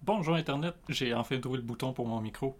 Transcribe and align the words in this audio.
Bonjour 0.00 0.36
Internet, 0.36 0.74
j'ai 0.88 1.12
enfin 1.12 1.38
trouvé 1.38 1.58
le 1.58 1.62
bouton 1.62 1.92
pour 1.92 2.06
mon 2.06 2.22
micro. 2.22 2.58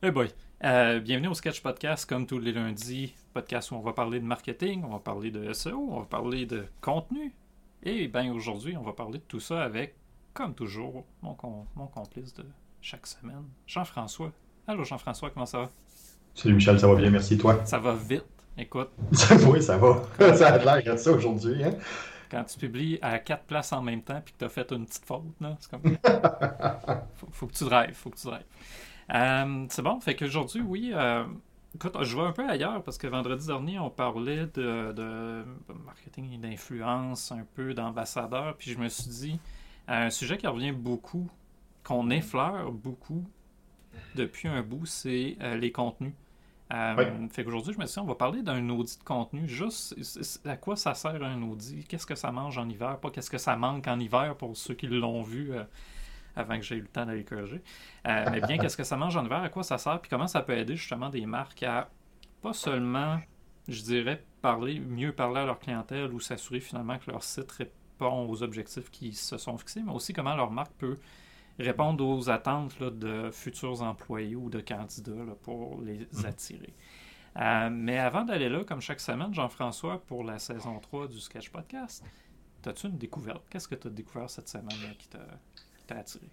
Hey 0.00 0.12
boy, 0.12 0.30
euh, 0.62 1.00
bienvenue 1.00 1.26
au 1.28 1.34
Sketch 1.34 1.60
Podcast, 1.62 2.08
comme 2.08 2.28
tous 2.28 2.38
les 2.38 2.52
lundis, 2.52 3.16
podcast 3.34 3.72
où 3.72 3.74
on 3.74 3.80
va 3.80 3.92
parler 3.92 4.20
de 4.20 4.24
marketing, 4.24 4.84
on 4.84 4.90
va 4.90 5.00
parler 5.00 5.32
de 5.32 5.52
SEO, 5.52 5.88
on 5.90 5.98
va 5.98 6.06
parler 6.06 6.46
de 6.46 6.64
contenu. 6.80 7.34
Et 7.82 8.06
bien 8.06 8.32
aujourd'hui, 8.32 8.76
on 8.76 8.82
va 8.82 8.92
parler 8.92 9.18
de 9.18 9.24
tout 9.24 9.40
ça 9.40 9.64
avec, 9.64 9.96
comme 10.32 10.54
toujours, 10.54 11.04
mon, 11.22 11.36
mon 11.74 11.86
complice 11.88 12.34
de 12.34 12.46
chaque 12.80 13.08
semaine, 13.08 13.48
Jean-François. 13.66 14.32
Allô 14.70 14.84
Jean-François, 14.84 15.30
comment 15.30 15.46
ça 15.46 15.58
va? 15.58 15.70
Salut 16.32 16.54
Michel, 16.54 16.78
ça 16.78 16.86
va 16.86 16.94
bien, 16.94 17.10
merci 17.10 17.36
toi? 17.36 17.60
Ça 17.64 17.80
va 17.80 17.92
vite, 17.92 18.22
écoute. 18.56 18.90
oui, 19.48 19.60
ça 19.60 19.76
va. 19.76 20.00
ça 20.36 20.54
a 20.54 20.58
l'air 20.78 20.94
de 20.94 20.96
ça 20.96 21.10
aujourd'hui. 21.10 21.64
Hein? 21.64 21.72
quand 22.30 22.44
tu 22.44 22.56
publies 22.56 22.96
à 23.02 23.18
quatre 23.18 23.42
places 23.46 23.72
en 23.72 23.82
même 23.82 24.00
temps 24.00 24.20
puis 24.24 24.32
que 24.32 24.38
tu 24.38 24.44
as 24.44 24.48
fait 24.48 24.70
une 24.70 24.86
petite 24.86 25.04
faute, 25.04 25.24
c'est 25.58 25.70
comme. 25.72 25.82
faut, 27.16 27.26
faut, 27.32 27.46
que 27.48 27.52
tu 27.52 27.64
drives, 27.64 27.94
faut 27.94 28.10
que 28.10 28.16
tu 28.16 28.28
drives. 28.28 28.44
Euh, 29.12 29.66
c'est 29.70 29.82
bon, 29.82 29.98
fait 29.98 30.14
qu'aujourd'hui, 30.14 30.60
oui. 30.60 30.92
Euh, 30.94 31.24
écoute, 31.74 31.96
je 32.02 32.16
vais 32.16 32.22
un 32.22 32.32
peu 32.32 32.48
ailleurs 32.48 32.80
parce 32.84 32.96
que 32.96 33.08
vendredi 33.08 33.48
dernier, 33.48 33.80
on 33.80 33.90
parlait 33.90 34.46
de, 34.54 35.44
marketing 35.84 36.32
et 36.34 36.38
d'influence, 36.38 37.32
un 37.32 37.44
peu 37.56 37.74
d'ambassadeur, 37.74 38.54
puis 38.56 38.70
je 38.70 38.78
me 38.78 38.88
suis 38.88 39.10
dit, 39.10 39.40
un 39.88 40.10
sujet 40.10 40.38
qui 40.38 40.46
revient 40.46 40.70
beaucoup, 40.70 41.28
qu'on 41.82 42.08
effleure 42.10 42.70
beaucoup 42.70 43.24
depuis 44.14 44.48
un 44.48 44.62
bout, 44.62 44.86
c'est 44.86 45.36
les 45.56 45.72
contenus. 45.72 46.12
Euh, 46.72 47.28
fait 47.30 47.42
qu'aujourd'hui, 47.42 47.72
je 47.72 47.78
me 47.78 47.86
suis 47.86 47.94
dit, 47.94 48.00
on 48.00 48.06
va 48.06 48.14
parler 48.14 48.42
d'un 48.42 48.68
audit 48.68 48.98
de 48.98 49.04
contenu. 49.04 49.48
Juste 49.48 49.96
à 50.44 50.56
quoi 50.56 50.76
ça 50.76 50.94
sert 50.94 51.22
un 51.22 51.42
audit? 51.42 51.86
Qu'est-ce 51.88 52.06
que 52.06 52.14
ça 52.14 52.30
mange 52.30 52.58
en 52.58 52.68
hiver? 52.68 52.98
Pas 52.98 53.10
qu'est-ce 53.10 53.30
que 53.30 53.38
ça 53.38 53.56
manque 53.56 53.88
en 53.88 53.98
hiver 53.98 54.36
pour 54.36 54.56
ceux 54.56 54.74
qui 54.74 54.86
l'ont 54.86 55.22
vu 55.22 55.52
euh, 55.52 55.64
avant 56.36 56.56
que 56.56 56.62
j'ai 56.62 56.76
eu 56.76 56.82
le 56.82 56.86
temps 56.86 57.06
d'aller 57.06 57.24
corriger. 57.24 57.60
Euh, 58.06 58.24
mais 58.30 58.40
bien, 58.40 58.58
qu'est-ce 58.58 58.76
que 58.76 58.84
ça 58.84 58.96
mange 58.96 59.16
en 59.16 59.24
hiver? 59.24 59.42
À 59.42 59.48
quoi 59.48 59.64
ça 59.64 59.78
sert? 59.78 60.00
Puis 60.00 60.08
comment 60.08 60.28
ça 60.28 60.42
peut 60.42 60.56
aider 60.56 60.76
justement 60.76 61.10
des 61.10 61.26
marques 61.26 61.62
à 61.64 61.90
pas 62.40 62.52
seulement, 62.52 63.18
je 63.66 63.82
dirais, 63.82 64.22
parler, 64.40 64.78
mieux 64.78 65.12
parler 65.12 65.40
à 65.40 65.46
leur 65.46 65.58
clientèle 65.58 66.12
ou 66.12 66.20
s'assurer 66.20 66.60
finalement 66.60 66.98
que 66.98 67.10
leur 67.10 67.24
site 67.24 67.50
répond 67.50 68.28
aux 68.28 68.42
objectifs 68.44 68.90
qui 68.90 69.12
se 69.12 69.36
sont 69.38 69.58
fixés, 69.58 69.82
mais 69.84 69.92
aussi 69.92 70.12
comment 70.12 70.36
leur 70.36 70.52
marque 70.52 70.72
peut 70.78 70.98
répondre 71.62 72.06
aux 72.06 72.30
attentes 72.30 72.82
de 72.82 73.30
futurs 73.30 73.82
employés 73.82 74.36
ou 74.36 74.50
de 74.50 74.60
candidats 74.60 75.34
pour 75.42 75.80
les 75.80 75.98
mhm. 76.12 76.26
attirer. 76.26 76.74
Euh, 77.36 77.70
mais 77.70 77.98
avant 77.98 78.24
d'aller 78.24 78.48
là, 78.48 78.64
comme 78.64 78.80
chaque 78.80 79.00
semaine, 79.00 79.32
Jean-François, 79.32 80.02
pour 80.06 80.24
la 80.24 80.38
saison 80.38 80.78
3 80.80 81.08
du 81.08 81.20
Sketch 81.20 81.50
Podcast, 81.50 82.04
as-tu 82.66 82.88
une 82.88 82.98
découverte? 82.98 83.44
Qu'est-ce 83.48 83.68
que 83.68 83.76
tu 83.76 83.86
as 83.86 83.90
découvert 83.90 84.28
cette 84.28 84.48
semaine 84.48 84.94
qui 84.98 85.08
t'a 85.08 85.96
attiré? 85.96 86.28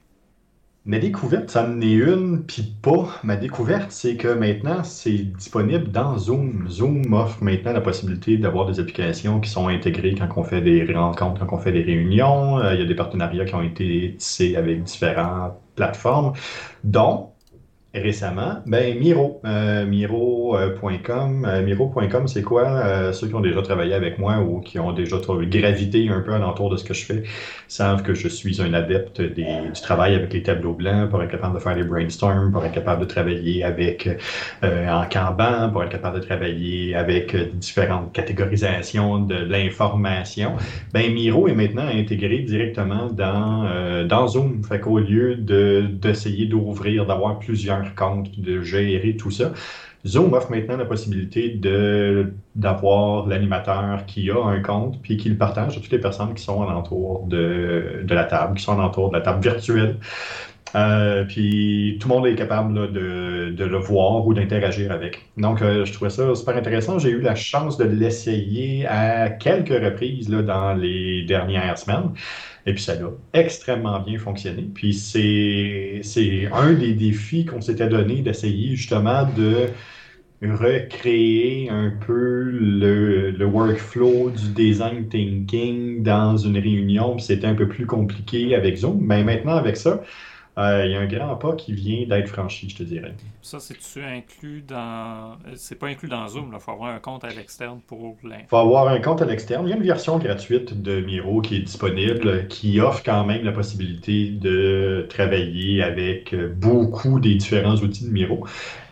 Ma 0.86 1.00
découverte, 1.00 1.50
ça 1.50 1.67
en 1.67 1.81
est 1.81 1.92
une, 1.92 2.44
puis 2.45 2.64
pas. 2.81 3.09
Ma 3.23 3.36
découverte, 3.36 3.92
c'est 3.92 4.16
que 4.16 4.30
maintenant, 4.30 4.83
c'est 4.86 5.17
disponible 5.17 5.92
dans 5.92 6.17
Zoom. 6.17 6.66
Zoom 6.70 7.14
offre 7.14 7.44
maintenant 7.44 7.73
la 7.73 7.81
possibilité 7.81 8.38
d'avoir 8.38 8.66
des 8.67 8.80
applications 8.80 9.42
qui 9.42 9.50
sont 9.50 9.67
intégrées 9.67 10.16
quand 10.16 10.30
on 10.38 10.44
fait 10.44 10.61
des 10.61 10.86
rencontres, 10.94 11.45
quand 11.45 11.58
on 11.58 11.59
fait 11.59 11.73
des 11.73 11.81
réunions. 11.81 12.59
Euh, 12.59 12.73
il 12.73 12.80
y 12.80 12.83
a 12.83 12.86
des 12.86 12.95
partenariats 12.95 13.44
qui 13.44 13.55
ont 13.55 13.61
été 13.61 14.16
tissés 14.17 14.55
avec 14.55 14.83
différentes 14.83 15.59
plateformes, 15.75 16.33
dont 16.86 17.31
récemment, 18.00 18.62
ben 18.66 18.98
Miro, 18.98 19.42
euh, 19.45 19.86
Miro.com. 19.86 21.45
Euh, 21.45 21.64
Miro.com, 21.64 22.28
c'est 22.28 22.44
quoi? 22.44 22.67
Euh, 22.67 23.14
ceux 23.14 23.28
qui 23.28 23.36
ont 23.36 23.42
déjà 23.42 23.62
travaillé 23.62 23.94
avec 23.94 24.17
moi 24.20 24.39
ou 24.39 24.59
qui 24.59 24.80
ont 24.80 24.94
déjà 24.94 25.17
gravité 25.17 26.09
un 26.09 26.22
peu 26.22 26.34
alentour 26.34 26.70
de 26.70 26.77
ce 26.77 26.83
que 26.83 26.94
je 26.94 27.05
fais 27.05 27.23
savent 27.67 28.04
que 28.04 28.14
je 28.14 28.27
suis 28.27 28.61
un 28.61 28.73
adepte 28.73 29.21
du 29.21 29.44
travail 29.82 30.16
avec 30.16 30.33
les 30.33 30.44
tableaux 30.44 30.73
blancs 30.73 31.10
pour 31.10 31.21
être 31.21 31.32
capable 31.32 31.55
de 31.55 31.60
faire 31.60 31.76
des 31.76 31.83
brainstorms, 31.83 32.52
pour 32.52 32.64
être 32.64 32.73
capable 32.73 33.02
de 33.02 33.05
travailler 33.05 33.64
avec 33.64 34.10
en 34.64 35.04
Kanban, 35.11 35.70
pour 35.71 35.83
être 35.83 35.92
capable 35.92 36.20
de 36.20 36.26
travailler 36.26 36.95
avec 36.95 37.36
différentes 37.58 38.14
catégorisations 38.14 39.20
de 39.20 39.36
l'information. 39.36 40.54
Ben 40.94 41.11
Miro 41.14 41.48
est 41.48 41.55
maintenant 41.55 41.88
intégré 41.88 42.39
directement 42.39 43.08
dans, 43.08 44.05
dans 44.05 44.27
Zoom. 44.27 44.64
Fait 44.64 44.80
qu'au 44.80 45.00
lieu 45.00 45.36
d'essayer 45.36 46.45
d'ouvrir, 46.45 47.05
d'avoir 47.05 47.39
plusieurs 47.39 47.86
compte, 47.95 48.39
de 48.39 48.61
gérer 48.61 49.15
tout 49.17 49.31
ça. 49.31 49.52
Zoom 50.05 50.33
offre 50.33 50.52
maintenant 50.52 50.77
la 50.77 50.86
possibilité 50.86 51.59
d'avoir 52.55 53.27
l'animateur 53.27 54.05
qui 54.05 54.30
a 54.30 54.42
un 54.42 54.61
compte 54.61 55.02
puis 55.02 55.17
qui 55.17 55.30
le 55.30 55.37
partage 55.37 55.77
à 55.77 55.81
toutes 55.81 55.92
les 55.92 55.99
personnes 55.99 56.33
qui 56.33 56.43
sont 56.43 56.61
alentour 56.61 57.26
de, 57.27 58.03
de 58.03 58.15
la 58.15 58.23
table, 58.23 58.58
qui 58.58 58.64
sont 58.64 58.73
alentour 58.73 59.09
de 59.09 59.17
la 59.17 59.21
table 59.21 59.42
virtuelle. 59.42 59.97
Euh, 60.76 61.23
puis 61.23 61.97
tout 61.99 62.09
le 62.09 62.15
monde 62.15 62.27
est 62.27 62.36
capable 62.36 62.92
de, 62.92 63.52
de, 63.52 63.65
le 63.65 63.77
voir 63.77 64.27
ou 64.27 64.33
d'interagir 64.33 64.92
avec. 64.92 65.26
Donc, 65.37 65.61
euh, 65.61 65.86
je 65.86 65.93
trouvais 65.93 66.09
ça 66.09 66.36
super 66.36 66.58
intéressant. 66.58 66.99
J'ai 66.99 67.09
eu 67.09 67.21
la 67.21 67.36
chance 67.36 67.77
de 67.77 67.86
l'essayer 67.86 68.86
à 68.86 69.30
quelques 69.30 69.70
reprises 69.70 70.30
là, 70.30 70.42
dans 70.42 70.73
les 70.73 71.23
dernières 71.23 71.77
semaines. 71.77 72.11
Et 72.67 72.73
puis 72.73 72.83
ça 72.83 72.94
a 72.94 73.39
extrêmement 73.39 74.02
bien 74.02 74.20
fonctionné. 74.20 74.70
Puis 74.73 74.94
c'est 74.94 76.50
un 76.52 76.73
des 76.73 76.94
défis 76.94 77.45
qu'on 77.45 77.61
s'était 77.61 77.88
donné 77.88 78.22
d'essayer 78.22 78.76
justement 78.76 79.26
de 79.38 79.70
recréer 80.42 81.70
un 81.70 81.92
peu 82.06 82.44
le, 82.44 83.32
le, 83.32 83.45
workflow 83.45 84.30
du 84.30 84.50
design 84.50 85.08
thinking 85.08 86.04
dans 86.04 86.36
une 86.38 86.58
réunion. 86.58 87.17
C'était 87.17 87.48
un 87.48 87.56
peu 87.56 87.70
plus 87.70 87.86
compliqué 87.86 88.54
avec 88.54 88.76
Zoom. 88.76 89.00
Mais 89.02 89.23
maintenant, 89.23 89.56
avec 89.56 89.77
ça, 89.77 90.04
euh, 90.58 90.86
il 90.86 90.92
y 90.92 90.95
a 90.95 91.00
un 91.00 91.06
grand 91.06 91.36
pas 91.36 91.54
qui 91.56 91.73
vient 91.73 92.08
d'être 92.08 92.30
franchi, 92.30 92.70
je 92.70 92.78
te 92.78 92.84
dirais. 92.84 93.14
Ça, 93.42 93.60
c'est-tu 93.60 94.04
inclus 94.04 94.64
dans. 94.68 95.38
C'est 95.56 95.78
pas 95.78 95.88
inclus 95.88 96.10
dans 96.10 96.28
Zoom, 96.28 96.52
il 96.54 96.60
faut 96.60 96.72
avoir 96.72 96.94
un 96.94 97.00
compte 97.00 97.23
à 97.23 97.30
l'externe 97.30 97.80
pour. 97.86 98.18
Il 98.23 98.45
faut 98.50 98.58
avoir 98.58 98.88
un 98.88 99.00
compte 99.00 99.22
à 99.22 99.26
l'externe. 99.26 99.68
Il 99.68 99.70
y 99.70 99.73
a 99.73 99.76
une 99.78 99.84
version 99.84 100.18
gratuite 100.18 100.82
de 100.82 101.02
Miro 101.02 101.42
qui 101.42 101.58
est 101.58 101.62
disponible, 101.62 102.48
qui 102.48 102.80
offre 102.80 103.04
quand 103.04 103.26
même 103.26 103.44
la 103.44 103.52
possibilité 103.52 104.30
de 104.30 105.06
travailler 105.10 105.84
avec 105.84 106.36
beaucoup 106.56 107.20
des 107.20 107.36
différents 107.36 107.76
outils 107.76 108.06
de 108.06 108.12
Miro. 108.12 108.45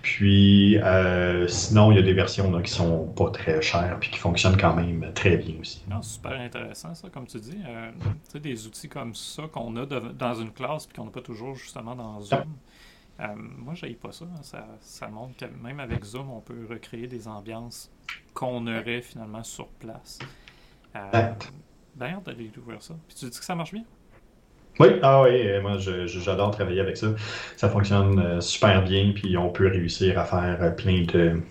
Puis 0.06 0.78
euh, 0.78 1.48
sinon, 1.48 1.92
il 1.92 1.96
y 1.96 1.98
a 1.98 2.04
des 2.04 2.14
versions 2.14 2.52
là, 2.52 2.62
qui 2.62 2.70
sont 2.70 3.08
pas 3.08 3.32
très 3.32 3.60
chères 3.64 3.98
puis 4.00 4.12
qui 4.12 4.20
fonctionnent 4.20 4.56
quand 4.56 4.76
même 4.76 5.12
très 5.16 5.36
bien 5.36 5.56
aussi. 5.60 5.82
Non, 5.90 6.04
super 6.04 6.40
intéressant 6.40 6.94
ça, 6.94 7.10
comme 7.10 7.26
tu 7.26 7.40
dis. 7.40 7.58
Euh, 7.66 7.92
tu 8.02 8.34
sais, 8.34 8.40
des 8.40 8.68
outils 8.68 8.88
comme 8.88 9.16
ça 9.16 9.48
qu'on 9.52 9.76
a 9.78 9.88
dans 9.88 10.36
une 10.36 10.52
classe 10.52 10.86
puis 10.86 10.96
qu'on 10.96 11.06
n'a 11.06 11.12
pas 11.12 11.24
toujours 11.24 11.56
justement 11.56 11.96
dans 11.96 12.22
Zoom. 12.22 12.56
Euh, 13.20 13.26
moi, 13.36 13.74
je 13.74 13.88
pas 13.94 14.12
ça, 14.12 14.26
hein. 14.26 14.44
ça. 14.44 14.68
Ça 14.80 15.08
montre 15.08 15.38
que 15.38 15.46
même 15.64 15.80
avec 15.80 16.04
Zoom, 16.04 16.30
on 16.30 16.42
peut 16.42 16.68
recréer 16.70 17.08
des 17.08 17.28
ambiances 17.28 17.90
qu'on 18.36 18.68
aurait 18.68 19.02
finalement 19.02 19.44
sur 19.44 19.70
place. 19.70 20.20
Euh, 20.96 21.34
D'ailleurs, 21.96 22.22
d'aller 22.22 22.50
découvrir 22.50 22.80
ça. 22.84 22.94
Puis 23.08 23.18
tu 23.18 23.26
dis 23.26 23.40
que 23.40 23.44
ça 23.44 23.56
marche 23.56 23.74
bien? 23.74 23.86
Oui, 24.80 24.88
ah 25.02 25.24
oui, 25.24 25.48
moi 25.62 25.78
j'adore 25.78 26.52
travailler 26.52 26.82
avec 26.82 26.98
ça. 26.98 27.08
Ça 27.56 27.70
fonctionne 27.70 28.20
euh, 28.20 28.42
super 28.42 28.84
bien, 28.84 29.12
puis 29.16 29.38
on 29.38 29.50
peut 29.50 29.68
réussir 29.68 30.20
à 30.20 30.26
faire 30.26 30.58
euh, 30.62 30.70
plein 30.72 31.04
de 31.04 31.42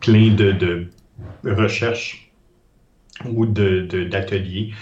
plein 0.00 0.34
de, 0.34 0.86
recherches 1.44 2.30
ou 3.24 3.46
d'ateliers. 3.46 4.68
De, 4.68 4.74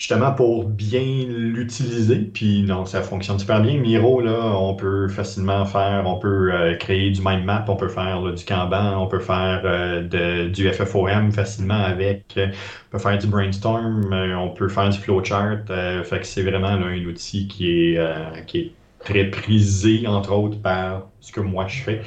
justement 0.00 0.32
pour 0.32 0.64
bien 0.64 1.26
l'utiliser. 1.28 2.20
Puis 2.20 2.62
non, 2.62 2.86
ça 2.86 3.02
fonctionne 3.02 3.38
super 3.38 3.60
bien. 3.60 3.78
Miro, 3.78 4.22
là, 4.22 4.56
on 4.56 4.74
peut 4.74 5.08
facilement 5.08 5.66
faire, 5.66 6.04
on 6.06 6.18
peut 6.18 6.52
euh, 6.52 6.74
créer 6.76 7.10
du 7.10 7.20
mind 7.22 7.44
map, 7.44 7.66
on 7.68 7.76
peut 7.76 7.88
faire 7.88 8.22
du 8.32 8.44
Kanban, 8.46 8.98
on 8.98 9.06
peut 9.06 9.20
faire 9.20 9.60
euh, 9.64 10.02
de, 10.02 10.48
du 10.48 10.68
FFOM 10.72 11.32
facilement 11.32 11.84
avec, 11.84 12.24
euh, 12.38 12.48
on 12.88 12.92
peut 12.92 12.98
faire 12.98 13.18
du 13.18 13.26
brainstorm, 13.26 14.10
on 14.12 14.48
peut 14.48 14.68
faire 14.68 14.88
du 14.88 14.98
flowchart. 14.98 15.66
fait 16.04 16.20
que 16.20 16.26
c'est 16.26 16.42
vraiment 16.42 16.68
un 16.68 17.04
outil 17.04 17.46
qui 17.46 17.94
est, 17.94 18.46
qui 18.46 18.58
est 18.58 18.72
très 19.04 19.24
prisé, 19.24 20.06
entre 20.06 20.32
autres, 20.32 20.60
par 20.62 21.08
ce 21.20 21.30
que 21.30 21.40
moi 21.40 21.66
je 21.68 21.82
fais. 21.82 22.00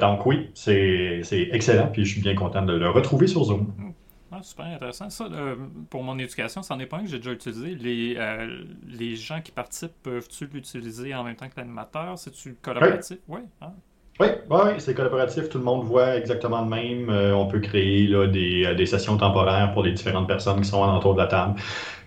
donc 0.00 0.24
oui, 0.24 0.50
c'est 0.54 1.22
excellent, 1.52 1.88
puis 1.92 2.04
je 2.04 2.12
suis 2.12 2.20
bien 2.20 2.36
content 2.36 2.62
de 2.62 2.74
le 2.74 2.90
retrouver 2.90 3.26
sur 3.26 3.44
Zoom. 3.44 3.89
Ah, 4.40 4.42
super 4.42 4.66
intéressant. 4.66 5.10
Ça, 5.10 5.28
pour 5.90 6.02
mon 6.02 6.18
éducation, 6.18 6.62
c'en 6.62 6.78
est 6.80 6.86
pas 6.86 6.98
un 6.98 7.02
que 7.02 7.10
j'ai 7.10 7.18
déjà 7.18 7.32
utilisé. 7.32 7.74
Les, 7.74 8.16
euh, 8.16 8.64
les 8.88 9.14
gens 9.14 9.42
qui 9.42 9.52
participent 9.52 10.02
peuvent-tu 10.02 10.46
l'utiliser 10.46 11.14
en 11.14 11.24
même 11.24 11.36
temps 11.36 11.48
que 11.48 11.58
l'animateur? 11.58 12.18
C'est-tu 12.18 12.56
collaboratif? 12.62 13.18
Oui. 13.28 13.40
Hein? 13.60 13.72
Oui, 14.20 14.26
ouais, 14.50 14.74
c'est 14.78 14.92
collaboratif, 14.92 15.48
tout 15.48 15.56
le 15.56 15.64
monde 15.64 15.84
voit 15.84 16.16
exactement 16.16 16.60
le 16.60 16.68
même. 16.68 17.08
Euh, 17.08 17.34
on 17.34 17.46
peut 17.46 17.60
créer 17.60 18.06
là, 18.06 18.26
des, 18.26 18.66
euh, 18.66 18.74
des, 18.74 18.84
sessions 18.84 19.16
temporaires 19.16 19.72
pour 19.72 19.82
les 19.82 19.92
différentes 19.92 20.28
personnes 20.28 20.60
qui 20.60 20.68
sont 20.68 20.84
alentour 20.84 21.14
de 21.14 21.20
la 21.20 21.26
table, 21.26 21.54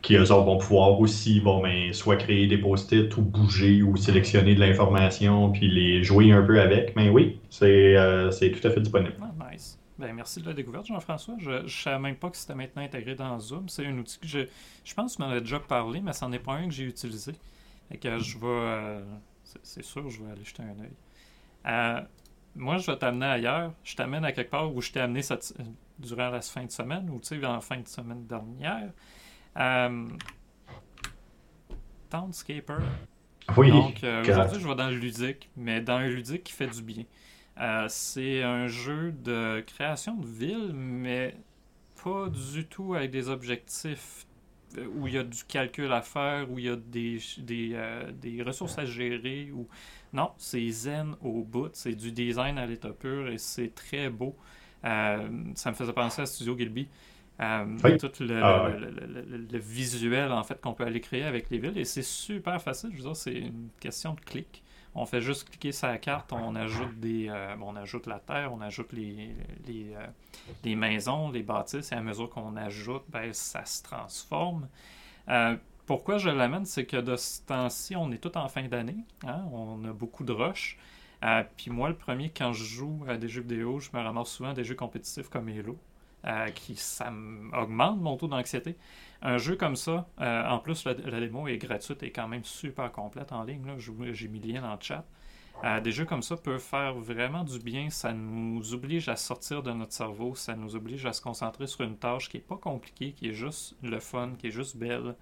qui 0.03 0.15
eux 0.15 0.31
autres 0.31 0.45
vont 0.45 0.57
pouvoir 0.57 0.99
aussi, 0.99 1.39
bon, 1.39 1.63
ben, 1.63 1.91
soit 1.91 2.17
créer 2.17 2.45
des 2.45 2.59
post-it 2.59 3.17
ou 3.17 3.21
bouger 3.23 3.81
ou 3.81 3.97
sélectionner 3.97 4.53
de 4.53 4.59
l'information 4.59 5.51
puis 5.51 5.67
les 5.67 6.03
jouer 6.03 6.31
un 6.31 6.43
peu 6.43 6.61
avec. 6.61 6.95
Mais 6.95 7.09
oui, 7.09 7.39
c'est 7.49 7.97
euh, 7.97 8.29
tout 8.29 8.67
à 8.67 8.69
fait 8.69 8.81
disponible. 8.81 9.15
Ah, 9.19 9.31
Ben, 9.99 10.13
merci 10.13 10.41
de 10.41 10.47
la 10.47 10.53
découverte, 10.53 10.87
Jean-François. 10.87 11.35
Je 11.37 11.51
ne 11.63 11.67
savais 11.67 11.99
même 11.99 12.15
pas 12.15 12.29
que 12.29 12.37
c'était 12.37 12.55
maintenant 12.55 12.81
intégré 12.81 13.15
dans 13.15 13.37
Zoom. 13.39 13.69
C'est 13.69 13.85
un 13.85 13.97
outil 13.97 14.19
que 14.19 14.27
je, 14.27 14.39
je 14.83 14.93
pense 14.93 15.13
que 15.13 15.17
tu 15.17 15.23
m'en 15.23 15.29
as 15.29 15.39
déjà 15.39 15.59
parlé, 15.59 16.01
mais 16.01 16.13
ce 16.13 16.25
n'en 16.25 16.31
est 16.31 16.39
pas 16.39 16.53
un 16.53 16.67
que 16.67 16.73
j'ai 16.73 16.85
utilisé. 16.85 17.33
Et 17.91 17.97
que 17.97 18.17
je 18.17 18.37
vais. 18.39 19.03
c'est 19.61 19.83
sûr, 19.83 20.09
je 20.09 20.23
vais 20.23 20.31
aller 20.31 20.43
jeter 20.43 20.63
un 20.63 20.79
œil. 20.79 20.93
Euh, 21.65 22.01
moi, 22.55 22.77
je 22.77 22.89
vais 22.89 22.97
t'amener 22.97 23.25
ailleurs. 23.25 23.73
Je 23.83 23.95
t'amène 23.95 24.25
à 24.25 24.31
quelque 24.31 24.51
part 24.51 24.73
où 24.73 24.81
je 24.81 24.91
t'ai 24.91 24.99
amené 24.99 25.21
durant 25.99 26.29
la 26.29 26.41
fin 26.41 26.63
de 26.63 26.71
semaine 26.71 27.09
ou 27.09 27.19
tu 27.19 27.39
sais, 27.39 27.45
en 27.45 27.61
fin 27.61 27.79
de 27.79 27.87
semaine 27.87 28.25
dernière. 28.25 28.91
Euh, 29.57 30.07
Townscaper. 32.09 32.77
Oui. 33.57 33.71
Donc, 33.71 34.03
euh, 34.03 34.21
aujourd'hui, 34.21 34.59
je 34.59 34.67
vais 34.67 34.75
dans 34.75 34.89
le 34.89 34.97
ludique, 34.97 35.49
mais 35.57 35.81
dans 35.81 35.97
un 35.97 36.07
ludique 36.07 36.43
qui 36.43 36.53
fait 36.53 36.67
du 36.67 36.81
bien. 36.81 37.03
C'est 37.87 38.43
un 38.43 38.67
jeu 38.67 39.11
de 39.11 39.63
création 39.65 40.15
de 40.15 40.27
ville, 40.27 40.71
mais 40.73 41.35
pas 42.03 42.29
du 42.29 42.65
tout 42.65 42.95
avec 42.95 43.11
des 43.11 43.29
objectifs 43.29 44.25
où 44.95 45.07
il 45.07 45.13
y 45.13 45.17
a 45.19 45.23
du 45.23 45.43
calcul 45.43 45.91
à 45.91 46.01
faire, 46.01 46.51
où 46.51 46.57
il 46.57 46.65
y 46.65 46.69
a 46.69 46.75
des, 46.75 47.19
des, 47.37 47.77
des 48.19 48.41
ressources 48.41 48.77
à 48.79 48.85
gérer, 48.85 49.51
non, 50.13 50.31
c'est 50.37 50.69
zen 50.69 51.15
au 51.21 51.43
bout. 51.43 51.69
C'est 51.73 51.95
du 51.95 52.11
design 52.11 52.57
à 52.59 52.65
l'état 52.67 52.91
pur 52.91 53.27
et 53.27 53.39
c'est 53.39 53.73
très 53.73 54.09
beau. 54.09 54.35
Euh, 54.85 55.27
ça 55.55 55.71
me 55.71 55.75
faisait 55.75 55.93
penser 55.93 56.21
à 56.21 56.25
Studio 56.27 56.57
Gilby. 56.57 56.87
Euh, 57.39 57.97
tout 57.97 58.11
ah, 58.29 58.69
le, 58.77 59.57
visuel 59.57 60.31
en 60.31 60.43
fait 60.43 60.61
qu'on 60.61 60.73
peut 60.73 60.83
aller 60.83 61.01
créer 61.01 61.23
avec 61.23 61.49
les 61.49 61.57
villes 61.57 61.79
et 61.79 61.83
c'est 61.83 62.03
super 62.03 62.61
facile. 62.61 62.91
Je 62.91 62.97
veux 62.97 63.03
dire, 63.03 63.15
c'est 63.15 63.33
une 63.33 63.69
question 63.79 64.13
de 64.13 64.19
clic. 64.19 64.63
On 64.95 65.05
fait 65.05 65.21
juste 65.21 65.49
cliquer 65.49 65.71
la 65.83 65.97
carte, 65.97 66.33
on 66.33 66.55
ajoute 66.55 66.99
des, 66.99 67.27
euh, 67.29 67.55
on 67.61 67.75
ajoute 67.75 68.05
la 68.05 68.19
terre, 68.19 68.53
on 68.53 68.61
ajoute 68.61 68.93
les, 68.93 69.35
les, 70.63 70.75
maisons, 70.75 71.31
les 71.31 71.41
bâtisses 71.41 71.91
et 71.91 71.95
à 71.95 72.01
mesure 72.01 72.29
qu'on 72.29 72.55
ajoute, 72.55 73.03
ben, 73.09 73.33
ça 73.33 73.65
se 73.65 73.81
transforme 73.81 74.67
pourquoi 75.85 76.17
je 76.17 76.29
l'amène, 76.29 76.65
c'est 76.65 76.85
que 76.85 76.97
de 76.97 77.15
ce 77.15 77.41
temps-ci, 77.41 77.95
on 77.95 78.11
est 78.11 78.17
tout 78.17 78.37
en 78.37 78.47
fin 78.47 78.67
d'année. 78.67 79.05
Hein, 79.25 79.45
on 79.51 79.83
a 79.85 79.93
beaucoup 79.93 80.23
de 80.23 80.31
rush. 80.31 80.77
Euh, 81.23 81.43
puis 81.57 81.71
moi, 81.71 81.89
le 81.89 81.95
premier, 81.95 82.31
quand 82.35 82.53
je 82.53 82.63
joue 82.63 83.03
à 83.07 83.17
des 83.17 83.27
jeux 83.27 83.41
vidéo, 83.41 83.79
je 83.79 83.89
me 83.93 84.01
ramasse 84.01 84.29
souvent 84.29 84.49
à 84.49 84.53
des 84.53 84.63
jeux 84.63 84.75
compétitifs 84.75 85.29
comme 85.29 85.47
Halo, 85.49 85.77
euh, 86.25 86.49
qui 86.49 86.75
ça 86.75 87.11
augmente 87.53 87.99
mon 87.99 88.17
taux 88.17 88.27
d'anxiété. 88.27 88.77
Un 89.21 89.37
jeu 89.37 89.55
comme 89.55 89.75
ça, 89.75 90.07
euh, 90.19 90.47
en 90.47 90.59
plus, 90.59 90.85
la, 90.85 90.93
démo 90.93 91.47
est 91.47 91.57
gratuite 91.57 92.03
et 92.03 92.11
quand 92.11 92.27
même 92.27 92.43
super 92.43 92.91
complète 92.91 93.31
en 93.31 93.43
ligne. 93.43 93.63
J'ai 93.77 94.27
mis 94.27 94.39
le 94.39 94.53
lien 94.53 94.61
dans 94.61 94.73
le 94.73 94.81
chat. 94.81 95.05
des 95.81 95.91
jeux 95.91 96.05
comme 96.05 96.23
ça 96.23 96.35
peuvent 96.35 96.59
faire 96.59 96.95
vraiment 96.95 97.43
du 97.43 97.59
bien. 97.59 97.89
Ça 97.89 98.11
nous 98.13 98.73
oblige 98.73 99.07
à 99.09 99.15
sortir 99.15 99.63
de 99.63 99.71
notre 99.71 99.93
cerveau. 99.93 100.35
Ça 100.35 100.55
nous 100.55 100.75
oblige 100.75 101.05
à 101.05 101.13
se 101.13 101.21
concentrer 101.21 101.67
sur 101.67 101.81
une 101.81 101.97
tâche 101.97 102.29
qui 102.29 102.37
n'est 102.37 102.43
pas 102.43 102.57
compliquée, 102.57 103.13
qui 103.13 103.29
est 103.29 103.33
juste 103.33 103.75
le 103.81 103.99
fun, 103.99 104.33
qui 104.37 104.47
est 104.47 104.51
juste 104.51 104.75
belle. 104.77 105.15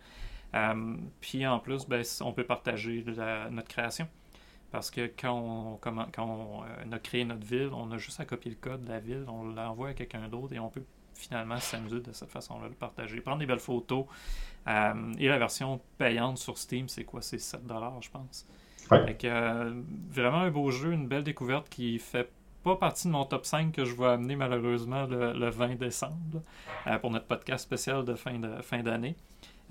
Euh, 0.54 0.98
puis 1.20 1.46
en 1.48 1.60
plus, 1.60 1.88
ben, 1.88 2.04
on 2.22 2.34
peut 2.34 2.44
partager 2.44 3.04
notre 3.52 3.68
création. 3.68 4.08
Parce 4.72 4.90
que 4.90 5.12
quand 5.20 5.34
on, 5.34 5.78
quand 5.78 6.08
on 6.18 6.64
euh, 6.64 6.96
a 6.96 7.00
créé 7.00 7.26
notre 7.26 7.46
ville, 7.46 7.70
on 7.74 7.92
a 7.92 7.98
juste 7.98 8.20
à 8.20 8.26
copier 8.26 8.52
le 8.52 8.58
code 8.58 8.84
de 8.86 8.90
la 8.90 9.00
ville, 9.00 9.26
on 9.28 9.44
l'envoie 9.44 9.90
à 9.90 9.94
quelqu'un 9.94 10.28
d'autre 10.30 10.54
et 10.54 10.60
on 10.60 10.70
peut 10.70 10.84
finalement 11.14 11.58
s'amuser 11.58 12.00
de 12.00 12.12
cette 12.14 12.32
façon-là, 12.32 12.68
le 12.68 12.74
partager. 12.74 13.20
Prendre 13.22 13.40
des 13.40 13.46
belles 13.46 13.60
photos. 13.60 14.06
Euh, 14.68 15.14
et 15.20 15.28
la 15.28 15.38
version 15.38 15.82
payante 15.98 16.38
sur 16.38 16.58
Steam, 16.58 16.88
c'est 16.88 17.04
quoi? 17.04 17.22
C'est 17.22 17.40
7 17.40 17.62
je 18.02 18.10
pense. 18.10 18.46
vraiment 20.10 20.38
un 20.38 20.52
beau 20.52 20.72
jeu, 20.72 20.94
une 20.94 21.08
belle 21.08 21.24
découverte 21.24 21.68
qui 21.70 22.00
fait 22.00 22.32
pas 22.64 22.76
partie 22.76 23.08
de 23.08 23.14
mon 23.14 23.26
top 23.26 23.46
5 23.46 23.72
que 23.72 23.86
je 23.86 23.96
vais 23.96 24.06
amener 24.06 24.36
malheureusement 24.36 25.06
le, 25.06 25.50
20 25.50 25.76
décembre 25.76 26.44
pour 27.02 27.10
notre 27.10 27.26
podcast 27.26 27.64
spécial 27.64 28.06
de 28.06 28.14
fin 28.14 28.38
d'année. 28.38 28.56
De, 28.58 28.62
fin 28.62 28.84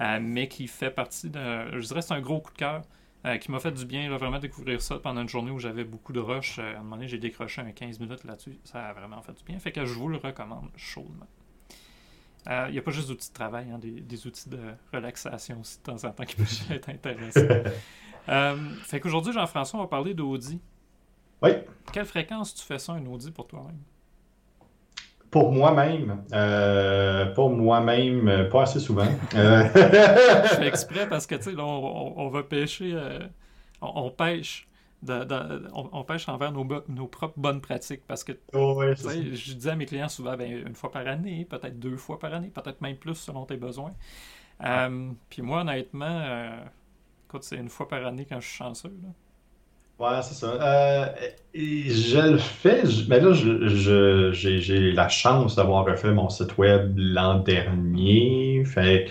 euh, 0.01 0.19
mais 0.21 0.49
qui 0.49 0.67
fait 0.67 0.91
partie 0.91 1.29
de. 1.29 1.79
Je 1.79 1.87
dirais 1.87 2.03
c'est 2.03 2.15
un 2.15 2.21
gros 2.21 2.41
coup 2.41 2.53
de 2.53 2.59
cœur. 2.59 2.83
Euh, 3.27 3.37
qui 3.37 3.51
m'a 3.51 3.61
fait 3.61 3.73
du 3.73 3.85
bien, 3.85 4.09
là, 4.09 4.17
vraiment 4.17 4.39
découvrir 4.39 4.81
ça 4.81 4.99
pendant 4.99 5.21
une 5.21 5.29
journée 5.29 5.51
où 5.51 5.59
j'avais 5.59 5.85
beaucoup 5.85 6.15
de 6.15 6.21
rush. 6.21 6.59
Euh, 6.59 6.75
à 6.75 6.79
un 6.79 6.83
moment 6.83 6.97
donné, 6.97 7.09
j'ai 7.09 7.19
décroché 7.19 7.61
un 7.61 7.71
15 7.71 8.01
minutes 8.01 8.25
là-dessus. 8.25 8.59
Ça 8.65 8.87
a 8.87 8.93
vraiment 8.95 9.21
fait 9.21 9.35
du 9.35 9.45
bien. 9.45 9.59
Fait 9.59 9.73
que 9.73 9.85
je 9.85 9.93
vous 9.93 10.09
le 10.09 10.17
recommande 10.17 10.71
chaudement. 10.77 11.27
Il 12.47 12.73
n'y 12.73 12.79
a 12.79 12.83
pas 12.83 12.91
juste 12.91 13.09
d'outils 13.09 13.29
de 13.29 13.35
travail, 13.35 13.71
hein, 13.71 13.79
des, 13.79 14.27
outils 14.27 14.49
de 14.49 14.59
relaxation 14.95 15.61
aussi 15.61 15.77
de 15.79 15.83
temps 15.83 16.09
en 16.09 16.11
temps 16.13 16.25
qui 16.25 16.37
peuvent 16.37 16.49
être 16.71 16.89
intéressants. 16.89 17.71
fait 18.85 19.01
qu'aujourd'hui, 19.01 19.35
Jean-François, 19.35 19.79
on 19.79 19.83
va 19.83 19.89
parler 19.89 20.15
d'Audi. 20.15 20.59
Oui. 21.43 21.51
Quelle 21.93 22.07
fréquence 22.07 22.55
tu 22.55 22.65
fais 22.65 22.79
ça, 22.79 22.95
un 22.95 23.05
Audi, 23.05 23.31
pour 23.31 23.47
toi-même? 23.47 23.77
Pour 25.31 25.53
moi-même, 25.53 26.25
euh, 26.33 27.27
pour 27.35 27.51
moi-même, 27.51 28.29
euh, 28.29 28.49
pas 28.49 28.63
assez 28.63 28.81
souvent. 28.81 29.07
Euh, 29.35 29.65
Je 29.75 30.57
fais 30.57 30.67
exprès 30.67 31.09
parce 31.09 31.27
que, 31.27 31.37
tu 31.37 31.43
sais, 31.43 31.55
on, 31.57 32.29
va 32.29 32.43
pêcher, 32.43 32.99
on, 33.81 34.11
pêche. 34.11 34.69
on, 35.07 36.05
pêche 36.05 36.29
envers 36.29 36.51
nos, 36.51 36.67
nos, 36.89 37.07
propres 37.07 37.39
bonnes 37.39 37.61
pratiques 37.61 38.03
parce 38.09 38.25
que 38.25 38.33
oh, 38.55 38.83
je 38.83 39.53
dis 39.53 39.69
à 39.69 39.77
mes 39.77 39.87
clients 39.87 40.09
souvent 40.09 40.37
ben, 40.37 40.51
une 40.67 40.75
fois 40.75 40.91
par 40.91 41.07
année, 41.07 41.47
peut-être 41.49 41.79
deux 41.79 41.97
fois 41.97 42.19
par 42.19 42.35
année, 42.35 42.49
peut-être 42.49 42.81
même 42.81 42.97
plus 42.97 43.15
selon 43.15 43.45
tes 43.47 43.57
besoins. 43.57 43.93
Puis 45.29 45.43
moi, 45.43 45.61
honnêtement, 45.61 46.51
écoute, 47.29 47.45
c'est 47.45 47.57
une 47.57 47.69
fois 47.69 47.87
par 47.87 48.05
année 48.05 48.27
quand 48.29 48.41
je 48.41 48.49
suis 48.49 48.57
chanceux. 48.57 48.97
Là. 49.01 49.11
Ouais, 50.01 50.23
c'est 50.23 50.35
ça. 50.35 50.47
Euh, 50.47 51.07
je 51.55 52.33
le 52.33 52.39
fais, 52.39 52.85
mais 53.09 53.21
là, 53.21 53.33
j'ai 53.35 54.93
la 54.93 55.09
chance 55.11 55.57
d'avoir 55.57 55.85
refait 55.85 56.13
mon 56.13 56.31
site 56.31 56.57
web 56.57 56.95
l'an 56.97 57.41
dernier. 57.41 58.65
Fait 58.65 59.09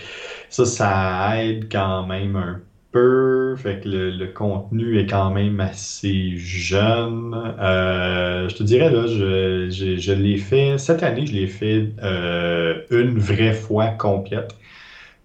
ça, 0.49 0.65
ça 0.65 1.43
aide 1.43 1.71
quand 1.71 2.07
même 2.07 2.35
un 2.35 2.61
peu. 2.91 3.55
Fait 3.55 3.81
que 3.81 3.87
le, 3.87 4.27
contenu 4.33 4.97
est 4.99 5.05
quand 5.05 5.29
même 5.29 5.59
assez 5.59 6.37
jeune. 6.37 7.35
Euh, 7.59 8.49
je 8.49 8.55
te 8.55 8.63
dirais, 8.63 8.89
là, 8.89 9.05
je, 9.05 9.69
je, 9.69 10.11
l'ai 10.11 10.37
fait, 10.37 10.79
cette 10.79 11.03
année, 11.03 11.27
je 11.27 11.33
l'ai 11.33 11.47
fait 11.47 11.89
euh, 12.01 12.81
une 12.89 13.19
vraie 13.19 13.53
fois 13.53 13.89
complète. 13.89 14.55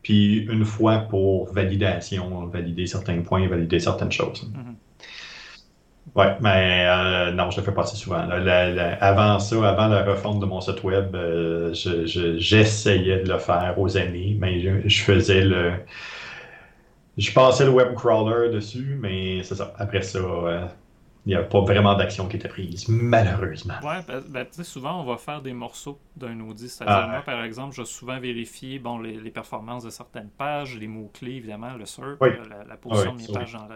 Puis 0.03 0.41
une 0.41 0.67
fois 0.67 0.99
pour 0.99 1.51
validation, 1.55 2.45
valider 2.49 2.87
certains 2.87 3.23
points, 3.23 3.49
valider 3.49 3.79
certaines 3.81 4.13
choses. 4.13 4.51
Mm-hmm. 4.53 4.74
Oui, 6.17 6.27
mais 6.41 6.87
euh, 6.87 7.33
non, 7.33 7.51
je 7.51 7.57
le 7.57 7.65
fais 7.65 7.73
pas 7.73 7.83
assez 7.83 7.97
souvent. 7.97 8.29
avant 9.01 9.39
ça, 9.41 9.69
avant 9.69 9.89
la 9.89 10.05
refonte 10.05 10.39
de 10.39 10.47
mon 10.47 10.61
site 10.61 10.85
web, 10.85 11.15
euh, 11.17 11.75
j'essayais 11.75 13.25
de 13.25 13.33
le 13.33 13.39
faire 13.39 13.75
aux 13.77 13.97
années, 13.97 14.37
mais 14.39 14.61
je, 14.89 15.03
faisais 15.03 15.45
le. 15.45 15.73
Je 17.19 17.33
passais 17.33 17.65
le 17.65 17.71
web 17.71 17.95
crawler 17.95 18.51
dessus, 18.51 18.97
mais 19.01 19.43
c'est 19.43 19.57
ça. 19.57 19.75
Après 19.77 20.03
ça, 20.03 20.19
euh, 20.19 20.67
il 21.27 21.31
n'y 21.31 21.35
a 21.35 21.43
pas 21.43 21.63
vraiment 21.63 21.97
d'action 21.97 22.29
qui 22.29 22.37
était 22.37 22.49
prise, 22.49 22.89
malheureusement. 22.89 23.75
Oui, 23.83 23.97
ben, 24.07 24.23
ben, 24.29 24.47
souvent, 24.63 25.01
on 25.01 25.05
va 25.05 25.17
faire 25.17 25.43
des 25.43 25.53
morceaux 25.53 25.99
d'un 26.17 26.39
Audi. 26.41 26.69
C'est-à-dire, 26.69 26.95
ah, 26.97 27.09
moi, 27.09 27.23
par 27.23 27.43
exemple, 27.43 27.75
je 27.75 27.83
vais 27.83 27.89
souvent 27.89 28.21
vérifier 28.21 28.79
bon, 28.79 28.99
les, 28.99 29.31
performances 29.31 29.83
de 29.83 29.91
certaines 29.91 30.31
pages, 30.31 30.77
les 30.77 30.87
mots-clés, 30.87 31.37
évidemment, 31.37 31.75
le 31.75 31.87
SERP, 31.87 32.23
la, 32.69 32.77
position 32.77 33.15
de 33.15 33.21
mes 33.21 33.27
pages 33.27 33.53
dans, 33.53 33.69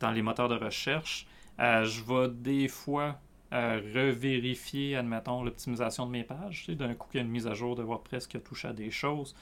dans 0.00 0.10
les 0.10 0.20
moteurs 0.20 0.50
de 0.50 0.56
recherche. 0.56 1.26
Euh, 1.60 1.84
je 1.84 2.02
vais 2.02 2.28
des 2.28 2.68
fois 2.68 3.18
euh, 3.52 3.80
revérifier, 3.94 4.96
admettons, 4.96 5.42
l'optimisation 5.42 6.06
de 6.06 6.10
mes 6.10 6.24
pages. 6.24 6.66
D'un 6.68 6.94
coup, 6.94 7.08
il 7.14 7.16
y 7.18 7.20
a 7.20 7.22
une 7.22 7.30
mise 7.30 7.46
à 7.46 7.54
jour 7.54 7.76
de 7.76 7.82
WordPress 7.82 8.26
qui 8.26 8.36
a 8.36 8.40
touché 8.40 8.68
à 8.68 8.72
des 8.72 8.90
choses. 8.90 9.34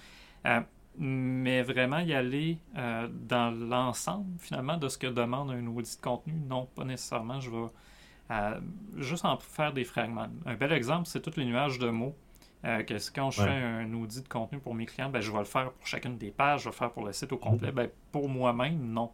Euh, 0.47 0.61
mais 0.97 1.63
vraiment 1.63 1.99
y 1.99 2.15
aller 2.15 2.59
dans 2.77 3.51
l'ensemble, 3.51 4.39
finalement, 4.39 4.77
de 4.77 4.89
ce 4.89 4.97
que 4.97 5.09
demande 5.09 5.51
un 5.51 5.67
audit 5.67 5.97
de 5.97 6.01
contenu, 6.01 6.35
non, 6.35 6.67
pas 6.67 6.85
nécessairement. 6.85 7.41
Je 7.41 7.51
vais 7.51 8.61
juste 8.99 9.25
en 9.25 9.37
faire 9.39 9.73
des 9.73 9.83
fragments. 9.83 10.29
Un 10.47 10.55
bel 10.55 10.71
exemple, 10.71 11.09
c'est 11.09 11.21
tous 11.21 11.37
les 11.37 11.47
nuages 11.47 11.81
de 11.81 11.89
mots. 11.89 12.15
que 12.63 13.13
quand 13.13 13.33
je 13.33 13.43
fais 13.43 13.51
un 13.51 13.93
audit 13.93 14.23
de 14.23 14.29
contenu 14.29 14.61
pour 14.61 14.73
mes 14.73 14.87
clients, 14.87 15.11
ben, 15.11 15.21
je 15.21 15.33
vais 15.33 15.39
le 15.39 15.45
faire 15.47 15.73
pour 15.73 15.85
chacune 15.85 16.17
des 16.17 16.31
pages, 16.31 16.61
je 16.61 16.67
vais 16.67 16.71
le 16.71 16.77
faire 16.77 16.93
pour 16.93 17.05
le 17.05 17.13
site 17.13 17.33
au 17.33 17.39
complet. 17.39 17.71
Mhm. 17.71 17.75
Ben, 17.75 17.91
pour 18.13 18.29
moi-même, 18.29 18.79
non. 18.93 19.11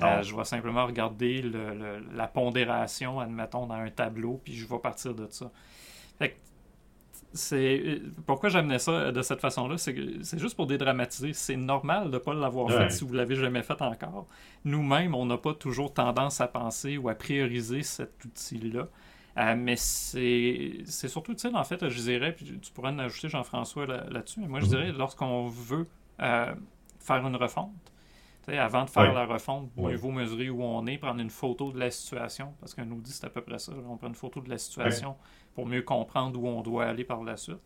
Euh, 0.00 0.22
je 0.22 0.34
vais 0.34 0.44
simplement 0.44 0.86
regarder 0.86 1.42
la 2.14 2.28
pondération, 2.28 3.20
admettons, 3.20 3.66
dans 3.66 3.74
un 3.74 3.90
tableau, 3.90 4.40
puis 4.42 4.54
je 4.54 4.66
vais 4.66 4.78
partir 4.78 5.14
de 5.14 5.26
ça. 5.30 5.50
c'est 7.32 8.00
pourquoi 8.24 8.48
j'amenais 8.48 8.78
ça 8.78 9.12
de 9.12 9.22
cette 9.22 9.40
façon-là, 9.40 9.76
c'est 9.76 9.94
que 9.94 10.22
c'est 10.22 10.38
juste 10.38 10.56
pour 10.56 10.66
dédramatiser. 10.66 11.32
C'est 11.32 11.56
normal 11.56 12.06
de 12.06 12.14
ne 12.14 12.18
pas 12.18 12.32
l'avoir 12.32 12.70
fait 12.70 12.90
si 12.90 13.04
vous 13.04 13.12
l'avez 13.12 13.34
jamais 13.34 13.62
fait 13.62 13.80
encore. 13.82 14.26
Nous-mêmes, 14.64 15.14
on 15.14 15.26
n'a 15.26 15.36
pas 15.36 15.54
toujours 15.54 15.92
tendance 15.92 16.40
à 16.40 16.48
penser 16.48 16.96
ou 16.96 17.08
à 17.08 17.14
prioriser 17.14 17.82
cet 17.82 18.24
outil-là. 18.24 18.88
Euh, 19.38 19.54
mais 19.56 19.76
c'est 19.76 20.84
surtout 21.08 21.32
utile, 21.32 21.54
en 21.54 21.62
fait, 21.62 21.88
je 21.88 22.00
dirais, 22.00 22.32
puis 22.32 22.58
tu 22.60 22.72
pourrais 22.72 22.90
en 22.90 22.98
ajouter 22.98 23.28
Jean-François 23.28 23.86
là-dessus, 23.86 24.40
mais 24.40 24.48
moi 24.48 24.60
je 24.60 24.64
mhm. 24.64 24.70
dirais, 24.70 24.92
lorsqu'on 24.92 25.46
veut 25.46 25.86
euh, 26.20 26.52
faire 26.98 27.26
une 27.26 27.36
refonte, 27.36 27.70
avant 28.56 28.84
de 28.84 28.90
faire 28.90 29.12
la 29.12 29.26
refonte, 29.26 29.70
mieux 29.76 29.96
vaut 29.96 30.10
mesurer 30.10 30.48
où 30.48 30.62
on 30.62 30.86
est, 30.86 30.98
prendre 30.98 31.20
une 31.20 31.30
photo 31.30 31.72
de 31.72 31.78
la 31.78 31.90
situation, 31.90 32.54
parce 32.60 32.74
qu'un 32.74 32.90
audit, 32.90 33.12
c'est 33.12 33.26
à 33.26 33.30
peu 33.30 33.42
près 33.42 33.58
ça. 33.58 33.72
On 33.88 33.96
prend 33.96 34.08
une 34.08 34.14
photo 34.14 34.40
de 34.40 34.48
la 34.48 34.58
situation 34.58 35.16
pour 35.54 35.66
mieux 35.66 35.82
comprendre 35.82 36.40
où 36.40 36.46
on 36.46 36.62
doit 36.62 36.86
aller 36.86 37.04
par 37.04 37.22
la 37.22 37.36
suite. 37.36 37.60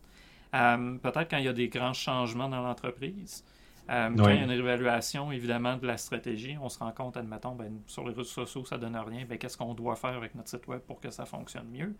Euh, 0.53 0.97
peut-être 0.97 1.29
quand 1.29 1.37
il 1.37 1.45
y 1.45 1.49
a 1.49 1.53
des 1.53 1.69
grands 1.69 1.93
changements 1.93 2.49
dans 2.49 2.61
l'entreprise, 2.61 3.43
euh, 3.89 4.09
quand 4.15 4.29
il 4.29 4.35
y 4.35 4.39
a 4.39 4.43
une 4.43 4.51
évaluation, 4.51 5.31
évidemment, 5.31 5.77
de 5.77 5.87
la 5.87 5.97
stratégie, 5.97 6.57
on 6.61 6.69
se 6.69 6.79
rend 6.79 6.91
compte, 6.91 7.17
admettons, 7.17 7.55
ben, 7.55 7.79
sur 7.87 8.03
les 8.03 8.09
réseaux 8.09 8.23
sociaux, 8.23 8.65
ça 8.65 8.77
donne 8.77 8.95
rien. 8.95 9.25
Ben, 9.27 9.37
qu'est-ce 9.37 9.57
qu'on 9.57 9.73
doit 9.73 9.95
faire 9.95 10.15
avec 10.15 10.35
notre 10.35 10.49
site 10.49 10.67
web 10.67 10.81
pour 10.81 10.99
que 10.99 11.09
ça 11.09 11.25
fonctionne 11.25 11.67
mieux? 11.69 11.95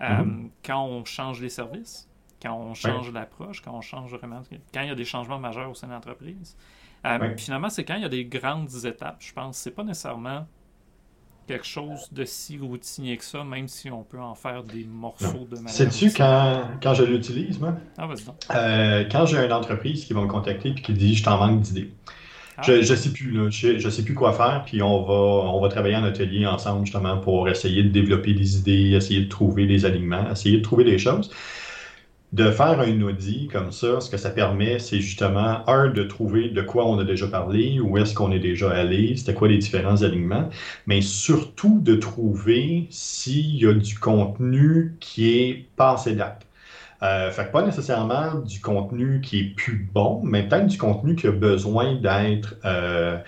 Euh, 0.00 0.08
mm-hmm. 0.08 0.50
Quand 0.64 0.84
on 0.84 1.04
change 1.04 1.40
les 1.40 1.50
services, 1.50 2.08
quand 2.42 2.54
on 2.54 2.74
change 2.74 3.12
l'approche, 3.12 3.62
quand 3.62 3.72
on 3.72 3.80
change 3.80 4.14
vraiment, 4.14 4.42
quand 4.72 4.80
il 4.80 4.88
y 4.88 4.90
a 4.90 4.94
des 4.94 5.04
changements 5.04 5.38
majeurs 5.38 5.70
au 5.70 5.74
sein 5.74 5.86
de 5.86 5.92
l'entreprise. 5.92 6.56
Finalement, 7.36 7.70
c'est 7.70 7.84
quand 7.84 7.96
il 7.96 8.02
y 8.02 8.06
a 8.06 8.10
des 8.10 8.24
grandes 8.24 8.84
étapes, 8.84 9.18
je 9.20 9.32
pense. 9.32 9.56
C'est 9.56 9.70
pas 9.70 9.84
nécessairement 9.84 10.46
quelque 11.46 11.66
chose 11.66 12.08
de 12.12 12.24
si 12.24 12.58
routinier 12.58 13.16
que 13.16 13.24
ça, 13.24 13.42
même 13.42 13.66
si 13.66 13.90
on 13.90 14.04
peut 14.04 14.20
en 14.20 14.34
faire 14.36 14.62
des 14.62 14.84
morceaux 14.84 15.48
de 15.50 15.56
manière. 15.56 15.70
Sais-tu 15.70 16.12
quand, 16.12 16.62
quand 16.80 16.94
je 16.94 17.02
l'utilise, 17.02 17.58
moi? 17.58 17.74
Ah, 17.98 18.06
vas-y 18.06 18.22
euh, 18.54 19.04
quand 19.10 19.26
j'ai 19.26 19.38
une 19.38 19.52
entreprise 19.52 20.04
qui 20.04 20.12
va 20.12 20.20
me 20.20 20.28
contacter 20.28 20.68
et 20.68 20.74
qui 20.74 20.92
dit 20.92 21.16
je 21.16 21.24
t'en 21.24 21.38
manque 21.38 21.60
d'idées. 21.62 21.92
Ah. 22.56 22.62
Je, 22.64 22.82
je 22.82 22.94
sais 22.94 23.10
plus, 23.10 23.32
là, 23.32 23.50
je, 23.50 23.78
je, 23.78 23.88
sais 23.88 24.04
plus 24.04 24.14
quoi 24.14 24.32
faire, 24.32 24.62
puis 24.64 24.80
on 24.82 25.02
va, 25.02 25.14
on 25.14 25.60
va 25.60 25.68
travailler 25.68 25.96
en 25.96 26.04
atelier 26.04 26.46
ensemble 26.46 26.84
justement 26.84 27.18
pour 27.18 27.48
essayer 27.48 27.82
de 27.82 27.88
développer 27.88 28.32
des 28.32 28.58
idées, 28.58 28.94
essayer 28.94 29.22
de 29.22 29.28
trouver 29.28 29.66
des 29.66 29.84
alignements, 29.84 30.30
essayer 30.30 30.58
de 30.58 30.62
trouver 30.62 30.84
des 30.84 30.98
choses 30.98 31.30
de 32.32 32.50
faire 32.50 32.78
un 32.80 33.00
audit 33.02 33.50
comme 33.50 33.72
ça, 33.72 34.00
ce 34.00 34.08
que 34.08 34.16
ça 34.16 34.30
permet, 34.30 34.78
c'est 34.78 35.00
justement, 35.00 35.68
un, 35.68 35.88
de 35.90 36.04
trouver 36.04 36.48
de 36.50 36.62
quoi 36.62 36.86
on 36.86 36.98
a 36.98 37.04
déjà 37.04 37.26
parlé, 37.26 37.80
où 37.80 37.98
est-ce 37.98 38.14
qu'on 38.14 38.30
est 38.32 38.38
déjà 38.38 38.70
allé, 38.70 39.16
c'était 39.16 39.34
quoi 39.34 39.48
les 39.48 39.58
différents 39.58 40.02
alignements, 40.02 40.48
mais 40.86 41.00
surtout 41.02 41.80
de 41.80 41.96
trouver 41.96 42.86
s'il 42.90 43.56
y 43.56 43.66
a 43.66 43.72
du 43.74 43.98
contenu 43.98 44.96
qui 45.00 45.30
est 45.30 45.66
passé 45.76 46.14
date. 46.14 46.46
Euh, 47.02 47.30
fait 47.30 47.46
que 47.46 47.52
pas 47.52 47.62
nécessairement 47.62 48.34
du 48.40 48.60
contenu 48.60 49.20
qui 49.22 49.40
est 49.40 49.54
plus 49.54 49.88
bon, 49.92 50.20
mais 50.22 50.46
peut-être 50.46 50.66
du 50.66 50.76
contenu 50.76 51.16
qui 51.16 51.26
a 51.28 51.32
besoin 51.32 51.94
d'être 51.94 52.56
euh, 52.66 53.18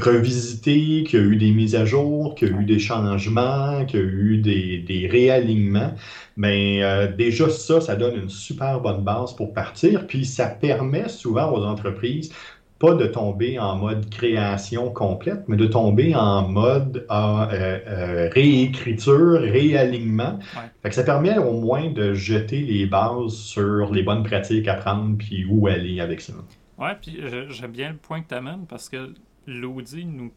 revisité, 0.00 1.04
qu'il 1.04 1.20
y 1.20 1.22
a 1.22 1.26
eu 1.26 1.36
des 1.36 1.52
mises 1.52 1.74
à 1.74 1.84
jour, 1.84 2.34
qu'il 2.34 2.48
y 2.48 2.52
a 2.52 2.60
eu 2.60 2.64
des 2.64 2.78
changements, 2.78 3.84
qu'il 3.86 4.00
y 4.00 4.02
a 4.02 4.06
eu 4.06 4.38
des, 4.38 5.08
réalignements. 5.10 5.92
Mais 6.36 6.82
euh, 6.82 7.10
déjà, 7.10 7.48
ça, 7.48 7.80
ça 7.80 7.96
donne 7.96 8.16
une 8.16 8.30
super 8.30 8.80
bonne 8.80 9.02
base 9.02 9.34
pour 9.34 9.52
partir. 9.52 10.06
Puis 10.06 10.24
ça 10.24 10.46
permet 10.46 11.08
souvent 11.08 11.52
aux 11.52 11.64
entreprises 11.64 12.32
pas 12.78 12.94
de 12.94 13.06
tomber 13.06 13.58
en 13.58 13.76
mode 13.76 14.10
création 14.10 14.90
complète, 14.90 15.44
mais 15.48 15.56
de 15.56 15.66
tomber 15.66 16.14
en 16.14 16.48
mode 16.48 17.06
euh, 17.10 18.28
réécriture, 18.32 19.40
réalignement. 19.40 20.38
Fait 20.82 20.88
que 20.88 20.94
ça 20.94 21.04
permet 21.04 21.38
au 21.38 21.52
moins 21.52 21.90
de 21.90 22.14
jeter 22.14 22.60
les 22.60 22.86
bases 22.86 23.32
sur 23.32 23.92
les 23.92 24.02
bonnes 24.02 24.24
pratiques 24.24 24.68
à 24.68 24.74
prendre 24.74 25.16
puis 25.16 25.46
où 25.48 25.66
aller 25.66 26.00
avec 26.00 26.20
ça. 26.20 26.34
Oui, 26.78 26.88
puis 27.00 27.20
j'aime 27.50 27.72
bien 27.72 27.90
le 27.90 27.96
point 27.96 28.20
que 28.20 28.28
tu 28.28 28.34
amènes 28.34 28.66
parce 28.68 28.88
que 28.88 29.14
l'audit 29.46 30.04
nous. 30.04 30.32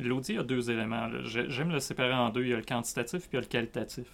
L'audit 0.00 0.38
a 0.38 0.42
deux 0.42 0.70
éléments. 0.70 1.08
J'aime 1.24 1.70
le 1.70 1.80
séparer 1.80 2.14
en 2.14 2.30
deux. 2.30 2.42
Il 2.42 2.48
y 2.48 2.54
a 2.54 2.56
le 2.56 2.62
quantitatif 2.62 3.20
puis 3.20 3.30
il 3.32 3.36
y 3.36 3.38
a 3.38 3.40
le 3.42 3.46
qualitatif. 3.46 4.06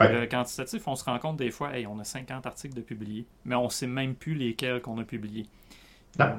Le 0.00 0.26
quantitatif, 0.26 0.86
on 0.88 0.96
se 0.96 1.04
rend 1.04 1.18
compte 1.18 1.36
des 1.36 1.50
fois, 1.50 1.76
hey, 1.76 1.86
on 1.86 1.98
a 1.98 2.04
50 2.04 2.46
articles 2.46 2.74
de 2.74 2.80
publiés, 2.80 3.26
mais 3.44 3.54
on 3.54 3.64
ne 3.64 3.68
sait 3.68 3.86
même 3.86 4.14
plus 4.14 4.34
lesquels 4.34 4.80
qu'on 4.80 4.98
a 4.98 5.04
publiés. 5.04 5.46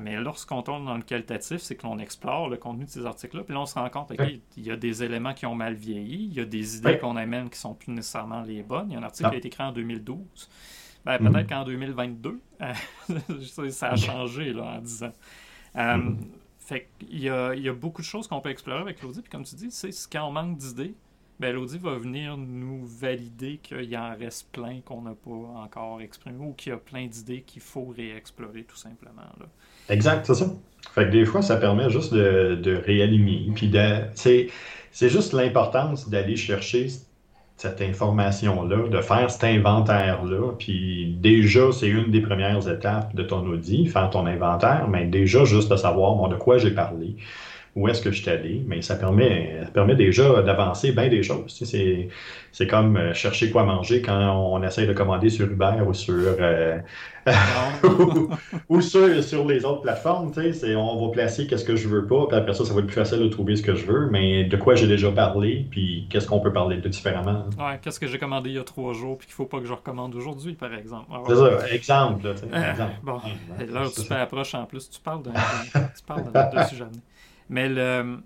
Mais 0.01 0.15
lorsqu'on 0.17 0.61
tombe 0.61 0.85
dans 0.85 0.95
le 0.95 1.03
qualitatif, 1.03 1.57
c'est 1.57 1.75
que 1.75 1.85
l'on 1.85 1.99
explore 1.99 2.49
le 2.49 2.57
contenu 2.57 2.85
de 2.85 2.89
ces 2.89 3.05
articles-là, 3.05 3.43
puis 3.43 3.53
là, 3.53 3.61
on 3.61 3.65
se 3.65 3.75
rend 3.75 3.89
compte 3.89 4.13
qu'il 4.15 4.63
y 4.63 4.71
a 4.71 4.77
des 4.77 5.03
éléments 5.03 5.33
qui 5.33 5.45
ont 5.45 5.55
mal 5.55 5.73
vieilli, 5.73 6.27
il 6.31 6.33
y 6.33 6.39
a 6.39 6.45
des 6.45 6.77
idées 6.77 6.97
qu'on 6.97 7.15
amène 7.15 7.49
qui 7.49 7.59
sont 7.59 7.73
plus 7.73 7.91
nécessairement 7.91 8.41
les 8.41 8.63
bonnes. 8.63 8.89
Il 8.89 8.93
y 8.93 8.95
a 8.95 8.99
un 8.99 9.03
article 9.03 9.29
qui 9.29 9.35
a 9.35 9.37
été 9.37 9.47
écrit 9.47 9.63
en 9.63 9.71
2012. 9.71 10.49
Ben, 11.05 11.19
peut-être 11.19 11.33
mhm. 11.33 11.47
qu'en 11.47 11.63
2022, 11.65 12.39
ça 13.69 13.91
a 13.91 13.95
changé 13.95 14.53
là, 14.53 14.77
en 14.77 14.79
10 14.79 15.03
ans. 15.03 15.13
Euh, 15.75 15.97
mhm. 15.97 16.17
Fait 16.65 16.88
qu'il 17.00 17.22
y 17.22 17.29
a, 17.29 17.53
il 17.53 17.62
y 17.62 17.69
a 17.69 17.74
beaucoup 17.74 18.01
de 18.01 18.07
choses 18.07 18.27
qu'on 18.27 18.41
peut 18.41 18.50
explorer 18.50 18.81
avec 18.81 19.01
l'audit. 19.01 19.22
Puis 19.22 19.29
comme 19.29 19.43
tu 19.43 19.55
dis, 19.55 19.69
c'est 19.69 19.91
quand 20.12 20.27
on 20.27 20.31
manque 20.31 20.57
d'idées, 20.57 20.95
ben 21.39 21.55
va 21.57 21.98
venir 21.98 22.38
nous 22.38 22.86
valider 22.86 23.60
qu'il 23.62 23.84
y 23.84 23.98
en 23.98 24.15
reste 24.15 24.50
plein 24.51 24.79
qu'on 24.81 25.01
n'a 25.01 25.13
pas 25.13 25.29
encore 25.31 26.01
exprimé 26.01 26.38
ou 26.39 26.53
qu'il 26.53 26.72
y 26.72 26.74
a 26.74 26.77
plein 26.77 27.07
d'idées 27.07 27.41
qu'il 27.41 27.62
faut 27.62 27.93
réexplorer 27.95 28.63
tout 28.63 28.77
simplement. 28.77 29.22
Exact, 29.89 30.25
c'est 30.25 30.36
ça. 30.36 30.53
Fait 30.93 31.05
que 31.05 31.12
des 31.12 31.25
fois, 31.25 31.41
ça 31.41 31.57
permet 31.57 31.89
juste 31.89 32.13
de, 32.13 32.55
de 32.55 32.75
réaligner. 32.75 33.51
Puis 33.53 33.72
c'est 34.91 35.10
juste 35.10 35.34
l'importance 35.34 36.10
d'aller 36.10 36.38
chercher 36.38 36.88
cette 37.57 37.81
information-là, 37.81 38.89
de 38.89 39.01
faire 39.01 39.31
cet 39.31 39.43
inventaire-là. 39.45 40.51
Puis 40.59 41.15
déjà, 41.19 41.71
c'est 41.71 41.88
une 41.88 42.12
des 42.12 42.21
premières 42.21 42.67
étapes 42.67 43.15
de 43.15 43.24
ton 43.24 43.45
audit, 43.47 43.88
faire 43.88 44.09
ton 44.09 44.25
inventaire, 44.25 44.88
mais 44.89 45.05
déjà 45.05 45.45
juste 45.45 45.71
de 45.71 45.77
savoir 45.77 46.27
de 46.29 46.35
quoi 46.35 46.57
j'ai 46.57 46.71
parlé, 46.71 47.15
où 47.75 47.89
est-ce 47.89 48.01
que 48.01 48.10
je 48.10 48.22
suis 48.22 48.29
allé, 48.29 48.63
mais 48.65 48.82
ça 48.82 48.96
permet, 48.96 49.60
ça 49.65 49.70
permet 49.70 49.96
déjà 49.96 50.41
d'avancer 50.41 50.94
bien 50.94 51.10
des 51.10 51.24
choses. 51.24 51.62
C'est, 51.62 52.08
c'est 52.53 52.67
comme 52.67 52.96
euh, 52.96 53.13
chercher 53.13 53.51
quoi 53.51 53.65
manger 53.65 54.01
quand 54.01 54.17
on 54.17 54.63
essaie 54.63 54.88
de 54.88 54.94
commander 54.94 55.29
sur 55.29 55.46
Uber 55.46 55.82
ou 55.86 55.94
sur, 55.94 56.15
euh, 56.15 56.79
ou, 58.70 58.79
sur, 58.79 59.22
sur, 59.22 59.46
les 59.46 59.65
autres 59.65 59.82
plateformes. 59.82 60.32
C'est, 60.34 60.74
on 60.74 61.05
va 61.05 61.12
placer 61.12 61.48
qu'est-ce 61.48 61.65
que 61.65 61.75
je 61.75 61.89
veux 61.89 62.08
pas, 62.08 62.27
puis 62.27 62.38
après 62.38 62.53
ça, 62.53 62.63
ça 62.63 62.74
va 62.74 62.79
être 62.79 62.86
plus 62.86 62.96
facile 62.96 63.20
de 63.20 63.27
trouver 63.27 63.58
ce 63.58 63.62
que 63.62 63.75
je 63.75 63.86
veux, 63.86 64.08
mais 64.10 64.46
de 64.46 64.55
quoi 64.55 64.75
j'ai 64.75 64.88
déjà 64.88 65.12
parlé, 65.12 65.67
puis 65.70 66.08
qu'est-ce 66.10 66.27
qu'on 66.27 66.39
peut 66.39 66.53
parler 66.53 66.77
de 66.77 66.88
différemment. 66.88 67.44
Ouais, 67.60 67.77
qu'est-ce 67.82 68.00
que 68.00 68.08
j'ai 68.08 68.17
commandé 68.17 68.51
il 68.51 68.55
y 68.55 68.60
a 68.60 68.63
trois 68.63 68.94
jours, 68.94 69.17
puis 69.17 69.27
qu'il 69.27 69.36
faut 69.36 69.48
pas 69.48 69.60
que 69.60 69.65
je 69.65 69.74
recommande 69.74 70.15
aujourd'hui, 70.15 70.53
par 70.53 70.74
exemple. 70.74 71.08
c'est 71.27 71.36
ça, 71.36 71.67
exemple. 71.74 72.25
Euh, 72.25 72.72
exemple. 72.72 72.91
Bon, 73.03 73.20
l'heure 73.70 73.91
du 73.91 74.13
approche 74.13 74.55
en 74.55 74.65
plus, 74.65 74.89
tu 74.89 74.96
tu 74.96 75.01
parles 75.03 75.24
d'un 76.32 76.63
sujet. 76.67 76.86
Mais 77.49 77.69
le 77.69 78.19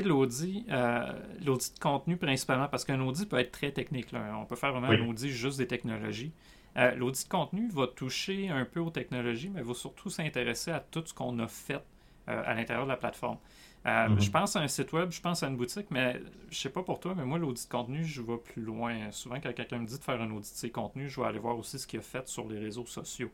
l'audit, 0.00 0.64
euh, 0.70 1.12
l'audit 1.44 1.74
de 1.74 1.78
contenu 1.78 2.16
principalement, 2.16 2.68
parce 2.68 2.84
qu'un 2.84 3.00
audit 3.00 3.28
peut 3.28 3.38
être 3.38 3.52
très 3.52 3.72
technique. 3.72 4.08
On 4.12 4.46
peut 4.46 4.56
faire 4.56 4.72
vraiment 4.72 4.88
un 4.88 5.08
audit 5.08 5.28
juste 5.28 5.58
des 5.58 5.66
technologies. 5.66 6.32
Euh, 6.78 6.94
l'audit 6.94 7.24
de 7.24 7.28
contenu 7.28 7.68
va 7.68 7.86
toucher 7.86 8.48
un 8.48 8.64
peu 8.64 8.80
aux 8.80 8.90
technologies, 8.90 9.50
mais 9.50 9.62
va 9.62 9.74
surtout 9.74 10.08
s'intéresser 10.08 10.70
à 10.70 10.80
tout 10.80 11.02
ce 11.04 11.12
qu'on 11.12 11.38
a 11.38 11.48
fait 11.48 11.82
euh, 12.28 12.42
à 12.46 12.54
l'intérieur 12.54 12.86
de 12.86 12.90
la 12.90 12.96
plateforme. 12.96 13.36
Mm-hmm. 13.84 14.20
Je 14.20 14.30
pense 14.30 14.56
à 14.56 14.60
un 14.60 14.68
site 14.68 14.92
web, 14.92 15.10
je 15.10 15.20
pense 15.20 15.42
à 15.42 15.48
une 15.48 15.56
boutique, 15.56 15.90
mais 15.90 16.20
je 16.50 16.56
sais 16.56 16.70
pas 16.70 16.82
pour 16.82 17.00
toi, 17.00 17.14
mais 17.16 17.24
moi, 17.24 17.38
l'audit 17.38 17.66
de 17.66 17.70
contenu, 17.70 18.04
je 18.04 18.22
vais 18.22 18.38
plus 18.38 18.62
loin. 18.62 19.10
Souvent, 19.10 19.40
quand 19.40 19.52
quelqu'un 19.52 19.78
me 19.78 19.86
dit 19.86 19.98
de 19.98 20.04
faire 20.04 20.20
un 20.20 20.30
audit 20.30 20.52
de 20.52 20.56
ses 20.56 20.70
contenus, 20.70 21.10
je 21.10 21.20
vais 21.20 21.26
aller 21.26 21.40
voir 21.40 21.58
aussi 21.58 21.78
ce 21.78 21.86
qu'il 21.86 21.98
a 21.98 22.02
fait 22.02 22.26
sur 22.28 22.48
les 22.48 22.58
réseaux 22.58 22.86
sociaux. 22.86 23.30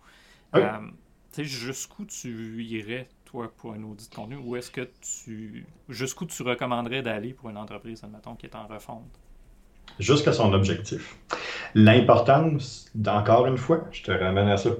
tu 0.54 0.60
sais, 1.32 1.44
jusqu'où 1.44 2.06
tu 2.06 2.64
irais? 2.64 3.08
Toi, 3.30 3.52
pour 3.56 3.72
un 3.72 3.82
audit 3.82 4.10
de 4.10 4.14
contenu, 4.14 4.36
ou 4.36 4.56
est-ce 4.56 4.70
que 4.70 4.88
tu. 5.00 5.66
Jusqu'où 5.88 6.26
tu 6.26 6.42
recommanderais 6.42 7.02
d'aller 7.02 7.32
pour 7.32 7.50
une 7.50 7.56
entreprise, 7.56 8.02
admettons, 8.02 8.34
qui 8.34 8.46
est 8.46 8.56
en 8.56 8.66
refonte? 8.66 9.04
Jusqu'à 9.98 10.32
son 10.32 10.52
objectif. 10.52 11.16
L'importance, 11.74 12.90
encore 13.06 13.46
une 13.46 13.56
fois, 13.56 13.84
je 13.90 14.02
te 14.02 14.12
ramène 14.12 14.48
à 14.48 14.56
ça. 14.56 14.70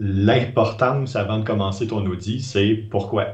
L'importance 0.00 1.14
avant 1.16 1.38
de 1.38 1.44
commencer 1.44 1.86
ton 1.86 2.04
audit, 2.06 2.40
c'est 2.40 2.74
pourquoi 2.90 3.32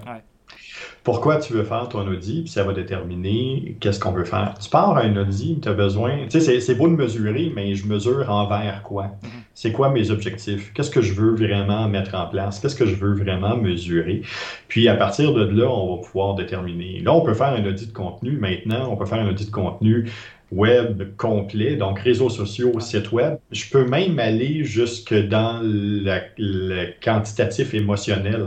pourquoi 1.08 1.38
tu 1.38 1.54
veux 1.54 1.64
faire 1.64 1.88
ton 1.88 2.06
audit, 2.06 2.42
puis 2.42 2.52
ça 2.52 2.64
va 2.64 2.74
déterminer 2.74 3.78
qu'est-ce 3.80 3.98
qu'on 3.98 4.12
veut 4.12 4.26
faire. 4.26 4.54
Tu 4.60 4.68
pars 4.68 4.94
à 4.94 5.04
un 5.04 5.16
audit, 5.16 5.58
tu 5.62 5.68
as 5.68 5.72
besoin, 5.72 6.26
tu 6.28 6.38
sais, 6.38 6.60
c'est 6.60 6.74
beau 6.74 6.86
de 6.86 6.92
mesurer, 6.92 7.50
mais 7.54 7.74
je 7.74 7.86
mesure 7.86 8.28
envers 8.28 8.82
quoi? 8.82 9.04
Mm-hmm. 9.04 9.37
C'est 9.60 9.72
quoi 9.72 9.90
mes 9.90 10.12
objectifs? 10.12 10.72
Qu'est-ce 10.72 10.88
que 10.88 11.02
je 11.02 11.12
veux 11.14 11.34
vraiment 11.34 11.88
mettre 11.88 12.14
en 12.14 12.28
place? 12.28 12.60
Qu'est-ce 12.60 12.76
que 12.76 12.86
je 12.86 12.94
veux 12.94 13.14
vraiment 13.14 13.56
mesurer? 13.56 14.22
Puis 14.68 14.86
à 14.86 14.94
partir 14.94 15.34
de 15.34 15.42
là, 15.46 15.68
on 15.68 15.96
va 15.96 16.02
pouvoir 16.02 16.36
déterminer. 16.36 17.00
Là, 17.00 17.12
on 17.12 17.22
peut 17.22 17.34
faire 17.34 17.48
un 17.48 17.66
audit 17.66 17.88
de 17.88 17.92
contenu. 17.92 18.36
Maintenant, 18.36 18.88
on 18.88 18.96
peut 18.96 19.04
faire 19.04 19.18
un 19.18 19.28
audit 19.28 19.46
de 19.46 19.50
contenu 19.50 20.08
web 20.52 21.16
complet, 21.16 21.74
donc 21.74 21.98
réseaux 21.98 22.30
sociaux, 22.30 22.78
site 22.78 23.10
web. 23.10 23.38
Je 23.50 23.68
peux 23.68 23.84
même 23.84 24.20
aller 24.20 24.62
jusque 24.62 25.12
dans 25.12 25.58
le 25.60 26.92
quantitatif 27.02 27.74
émotionnel. 27.74 28.46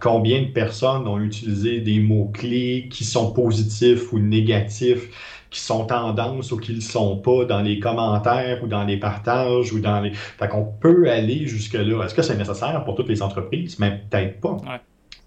Combien 0.00 0.40
de 0.40 0.52
personnes 0.52 1.06
ont 1.06 1.20
utilisé 1.20 1.80
des 1.80 2.00
mots-clés 2.00 2.88
qui 2.90 3.04
sont 3.04 3.34
positifs 3.34 4.10
ou 4.10 4.20
négatifs? 4.20 5.35
Qui 5.50 5.60
sont 5.60 5.86
tendances 5.86 6.52
ou 6.52 6.58
qui 6.58 6.72
ne 6.72 6.76
le 6.76 6.82
sont 6.82 7.16
pas 7.18 7.44
dans 7.44 7.62
les 7.62 7.78
commentaires 7.78 8.62
ou 8.62 8.66
dans 8.66 8.84
les 8.84 8.98
partages 8.98 9.72
ou 9.72 9.80
dans 9.80 10.00
les. 10.00 10.12
Fait 10.12 10.48
qu'on 10.48 10.64
peut 10.64 11.10
aller 11.10 11.46
jusque-là. 11.46 12.04
Est-ce 12.04 12.14
que 12.14 12.22
c'est 12.22 12.36
nécessaire 12.36 12.84
pour 12.84 12.94
toutes 12.94 13.08
les 13.08 13.22
entreprises? 13.22 13.78
Mais 13.78 14.02
peut-être 14.10 14.40
pas. 14.40 14.56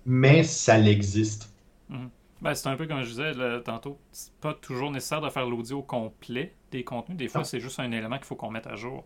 Mais 0.06 0.44
ça 0.44 0.78
l'existe. 0.78 1.54
Mhm. 1.90 2.10
Ben, 2.42 2.56
c'est 2.56 2.70
un 2.70 2.78
peu 2.78 2.88
comme 2.88 3.02
je 3.02 3.10
disais 3.10 3.34
tantôt, 3.66 3.98
c'est 4.12 4.34
pas 4.36 4.54
toujours 4.54 4.92
nécessaire 4.92 5.20
de 5.20 5.30
faire 5.30 5.46
l'audio 5.46 5.82
complet 5.82 6.54
des 6.72 6.84
contenus. 6.84 7.18
Des 7.18 7.28
fois, 7.28 7.44
c'est 7.44 7.60
juste 7.60 7.80
un 7.80 7.92
élément 7.92 8.16
qu'il 8.16 8.26
faut 8.26 8.36
qu'on 8.36 8.52
mette 8.52 8.68
à 8.68 8.76
jour. 8.76 9.04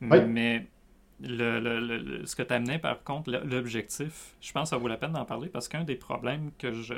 Mais 0.00 0.66
le, 1.22 2.22
ce 2.24 2.34
que 2.34 2.42
tu 2.42 2.54
amenais, 2.54 2.78
par 2.78 3.02
contre, 3.04 3.30
l'objectif, 3.30 4.34
je 4.40 4.52
pense 4.52 4.64
que 4.64 4.68
ça 4.70 4.76
vaut 4.78 4.88
la 4.88 4.96
peine 4.96 5.12
d'en 5.12 5.26
parler 5.26 5.48
parce 5.48 5.68
qu'un 5.68 5.84
des 5.84 5.96
problèmes 5.96 6.50
que 6.58 6.72
je, 6.72 6.94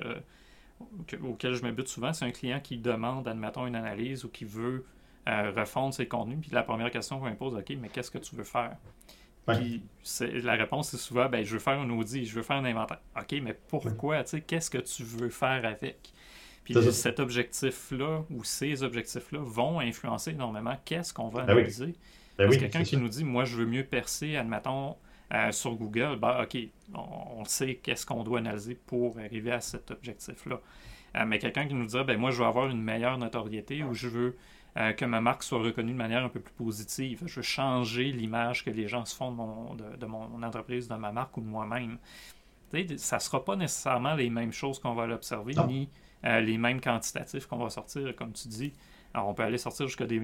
auquel 1.22 1.54
je 1.54 1.64
me 1.64 1.72
bute 1.72 1.88
souvent, 1.88 2.12
c'est 2.12 2.24
un 2.24 2.30
client 2.30 2.60
qui 2.60 2.78
demande, 2.78 3.28
admettons, 3.28 3.66
une 3.66 3.76
analyse 3.76 4.24
ou 4.24 4.28
qui 4.28 4.44
veut 4.44 4.84
euh, 5.28 5.52
refondre 5.56 5.94
ses 5.94 6.06
contenus. 6.06 6.38
Puis 6.40 6.50
la 6.52 6.62
première 6.62 6.90
question 6.90 7.18
qu'on 7.18 7.30
me 7.30 7.36
pose, 7.36 7.54
OK, 7.54 7.72
mais 7.80 7.88
qu'est-ce 7.88 8.10
que 8.10 8.18
tu 8.18 8.34
veux 8.34 8.44
faire? 8.44 8.76
Puis 9.46 9.82
la 10.42 10.54
réponse, 10.54 10.90
c'est 10.90 10.96
souvent, 10.96 11.28
ben, 11.28 11.44
je 11.44 11.52
veux 11.52 11.58
faire 11.58 11.78
un 11.78 11.90
audit, 11.90 12.24
je 12.24 12.34
veux 12.34 12.42
faire 12.42 12.56
un 12.56 12.64
inventaire. 12.64 13.00
OK, 13.16 13.34
mais 13.42 13.58
pourquoi? 13.68 14.22
Qu'est-ce 14.22 14.70
que 14.70 14.78
tu 14.78 15.02
veux 15.02 15.30
faire 15.30 15.64
avec? 15.64 16.12
Puis 16.64 16.74
cet 16.92 17.18
objectif-là 17.18 18.24
ou 18.30 18.44
ces 18.44 18.84
objectifs-là 18.84 19.40
vont 19.40 19.80
influencer 19.80 20.30
énormément 20.30 20.76
qu'est-ce 20.84 21.12
qu'on 21.12 21.28
va 21.28 21.42
ben 21.42 21.56
analyser. 21.56 21.96
Ben 22.38 22.46
Parce 22.46 22.56
que 22.56 22.60
quelqu'un 22.60 22.84
qui 22.84 22.96
nous 22.96 23.08
dit, 23.08 23.24
moi, 23.24 23.44
je 23.44 23.56
veux 23.56 23.66
mieux 23.66 23.84
percer, 23.84 24.36
admettons, 24.36 24.96
euh, 25.32 25.52
sur 25.52 25.74
Google, 25.74 26.16
ben, 26.20 26.42
OK, 26.42 26.58
on, 26.94 27.44
sait 27.44 27.76
qu'est-ce 27.76 28.04
qu'on 28.04 28.22
doit 28.22 28.40
analyser 28.40 28.74
pour 28.74 29.18
arriver 29.18 29.52
à 29.52 29.60
cet 29.60 29.90
objectif-là. 29.90 30.60
Euh, 31.16 31.24
mais 31.26 31.38
quelqu'un 31.38 31.66
qui 31.66 31.74
nous 31.74 31.86
dit, 31.86 32.04
ben, 32.04 32.18
moi, 32.18 32.30
je 32.30 32.38
veux 32.38 32.46
avoir 32.46 32.68
une 32.68 32.82
meilleure 32.82 33.18
notoriété 33.18 33.82
ou 33.82 33.94
je 33.94 34.08
veux 34.08 34.36
euh, 34.78 34.92
que 34.92 35.04
ma 35.04 35.20
marque 35.20 35.42
soit 35.42 35.58
reconnue 35.58 35.92
de 35.92 35.98
manière 35.98 36.24
un 36.24 36.28
peu 36.30 36.40
plus 36.40 36.54
positive. 36.54 37.22
Je 37.26 37.36
veux 37.36 37.42
changer 37.42 38.04
l'image 38.04 38.64
que 38.64 38.70
les 38.70 38.88
gens 38.88 39.04
se 39.04 39.14
font 39.14 39.30
de 39.30 39.36
mon, 39.36 39.74
de, 39.74 40.06
mon 40.06 40.42
entreprise, 40.42 40.88
de 40.88 40.94
ma 40.94 41.12
marque 41.12 41.36
ou 41.36 41.42
de 41.42 41.46
moi-même. 41.46 41.98
Ça 42.96 43.16
ne 43.16 43.20
sera 43.20 43.44
pas 43.44 43.54
nécessairement 43.54 44.14
les 44.14 44.30
mêmes 44.30 44.52
choses 44.52 44.78
qu'on 44.78 44.94
va 44.94 45.06
l'observer, 45.06 45.54
ni 45.66 45.90
euh, 46.24 46.40
les 46.40 46.56
mêmes 46.56 46.80
quantitatifs 46.80 47.46
qu'on 47.46 47.58
va 47.58 47.68
sortir, 47.68 48.16
comme 48.16 48.32
tu 48.32 48.48
dis. 48.48 48.72
Alors, 49.12 49.28
on 49.28 49.34
peut 49.34 49.42
aller 49.42 49.58
sortir 49.58 49.86
jusqu'à 49.86 50.06
des, 50.06 50.18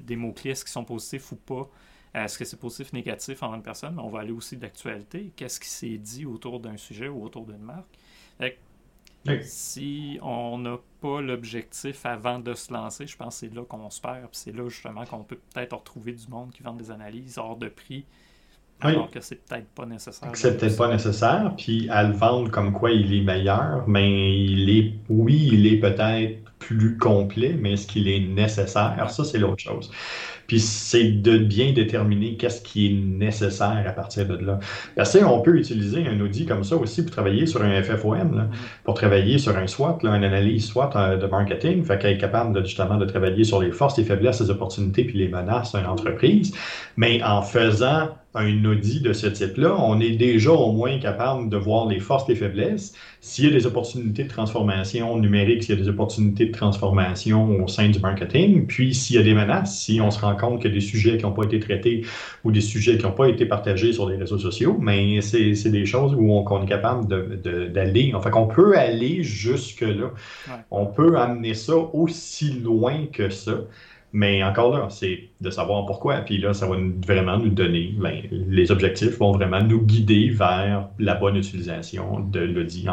des 0.00 0.16
mots-clés, 0.16 0.50
est-ce 0.50 0.64
qu'ils 0.64 0.72
sont 0.72 0.84
positifs 0.84 1.30
ou 1.30 1.36
pas, 1.36 1.70
est-ce 2.14 2.38
que 2.38 2.44
c'est 2.44 2.58
positif 2.58 2.92
négatif 2.92 3.42
en 3.42 3.54
une 3.54 3.62
personne, 3.62 3.96
mais 3.96 4.02
on 4.02 4.08
va 4.08 4.20
aller 4.20 4.32
aussi 4.32 4.56
de 4.56 4.62
l'actualité, 4.62 5.32
qu'est-ce 5.34 5.58
qui 5.58 5.68
s'est 5.68 5.98
dit 5.98 6.24
autour 6.24 6.60
d'un 6.60 6.76
sujet 6.76 7.08
ou 7.08 7.24
autour 7.24 7.46
d'une 7.46 7.58
marque? 7.58 7.86
Si 9.42 10.18
on 10.20 10.58
n'a 10.58 10.76
pas 11.00 11.22
l'objectif 11.22 12.04
avant 12.04 12.38
de 12.38 12.52
se 12.52 12.70
lancer, 12.70 13.06
je 13.06 13.16
pense 13.16 13.40
que 13.40 13.46
c'est 13.46 13.54
là 13.54 13.62
qu'on 13.64 13.88
se 13.88 13.98
perd. 14.00 14.28
C'est 14.32 14.54
là 14.54 14.68
justement 14.68 15.06
qu'on 15.06 15.24
peut 15.24 15.38
peut-être 15.54 15.74
retrouver 15.74 16.12
du 16.12 16.28
monde 16.28 16.50
qui 16.50 16.62
vend 16.62 16.74
des 16.74 16.90
analyses 16.90 17.38
hors 17.38 17.56
de 17.56 17.68
prix. 17.68 18.04
Alors 18.80 19.10
que 19.10 19.20
c'est 19.20 19.36
peut-être 19.36 19.68
pas 19.68 19.86
nécessaire. 19.86 20.30
C'est 20.34 20.58
peut-être 20.58 20.76
pas 20.76 20.88
nécessaire. 20.88 21.54
Puis 21.56 21.88
à 21.88 22.02
le 22.02 22.12
vendre 22.12 22.50
comme 22.50 22.72
quoi 22.74 22.90
il 22.90 23.14
est 23.14 23.22
meilleur, 23.22 23.88
mais 23.88 24.36
il 24.44 24.68
est, 24.68 24.92
oui, 25.08 25.48
il 25.52 25.66
est 25.66 25.78
peut-être 25.78 26.52
plus 26.58 26.98
complet, 26.98 27.56
mais 27.58 27.72
est-ce 27.72 27.86
qu'il 27.86 28.08
est 28.08 28.20
nécessaire? 28.20 29.10
Ça, 29.10 29.24
c'est 29.24 29.38
l'autre 29.38 29.62
chose. 29.62 29.90
Puis 30.46 30.60
c'est 30.60 31.04
de 31.04 31.38
bien 31.38 31.72
déterminer 31.72 32.36
qu'est-ce 32.36 32.62
qui 32.62 32.86
est 32.86 32.94
nécessaire 32.94 33.84
à 33.86 33.92
partir 33.92 34.26
de 34.26 34.36
là. 34.36 34.58
Parce 34.96 35.12
que 35.12 35.24
on 35.24 35.40
peut 35.40 35.56
utiliser 35.56 36.06
un 36.06 36.20
outil 36.20 36.46
comme 36.46 36.64
ça 36.64 36.76
aussi 36.76 37.02
pour 37.02 37.12
travailler 37.12 37.46
sur 37.46 37.62
un 37.62 37.82
FFOM, 37.82 38.50
pour 38.84 38.94
travailler 38.94 39.38
sur 39.38 39.56
un 39.56 39.66
SWOT, 39.66 39.98
là, 40.02 40.16
une 40.16 40.24
analyse 40.24 40.66
SWOT 40.66 40.90
euh, 40.96 41.16
de 41.16 41.26
marketing, 41.26 41.84
fait 41.84 41.98
qu'elle 41.98 42.14
est 42.14 42.18
capable 42.18 42.54
de, 42.54 42.64
justement 42.64 42.96
de 42.96 43.04
travailler 43.04 43.44
sur 43.44 43.60
les 43.60 43.72
forces, 43.72 43.98
les 43.98 44.04
faiblesses, 44.04 44.40
les 44.40 44.50
opportunités 44.50 45.04
puis 45.04 45.18
les 45.18 45.28
menaces 45.28 45.74
d'une 45.74 45.86
entreprise. 45.86 46.54
Mais 46.96 47.22
en 47.22 47.42
faisant 47.42 48.08
un 48.34 48.64
audit 48.64 49.00
de 49.00 49.12
ce 49.12 49.28
type-là, 49.28 49.76
on 49.78 50.00
est 50.00 50.16
déjà 50.16 50.50
au 50.50 50.72
moins 50.72 50.98
capable 50.98 51.48
de 51.48 51.56
voir 51.56 51.86
les 51.86 52.00
forces, 52.00 52.28
les 52.28 52.34
faiblesses. 52.34 52.92
S'il 53.20 53.44
y 53.44 53.48
a 53.48 53.50
des 53.52 53.66
opportunités 53.66 54.24
de 54.24 54.28
transformation 54.28 55.16
numérique, 55.18 55.62
s'il 55.62 55.78
y 55.78 55.78
a 55.78 55.82
des 55.82 55.88
opportunités 55.88 56.46
de 56.46 56.52
transformation 56.52 57.62
au 57.62 57.68
sein 57.68 57.88
du 57.88 58.00
marketing, 58.00 58.66
puis 58.66 58.92
s'il 58.92 59.16
y 59.16 59.18
a 59.20 59.22
des 59.22 59.34
menaces, 59.34 59.78
si 59.78 60.00
on 60.00 60.10
se 60.10 60.20
rend 60.20 60.34
compte 60.34 60.60
qu'il 60.60 60.70
y 60.70 60.74
a 60.74 60.74
des 60.74 60.84
sujets 60.84 61.16
qui 61.16 61.22
n'ont 61.22 61.32
pas 61.32 61.44
été 61.44 61.60
traités 61.60 62.02
ou 62.42 62.50
des 62.50 62.60
sujets 62.60 62.98
qui 62.98 63.04
n'ont 63.04 63.12
pas 63.12 63.28
été 63.28 63.46
partagés 63.46 63.92
sur 63.92 64.08
les 64.08 64.16
réseaux 64.16 64.38
sociaux, 64.38 64.76
mais 64.80 65.20
c'est 65.20 65.70
des 65.70 65.86
choses 65.86 66.14
où 66.14 66.32
on, 66.32 66.62
est 66.62 66.66
capable 66.66 67.06
d'aller. 67.08 68.10
De, 68.10 68.16
enfin, 68.16 68.30
qu'on 68.30 68.48
peut 68.48 68.76
aller 68.76 69.22
jusque-là. 69.22 70.10
On 70.70 70.86
peut 70.86 71.16
amener 71.16 71.54
ça 71.54 71.76
aussi 71.76 72.60
loin 72.60 73.06
que 73.12 73.30
ça. 73.30 73.60
Mais 74.16 74.44
encore 74.44 74.78
là, 74.78 74.88
c'est 74.90 75.28
de 75.40 75.50
savoir 75.50 75.86
pourquoi. 75.86 76.18
Puis 76.18 76.38
là, 76.38 76.54
ça 76.54 76.68
va 76.68 76.76
vraiment 77.04 77.36
nous 77.36 77.48
donner, 77.48 77.92
ben, 77.98 78.22
les 78.30 78.70
objectifs 78.70 79.18
vont 79.18 79.32
vraiment 79.32 79.60
nous 79.60 79.82
guider 79.82 80.30
vers 80.30 80.88
la 81.00 81.16
bonne 81.16 81.34
utilisation 81.34 82.20
de 82.20 82.38
l'audit 82.38 82.86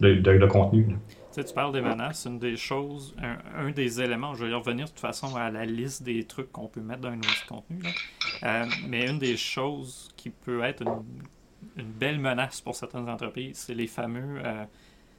de, 0.00 0.46
contenu. 0.46 0.88
Tu, 0.88 0.94
sais, 1.30 1.42
tu 1.42 1.54
parles 1.54 1.72
des 1.72 1.80
menaces, 1.80 2.26
une 2.26 2.38
des 2.38 2.58
choses, 2.58 3.16
un, 3.56 3.70
des 3.70 4.02
éléments, 4.02 4.34
je 4.34 4.44
vais 4.44 4.50
y 4.50 4.54
revenir 4.54 4.84
de 4.84 4.90
toute 4.90 5.00
façon 5.00 5.34
à 5.36 5.50
la 5.50 5.64
liste 5.64 6.02
des 6.02 6.24
trucs 6.24 6.52
qu'on 6.52 6.66
peut 6.66 6.82
mettre 6.82 7.00
dans 7.00 7.08
un 7.08 7.16
outil 7.16 7.42
de 7.42 7.48
contenu, 7.48 7.82
euh, 8.42 8.66
mais 8.88 9.08
une 9.08 9.18
des 9.18 9.38
choses 9.38 10.10
qui 10.18 10.28
peut 10.28 10.62
être 10.62 10.82
une, 10.82 11.82
belle 11.98 12.18
menace 12.18 12.60
pour 12.60 12.74
certaines 12.74 13.08
entreprises, 13.08 13.56
c'est 13.56 13.74
les 13.74 13.86
fameux 13.86 14.38
euh, 14.44 14.64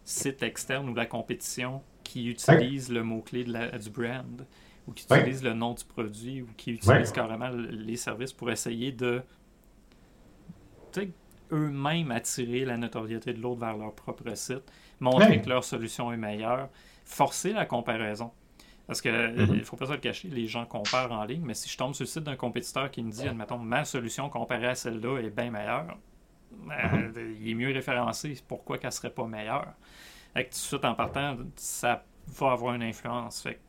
sites 0.05 0.43
externes 0.43 0.89
ou 0.89 0.93
la 0.93 1.07
compétition 1.07 1.81
qui 2.03 2.27
utilisent 2.27 2.91
le 2.91 3.03
mot-clé 3.03 3.45
du 3.45 3.89
brand 3.89 4.45
ou 4.87 4.93
qui 4.93 5.05
utilisent 5.05 5.43
le 5.43 5.53
nom 5.53 5.73
du 5.73 5.83
produit 5.85 6.41
ou 6.41 6.47
qui 6.57 6.71
utilisent 6.71 7.11
carrément 7.11 7.49
les 7.49 7.97
services 7.97 8.33
pour 8.33 8.49
essayer 8.51 8.91
de 8.91 9.21
eux-mêmes 11.51 12.11
attirer 12.11 12.65
la 12.65 12.77
notoriété 12.77 13.33
de 13.33 13.41
l'autre 13.41 13.59
vers 13.59 13.77
leur 13.77 13.93
propre 13.93 14.33
site, 14.35 14.63
montrer 14.99 15.41
que 15.41 15.49
leur 15.49 15.63
solution 15.63 16.11
est 16.11 16.17
meilleure, 16.17 16.69
forcer 17.05 17.53
la 17.53 17.65
comparaison. 17.65 18.31
Parce 18.87 19.01
qu'il 19.01 19.11
ne 19.11 19.45
mm-hmm. 19.45 19.63
faut 19.63 19.77
pas 19.77 19.85
se 19.85 19.91
le 19.91 19.97
cacher, 19.99 20.27
les 20.29 20.47
gens 20.47 20.65
comparent 20.65 21.11
en 21.11 21.23
ligne, 21.23 21.43
mais 21.45 21.53
si 21.53 21.69
je 21.69 21.77
tombe 21.77 21.93
sur 21.93 22.03
le 22.03 22.09
site 22.09 22.23
d'un 22.23 22.35
compétiteur 22.35 22.89
qui 22.91 23.03
me 23.03 23.11
dit, 23.11 23.27
admettons, 23.27 23.57
ma 23.57 23.85
solution 23.85 24.29
comparée 24.29 24.67
à 24.67 24.75
celle-là 24.75 25.19
est 25.19 25.29
bien 25.29 25.49
meilleure, 25.49 25.97
ben, 26.51 26.75
mm-hmm. 26.75 27.35
il 27.39 27.49
est 27.49 27.53
mieux 27.53 27.71
référencé, 27.71 28.35
pourquoi 28.47 28.77
qu'elle 28.77 28.89
ne 28.89 28.93
serait 28.93 29.11
pas 29.11 29.25
meilleure? 29.27 29.73
Fait 30.33 30.45
que 30.45 30.49
tout 30.49 30.55
de 30.55 30.63
suite 30.63 30.85
en 30.85 30.95
partant, 30.95 31.37
ça 31.55 32.03
va 32.27 32.51
avoir 32.51 32.75
une 32.75 32.83
influence. 32.83 33.41
Fait 33.41 33.59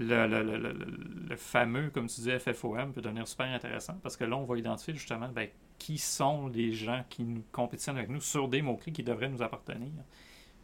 le, 0.00 1.36
fameux, 1.36 1.90
comme 1.90 2.06
tu 2.06 2.22
dis, 2.22 2.30
FFOM 2.30 2.92
peut 2.92 3.02
devenir 3.02 3.28
super 3.28 3.46
intéressant 3.46 3.94
parce 4.02 4.16
que 4.16 4.24
là, 4.24 4.36
on 4.36 4.44
va 4.44 4.56
identifier 4.56 4.94
justement 4.94 5.28
ben, 5.28 5.48
qui 5.78 5.98
sont 5.98 6.48
les 6.48 6.72
gens 6.72 7.04
qui 7.08 7.22
nous 7.22 7.44
compétitionnent 7.52 7.98
avec 7.98 8.10
nous 8.10 8.20
sur 8.20 8.48
des 8.48 8.62
mots-clés 8.62 8.92
qui 8.92 9.02
devraient 9.02 9.28
nous 9.28 9.42
appartenir. 9.42 9.90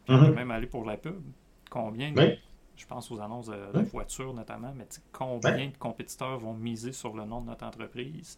On 0.07 0.19
peut 0.19 0.29
mhm. 0.29 0.35
même 0.35 0.51
aller 0.51 0.67
pour 0.67 0.85
la 0.85 0.97
pub. 0.97 1.21
Combien, 1.69 2.13
je 2.75 2.85
pense 2.85 3.11
aux 3.11 3.19
annonces 3.19 3.47
de, 3.47 3.79
voitures 3.91 4.33
notamment, 4.33 4.73
mais 4.75 4.87
combien 5.11 5.67
de 5.67 5.77
compétiteurs 5.77 6.37
vont 6.39 6.53
miser 6.53 6.91
sur 6.91 7.15
le 7.15 7.25
nom 7.25 7.41
de 7.41 7.47
notre 7.47 7.65
entreprise 7.65 8.37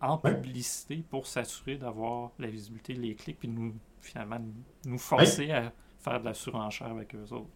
en 0.00 0.18
publicité 0.18 1.04
pour 1.08 1.26
s'assurer 1.26 1.76
d'avoir 1.76 2.32
la 2.38 2.48
visibilité, 2.48 2.94
les 2.94 3.14
clics, 3.14 3.38
puis 3.38 3.48
nous, 3.48 3.74
finalement, 4.00 4.38
nous 4.84 4.98
forcer 4.98 5.52
à 5.52 5.72
faire 6.00 6.18
de 6.18 6.24
la 6.24 6.34
surenchère 6.34 6.88
avec 6.88 7.14
eux 7.14 7.32
autres. 7.32 7.50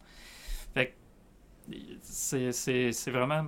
Fait 0.73 0.95
c'est 2.03 3.11
vraiment 3.11 3.47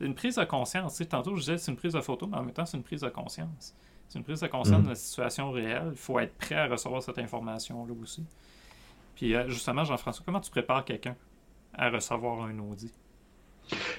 une 0.00 0.14
prise 0.14 0.36
de 0.36 0.44
conscience. 0.44 1.02
tantôt, 1.08 1.34
je 1.34 1.40
disais 1.40 1.58
c'est 1.58 1.70
une 1.70 1.76
prise 1.76 1.92
de 1.92 2.00
photo, 2.00 2.26
mais 2.26 2.36
en 2.36 2.42
même 2.42 2.52
temps, 2.52 2.66
c'est 2.66 2.76
une 2.76 2.82
prise 2.82 3.00
de 3.00 3.08
conscience. 3.08 3.74
C'est 4.08 4.18
une 4.18 4.24
prise 4.24 4.40
de 4.40 4.46
conscience 4.46 4.80
mm. 4.80 4.84
de 4.84 4.88
la 4.88 4.94
situation 4.94 5.50
réelle. 5.50 5.88
Il 5.90 5.98
faut 5.98 6.18
être 6.18 6.34
prêt 6.36 6.54
à 6.54 6.66
recevoir 6.66 7.02
cette 7.02 7.18
information-là 7.18 7.92
aussi. 8.02 8.24
Puis, 9.14 9.34
euh, 9.34 9.48
justement, 9.48 9.84
Jean-François, 9.84 10.24
comment 10.24 10.40
tu 10.40 10.50
prépares 10.50 10.84
quelqu'un 10.84 11.16
à 11.74 11.90
recevoir 11.90 12.42
un 12.42 12.58
audit? 12.58 12.94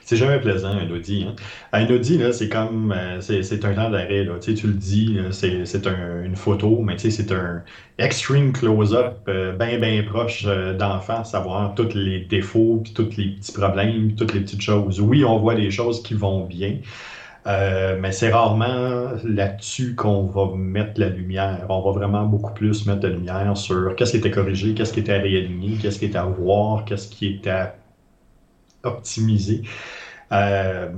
C'est 0.04 0.16
jamais 0.16 0.40
plaisant, 0.40 0.70
un 0.70 0.90
audit. 0.90 1.26
Hein. 1.28 1.36
Un 1.74 1.88
audit, 1.90 2.32
c'est 2.34 2.50
comme, 2.50 2.92
euh, 2.96 3.22
c'est 3.22 3.66
un 3.66 3.74
temps 3.74 3.90
d'arrêt. 3.90 4.28
Tu, 4.42 4.56
tu 4.56 4.68
le 4.68 4.74
dis, 4.74 5.18
c'est 5.32 5.86
une 5.86 6.36
photo, 6.36 6.82
mais 6.82 6.98
c'est 6.98 7.32
un 7.32 7.64
extreme 7.98 8.52
close-up, 8.52 9.18
euh, 9.28 9.56
bien, 9.56 9.78
bien 9.80 10.04
proche 10.04 10.46
euh, 10.48 10.74
d'enfant, 10.74 11.24
savoir 11.24 11.76
tous 11.76 11.94
les 11.94 12.22
défauts, 12.22 12.82
puis 12.84 12.94
tous 12.94 13.18
les 13.18 13.32
petits 13.36 13.52
problèmes, 13.52 14.16
toutes 14.16 14.34
les 14.34 14.42
petites 14.42 14.62
choses. 14.62 15.00
Oui, 15.00 15.24
on 15.24 15.38
voit 15.40 15.56
des 15.56 15.72
choses 15.72 16.02
qui 16.02 16.14
vont 16.16 16.46
bien, 16.46 16.78
mais 17.46 18.12
c'est 18.12 18.32
rarement 18.32 19.12
là-dessus 19.24 19.96
qu'on 19.96 20.24
va 20.28 20.56
mettre 20.56 21.00
la 21.00 21.10
lumière. 21.10 21.66
On 21.70 21.82
va 21.82 21.92
vraiment 21.92 22.26
beaucoup 22.26 22.54
plus 22.54 22.86
mettre 22.86 23.04
la 23.04 23.10
lumière 23.14 23.58
sur 23.58 23.96
qu'est-ce 23.96 24.12
qui 24.12 24.18
était 24.18 24.32
corrigé, 24.32 24.74
qu'est-ce 24.74 24.94
qui 24.94 25.00
était 25.02 25.14
à 25.14 25.20
réaligner, 25.20 25.78
qu'est-ce 25.78 26.00
qui 26.00 26.06
était 26.06 26.18
à 26.18 26.26
voir, 26.26 26.86
qu'est-ce 26.86 27.08
qui 27.10 27.28
était 27.28 27.50
à 27.50 27.79
optimiser. 28.84 29.62
Euh, 30.32 30.90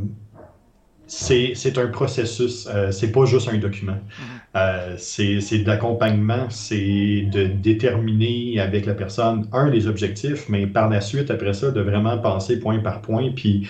c'est 1.08 1.78
un 1.78 1.88
processus, 1.88 2.70
euh, 2.74 2.92
c'est 2.92 3.12
pas 3.12 3.26
juste 3.26 3.50
un 3.50 3.58
document. 3.58 3.98
Mm-hmm. 3.98 4.56
Euh, 4.56 4.96
c'est 4.98 5.60
de 5.60 5.68
l'accompagnement, 5.68 6.50
c'est 6.50 7.28
de 7.30 7.48
déterminer 7.48 8.60
avec 8.62 8.86
la 8.86 8.94
personne, 8.94 9.46
un, 9.52 9.70
les 9.70 9.88
objectifs, 9.88 10.48
mais 10.48 10.68
par 10.68 10.90
la 10.90 11.02
suite, 11.02 11.30
après 11.30 11.54
ça, 11.54 11.72
de 11.72 11.82
vraiment 11.82 12.18
penser 12.18 12.60
point 12.60 12.80
par 12.80 13.02
point, 13.02 13.32
puis 13.36 13.68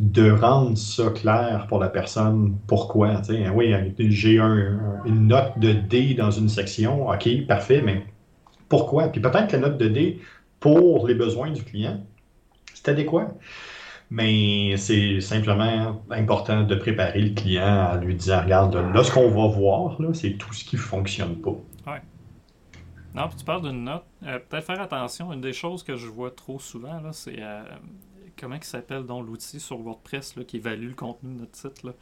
de 0.00 0.30
rendre 0.30 0.76
ça 0.76 1.10
clair 1.10 1.66
pour 1.68 1.78
la 1.78 1.88
personne. 1.88 2.56
Pourquoi? 2.66 3.22
oui, 3.54 3.74
j'ai 3.98 4.38
une 4.38 5.28
note 5.28 5.58
de 5.58 5.72
D 5.72 6.14
dans 6.14 6.30
une 6.30 6.48
section, 6.48 7.08
OK, 7.08 7.46
parfait, 7.46 7.80
mais 7.82 8.04
pourquoi? 8.68 9.08
Puis 9.08 9.20
peut-être 9.20 9.48
que 9.48 9.56
la 9.56 9.68
note 9.68 9.78
de 9.78 9.88
D, 9.88 10.20
pour 10.60 11.06
les 11.06 11.14
besoins 11.14 11.50
du 11.50 11.62
client, 11.62 12.04
c'est 12.82 12.90
adéquat. 12.90 13.34
Mais 14.10 14.76
c'est 14.76 15.20
simplement 15.22 16.02
important 16.10 16.64
de 16.64 16.74
préparer 16.74 17.20
le 17.20 17.30
client 17.30 17.92
à 17.92 17.96
lui 17.96 18.14
dire 18.14 18.42
regarde, 18.42 18.74
là, 18.74 19.02
ce 19.02 19.10
qu'on 19.10 19.30
va 19.30 19.46
voir, 19.46 19.96
c'est 20.12 20.32
tout 20.32 20.52
ce 20.52 20.64
qui 20.64 20.76
ne 20.76 20.80
fonctionne 20.82 21.40
pas. 21.40 21.54
Oui. 21.86 21.96
Non, 23.14 23.28
puis 23.28 23.36
tu 23.38 23.44
parles 23.44 23.62
d'une 23.62 23.84
note. 23.84 24.04
Euh, 24.24 24.38
peut-être 24.38 24.66
faire 24.66 24.80
attention. 24.80 25.32
Une 25.32 25.40
des 25.40 25.54
choses 25.54 25.82
que 25.82 25.96
je 25.96 26.08
vois 26.08 26.30
trop 26.30 26.58
souvent, 26.58 27.00
c'est 27.12 27.36
euh, 27.38 27.62
comment 28.38 28.56
il 28.56 28.64
s'appelle 28.64 29.04
dans 29.04 29.22
l'outil 29.22 29.60
sur 29.60 29.78
WordPress 29.78 30.34
qui 30.46 30.58
évalue 30.58 30.88
le 30.88 30.94
contenu 30.94 31.34
de 31.34 31.40
notre 31.40 31.56
site. 31.56 31.82
Là? 31.82 31.92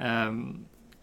Euh, 0.00 0.42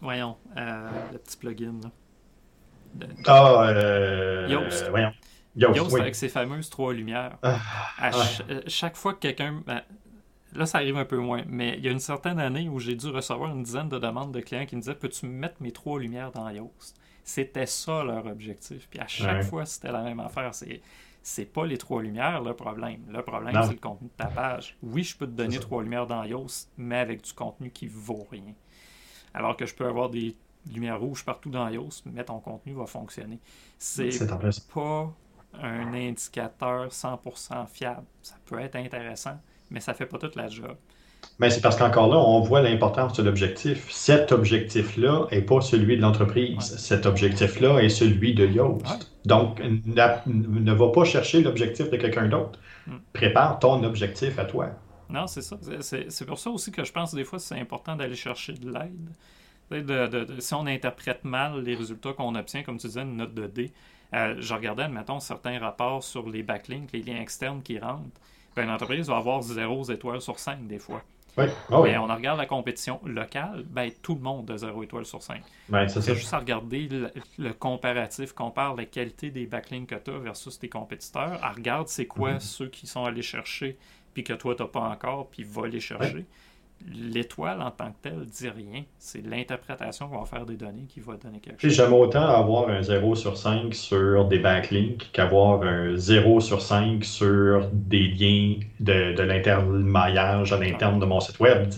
voyons, 0.00 0.36
le 0.56 1.18
petit 1.18 1.36
plugin. 1.36 1.74
Là. 1.82 3.06
Ah, 3.26 4.46
Yoast. 4.48 4.88
voyons. 4.90 5.12
Yoast, 5.56 5.96
avec 5.98 6.14
ses 6.14 6.28
fameuses 6.28 6.70
trois 6.70 6.92
lumières. 6.92 7.38
Ah, 7.42 7.58
à 7.98 8.12
chaque 8.66 8.96
fois 8.96 9.14
que 9.14 9.20
quelqu'un. 9.20 9.62
Ben, 9.66 9.82
là, 10.54 10.66
ça 10.66 10.78
arrive 10.78 10.96
un 10.96 11.04
peu 11.04 11.18
moins, 11.18 11.42
mais 11.46 11.76
il 11.78 11.84
y 11.84 11.88
a 11.88 11.90
une 11.90 12.00
certaine 12.00 12.38
année 12.38 12.68
où 12.68 12.78
j'ai 12.78 12.94
dû 12.94 13.08
recevoir 13.08 13.52
une 13.52 13.62
dizaine 13.62 13.88
de 13.88 13.98
demandes 13.98 14.32
de 14.32 14.40
clients 14.40 14.66
qui 14.66 14.76
me 14.76 14.80
disaient 14.80 14.94
Peux-tu 14.94 15.26
mettre 15.26 15.56
mes 15.60 15.72
trois 15.72 15.98
lumières 15.98 16.32
dans 16.32 16.48
Yoast? 16.50 16.96
C'était 17.24 17.66
ça 17.66 18.04
leur 18.04 18.26
objectif. 18.26 18.86
Puis 18.88 19.00
à 19.00 19.06
chaque 19.06 19.44
fois, 19.44 19.66
c'était 19.66 19.92
la 19.92 20.02
même 20.02 20.20
affaire. 20.20 20.54
C'est 20.54 20.80
c'est 21.22 21.44
pas 21.44 21.66
les 21.66 21.76
trois 21.76 22.02
lumières 22.02 22.40
le 22.40 22.54
problème. 22.54 23.00
Le 23.08 23.20
problème, 23.20 23.60
c'est 23.64 23.72
le 23.72 23.80
contenu 23.80 24.06
de 24.06 24.12
ta 24.16 24.26
page. 24.26 24.76
Oui, 24.80 25.02
je 25.02 25.16
peux 25.16 25.26
te 25.26 25.32
donner 25.32 25.58
trois 25.58 25.82
lumières 25.82 26.06
dans 26.06 26.22
Yoast, 26.22 26.70
mais 26.78 26.98
avec 26.98 27.22
du 27.22 27.32
contenu 27.32 27.70
qui 27.70 27.88
vaut 27.88 28.28
rien. 28.30 28.54
Alors 29.34 29.56
que 29.56 29.66
je 29.66 29.74
peux 29.74 29.86
avoir 29.86 30.08
des 30.08 30.36
lumières 30.72 31.00
rouges 31.00 31.24
partout 31.24 31.50
dans 31.50 31.68
Yoast, 31.68 32.04
mais 32.06 32.22
ton 32.22 32.38
contenu 32.38 32.74
va 32.74 32.86
fonctionner. 32.86 33.40
C'est 33.76 34.10
pas 34.72 35.12
un 35.62 35.94
indicateur 35.94 36.88
100% 36.88 37.66
fiable. 37.68 38.06
Ça 38.22 38.34
peut 38.46 38.58
être 38.60 38.76
intéressant, 38.76 39.38
mais 39.70 39.80
ça 39.80 39.94
fait 39.94 40.06
pas 40.06 40.18
toute 40.18 40.36
la 40.36 40.48
job. 40.48 40.76
Mais 41.38 41.50
c'est 41.50 41.60
parce 41.60 41.76
qu'encore 41.76 42.08
là, 42.08 42.16
on 42.16 42.40
voit 42.40 42.62
l'importance 42.62 43.14
de 43.14 43.22
l'objectif. 43.22 43.90
Cet 43.90 44.32
objectif-là 44.32 45.26
n'est 45.30 45.42
pas 45.42 45.60
celui 45.60 45.96
de 45.96 46.02
l'entreprise. 46.02 46.60
Cet 46.60 47.04
objectif-là 47.04 47.80
est 47.80 47.88
celui 47.88 48.34
de 48.34 48.46
Yoast. 48.46 49.12
Donc, 49.24 49.60
ne 49.60 50.72
va 50.72 50.88
pas 50.88 51.04
chercher 51.04 51.42
l'objectif 51.42 51.90
de 51.90 51.96
quelqu'un 51.96 52.28
d'autre. 52.28 52.58
Hmm. 52.86 52.98
Prépare 53.12 53.58
ton 53.58 53.82
objectif 53.82 54.38
à 54.38 54.44
toi. 54.44 54.70
Non, 55.10 55.26
c'est 55.26 55.42
ça. 55.42 55.58
C'est 55.80 56.26
pour 56.26 56.38
ça 56.38 56.50
aussi 56.50 56.72
que 56.72 56.84
je 56.84 56.92
pense 56.92 57.12
que 57.12 57.16
des 57.16 57.24
fois, 57.24 57.38
c'est 57.38 57.58
important 57.58 57.96
d'aller 57.96 58.16
chercher 58.16 58.54
de 58.54 58.70
l'aide. 58.70 60.38
si 60.38 60.54
on 60.54 60.66
interprète 60.66 61.24
mal 61.24 61.60
les 61.62 61.74
résultats 61.74 62.12
qu'on 62.12 62.34
obtient, 62.34 62.62
comme 62.62 62.78
tu 62.78 62.86
disais, 62.86 63.02
une 63.02 63.16
note 63.16 63.34
de 63.34 63.46
D, 63.46 63.72
euh, 64.14 64.36
je 64.38 64.54
regardais, 64.54 64.84
admettons, 64.84 65.20
certains 65.20 65.58
rapports 65.58 66.02
sur 66.02 66.28
les 66.28 66.42
backlinks, 66.42 66.92
les 66.92 67.02
liens 67.02 67.20
externes 67.20 67.62
qui 67.62 67.78
rentrent 67.78 68.20
une 68.62 68.70
entreprise 68.70 69.08
va 69.08 69.16
avoir 69.16 69.42
0 69.42 69.90
étoiles 69.90 70.20
sur 70.20 70.38
5 70.38 70.66
des 70.66 70.78
fois. 70.78 71.02
Oui. 71.36 71.44
Ah 71.70 71.80
Mais 71.82 71.98
on 71.98 72.06
regarde 72.06 72.38
la 72.38 72.46
compétition 72.46 72.98
locale, 73.04 73.64
ben, 73.68 73.90
tout 74.02 74.14
le 74.14 74.22
monde 74.22 74.50
a 74.50 74.56
0 74.56 74.84
étoile 74.84 75.04
sur 75.04 75.22
5. 75.22 75.42
Ben, 75.68 75.86
c'est 75.86 76.14
juste 76.14 76.32
à 76.32 76.38
regarder 76.38 76.88
le, 77.36 77.52
comparatif, 77.52 78.32
compare 78.32 78.74
la 78.74 78.86
qualité 78.86 79.30
des 79.30 79.44
backlinks 79.44 79.90
que 79.90 79.96
tu 79.96 80.10
as 80.10 80.18
versus 80.18 80.58
tes 80.58 80.70
compétiteurs. 80.70 81.38
À 81.42 81.52
regarde 81.52 81.88
c'est 81.88 82.06
quoi 82.06 82.34
mhm. 82.34 82.40
ceux 82.40 82.68
qui 82.68 82.86
sont 82.86 83.04
allés 83.04 83.22
chercher 83.22 83.76
puis 84.14 84.24
que 84.24 84.32
toi, 84.32 84.54
tu 84.54 84.62
n'as 84.62 84.68
pas 84.68 84.80
encore, 84.80 85.28
puis 85.28 85.44
va 85.44 85.68
les 85.68 85.78
chercher 85.78 86.24
l'étoile 86.92 87.60
en 87.62 87.70
tant 87.70 87.90
que 87.90 88.08
telle 88.08 88.24
dit 88.26 88.48
rien. 88.48 88.84
C'est 88.98 89.24
l'interprétation 89.24 90.08
qu'on 90.08 90.20
va 90.20 90.26
faire 90.26 90.46
des 90.46 90.56
données 90.56 90.86
qui 90.88 91.00
va 91.00 91.16
donner 91.16 91.40
quelque 91.40 91.60
chose. 91.60 91.72
J'aime 91.72 91.92
autant 91.92 92.26
avoir 92.26 92.68
un 92.68 92.82
0 92.82 93.14
sur 93.14 93.36
5 93.36 93.74
sur 93.74 94.26
des 94.26 94.38
backlinks 94.38 95.10
qu'avoir 95.12 95.62
un 95.62 95.96
0 95.96 96.40
sur 96.40 96.62
5 96.62 97.04
sur 97.04 97.68
des 97.72 98.08
liens 98.08 98.56
de, 98.80 99.14
de 99.14 99.22
l'intermaillage 99.22 100.52
à 100.52 100.58
l'interne 100.58 101.00
de 101.00 101.06
mon 101.06 101.20
site 101.20 101.40
web. 101.40 101.68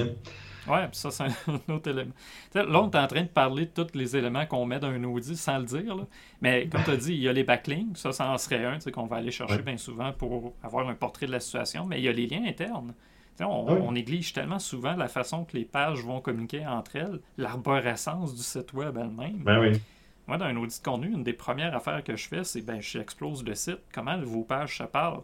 Oui, 0.69 0.79
ça, 0.93 1.11
c'est 1.11 1.25
un 1.25 1.29
autre 1.75 1.91
élément. 1.91 2.13
là, 2.55 2.65
on 2.67 2.91
est 2.91 2.97
en 2.97 3.07
train 3.07 3.23
de 3.23 3.29
parler 3.29 3.67
de 3.67 3.83
tous 3.83 3.97
les 3.97 4.17
éléments 4.17 4.45
qu'on 4.45 4.67
met 4.67 4.79
dans 4.79 4.89
un 4.89 5.03
audit 5.05 5.37
sans 5.37 5.59
le 5.59 5.65
dire. 5.65 5.97
Mais 6.43 6.69
comme 6.69 6.85
tu 6.85 6.91
as 6.91 6.97
dit, 6.97 7.15
il 7.15 7.23
y 7.23 7.29
a 7.29 7.33
les 7.33 7.45
backlinks. 7.45 7.97
Ça, 7.97 8.13
ça 8.13 8.29
en 8.29 8.39
serait 8.39 8.65
un 8.65 8.79
qu'on 8.91 9.07
va 9.07 9.17
aller 9.17 9.31
chercher 9.31 9.63
bien 9.63 9.77
souvent 9.79 10.13
pour 10.13 10.55
avoir 10.63 10.89
un 10.89 10.95
portrait 10.95 11.27
de 11.27 11.33
la 11.33 11.41
situation. 11.41 11.87
Mais 11.87 11.99
il 11.99 12.05
y 12.05 12.09
a 12.09 12.13
les 12.13 12.27
liens 12.27 12.45
internes. 12.47 12.93
On, 13.41 13.93
néglige 13.93 14.33
tellement 14.33 14.59
souvent 14.59 14.95
la 14.95 15.09
façon 15.09 15.45
que 15.45 15.57
les 15.57 15.65
pages 15.65 16.05
vont 16.05 16.21
communiquer 16.21 16.67
entre 16.67 16.97
elles, 16.97 17.21
l'arborescence 17.37 18.35
du 18.35 18.43
site 18.43 18.73
web 18.73 18.97
elle-même. 18.97 19.39
Ben 19.39 19.79
Moi, 20.27 20.39
dans 20.39 20.47
un 20.47 20.57
audit 20.57 20.79
de 20.79 20.85
contenu, 20.85 21.13
une 21.13 21.23
des 21.23 21.33
premières 21.33 21.75
affaires 21.75 22.03
que 22.03 22.17
je 22.17 22.29
fais, 22.29 22.45
c'est 22.45 22.63
ben, 22.63 22.81
j'explose 22.81 23.45
le 23.45 23.55
site. 23.55 23.81
Comment 23.93 24.19
vos 24.21 24.43
pages 24.43 24.79
se 24.79 24.85
parlent? 24.85 25.23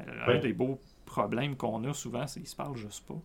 Euh, 0.00 0.36
un 0.36 0.38
des 0.38 0.52
beaux 0.52 0.78
problèmes 1.04 1.56
qu'on 1.56 1.84
a 1.84 1.92
souvent, 1.92 2.26
c'est 2.26 2.40
qu'ils 2.40 2.48
se 2.48 2.56
parlent 2.56 2.76
juste 2.76 3.06
pas. 3.06 3.20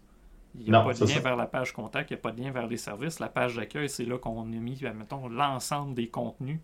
Il 0.57 0.69
n'y 0.69 0.75
a 0.75 0.81
pas 0.81 0.93
de 0.93 1.05
lien 1.05 1.19
vers 1.19 1.35
la 1.35 1.47
page 1.47 1.73
contact, 1.73 2.11
il 2.11 2.13
n'y 2.13 2.19
a 2.19 2.21
pas 2.21 2.31
de 2.31 2.41
lien 2.41 2.51
vers 2.51 2.67
les 2.67 2.77
services. 2.77 3.19
La 3.19 3.27
page 3.29 3.55
d'accueil, 3.55 3.89
c'est 3.89 4.05
là 4.05 4.17
qu'on 4.17 4.41
a 4.41 4.45
mis, 4.45 4.81
mettons, 4.95 5.27
l'ensemble 5.27 5.93
des 5.93 6.07
contenus. 6.07 6.59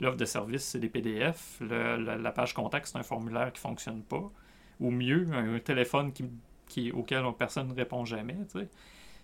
L'offre 0.00 0.16
de 0.16 0.24
service, 0.24 0.64
c'est 0.64 0.78
des 0.78 0.88
PDF. 0.88 1.60
la, 1.60 2.32
page 2.32 2.54
contact, 2.54 2.86
c'est 2.86 2.98
un 2.98 3.02
formulaire 3.02 3.52
qui 3.52 3.58
ne 3.58 3.68
fonctionne 3.68 4.02
pas. 4.02 4.30
Ou 4.78 4.90
mieux, 4.90 5.26
un 5.32 5.58
téléphone 5.58 6.12
qui 6.12 6.24
qui, 6.70 6.90
auquel 6.92 7.24
personne 7.38 7.68
ne 7.68 7.74
répond 7.74 8.04
jamais. 8.04 8.36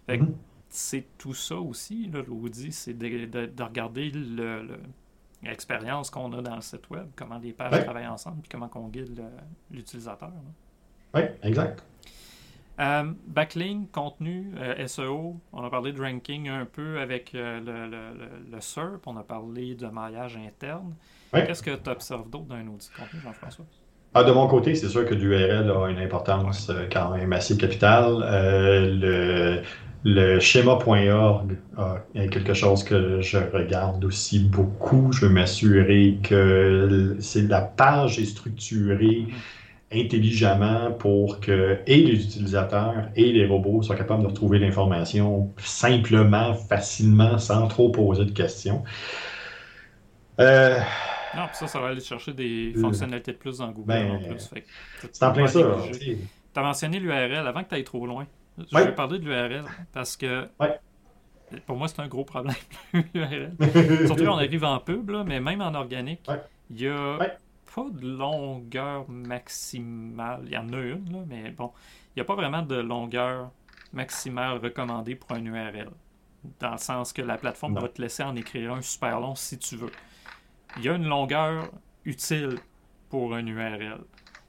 Mhm. 0.09 0.35
C'est 0.69 1.07
tout 1.17 1.33
ça 1.33 1.57
aussi, 1.57 2.11
l'audit, 2.13 2.73
c'est 2.73 2.93
de, 2.93 3.63
regarder 3.63 4.13
l'expérience 5.43 6.11
qu'on 6.11 6.33
a 6.33 6.43
dans 6.43 6.57
le 6.57 6.61
site 6.61 6.91
web, 6.91 7.07
comment 7.15 7.39
les 7.39 7.53
pages 7.53 7.85
travaillent 7.85 8.09
ensemble, 8.09 8.43
puis 8.43 8.51
comment 8.51 8.71
on 8.75 8.89
guide 8.89 9.23
l'utilisateur. 9.71 10.33
Oui, 11.15 11.23
exact. 11.43 11.83
Euh, 12.79 13.11
backlink, 13.27 13.91
contenu, 13.91 14.53
euh, 14.59 14.87
SEO, 14.87 15.41
on 15.53 15.65
a 15.65 15.71
parlé 15.71 15.93
de 15.93 16.03
ranking 16.03 16.49
un 16.49 16.67
peu 16.67 17.01
avec 17.01 17.35
euh, 17.35 17.59
le, 17.61 18.51
le, 18.51 18.61
SERP, 18.61 19.07
on 19.07 19.17
a 19.17 19.23
parlé 19.23 19.75
de 19.75 19.87
maillage 19.87 20.37
interne. 20.37 20.95
Qu'est-ce 21.33 21.63
que 21.63 21.75
tu 21.75 21.89
observes 21.89 22.29
d'autre 22.29 22.45
dans 22.45 22.57
un 22.57 22.67
audit 22.69 22.91
de 22.91 22.97
contenu, 22.97 23.21
Jean-François? 23.21 23.65
Ah, 24.19 24.25
de 24.25 24.33
mon 24.33 24.47
côté, 24.49 24.75
c'est 24.75 24.89
sûr 24.89 25.05
que 25.05 25.13
l'URL 25.13 25.71
a 25.71 25.91
une 25.91 25.99
importance 25.99 26.71
euh, 26.71 26.87
quand 26.91 27.11
même 27.15 27.35
assez 27.35 27.59
capitale. 27.59 28.25
Euh, 28.25 29.61
le, 30.05 30.41
schéma.org 30.41 31.59
est 32.15 32.29
quelque 32.29 32.55
chose 32.55 32.83
que 32.83 33.21
je 33.21 33.37
regarde 33.37 34.03
aussi 34.07 34.39
beaucoup. 34.39 35.13
Je 35.13 35.27
veux 35.27 35.33
m'assurer 35.33 36.19
que 36.23 37.15
la 37.47 37.61
page 37.61 38.19
est 38.19 38.25
structurée 38.25 39.27
intelligemment 39.93 40.93
pour 40.93 41.39
que 41.41 41.77
et 41.87 41.99
les 41.99 42.25
utilisateurs 42.25 43.11
et 43.17 43.33
les 43.33 43.45
robots 43.45 43.83
soient 43.83 43.97
capables 43.97 44.23
de 44.23 44.29
retrouver 44.29 44.59
l'information 44.59 45.53
simplement, 45.59 46.55
facilement, 46.55 47.37
sans 47.37 47.69
trop 47.69 47.91
poser 47.91 48.25
de 48.25 48.31
questions. 48.31 48.83
Euh, 50.41 50.79
non, 51.37 51.49
ça, 51.53 51.67
ça 51.67 51.81
va 51.81 51.89
aller 51.89 52.01
chercher 52.01 52.33
des 52.33 52.73
euh, 52.75 52.81
fonctionnalités 52.81 53.33
de 53.33 53.37
plus 53.37 53.59
dans 53.59 53.71
Google 53.71 53.89
ben, 53.89 54.11
en 54.13 54.19
plus. 54.19 54.51
C'est 55.13 55.25
en 55.25 55.33
plein 55.33 55.47
ça. 55.47 55.61
Tu 55.93 56.19
as 56.55 56.63
mentionné 56.63 56.99
l'URL 56.99 57.47
avant 57.47 57.63
que 57.63 57.69
tu 57.69 57.75
ailles 57.75 57.85
trop 57.85 58.07
loin. 58.07 58.27
Je 58.59 58.77
vais 58.77 58.95
parler 58.95 59.19
de 59.19 59.25
l'URL 59.25 59.65
parce 59.93 60.17
que 60.17 60.49
pour 61.67 61.77
moi, 61.77 61.89
c'est 61.89 62.01
un 62.01 62.09
gros 62.09 62.25
problème, 62.25 62.57
l'URL. 63.15 63.53
Surtout 64.07 64.25
on 64.25 64.37
arrive 64.37 64.65
en 64.65 64.81
pub, 64.81 65.11
mais 65.27 65.41
même 65.41 65.61
en 65.61 65.75
organique, 65.75 66.27
il 66.71 66.77
n'y 66.77 66.89
a 66.89 67.19
pas 67.75 67.87
de 67.91 68.07
longueur 68.07 69.09
maximale. 69.09 70.43
Il 70.47 70.53
y 70.53 70.57
en 70.57 70.73
a 70.73 70.79
une, 70.79 71.27
mais 71.29 71.51
bon, 71.51 71.73
il 72.15 72.19
n'y 72.19 72.23
a 72.23 72.25
pas 72.25 72.35
vraiment 72.35 72.63
de 72.63 72.77
longueur 72.77 73.51
maximale 73.93 74.59
recommandée 74.59 75.15
pour 75.15 75.33
un 75.33 75.45
URL. 75.45 75.91
Dans 76.61 76.73
le 76.73 76.79
sens 76.79 77.13
que 77.13 77.23
la 77.23 77.37
plateforme 77.37 77.79
va 77.79 77.89
te 77.89 78.01
laisser 78.01 78.23
en 78.23 78.37
écrire 78.37 78.73
un 78.73 78.83
super 78.83 79.21
long 79.21 79.35
si 79.35 79.59
tu 79.59 79.77
veux 79.77 79.91
il 80.77 80.85
y 80.85 80.89
a 80.89 80.95
une 80.95 81.07
longueur 81.07 81.71
utile 82.05 82.59
pour 83.09 83.35
un 83.35 83.47
URL. 83.47 83.99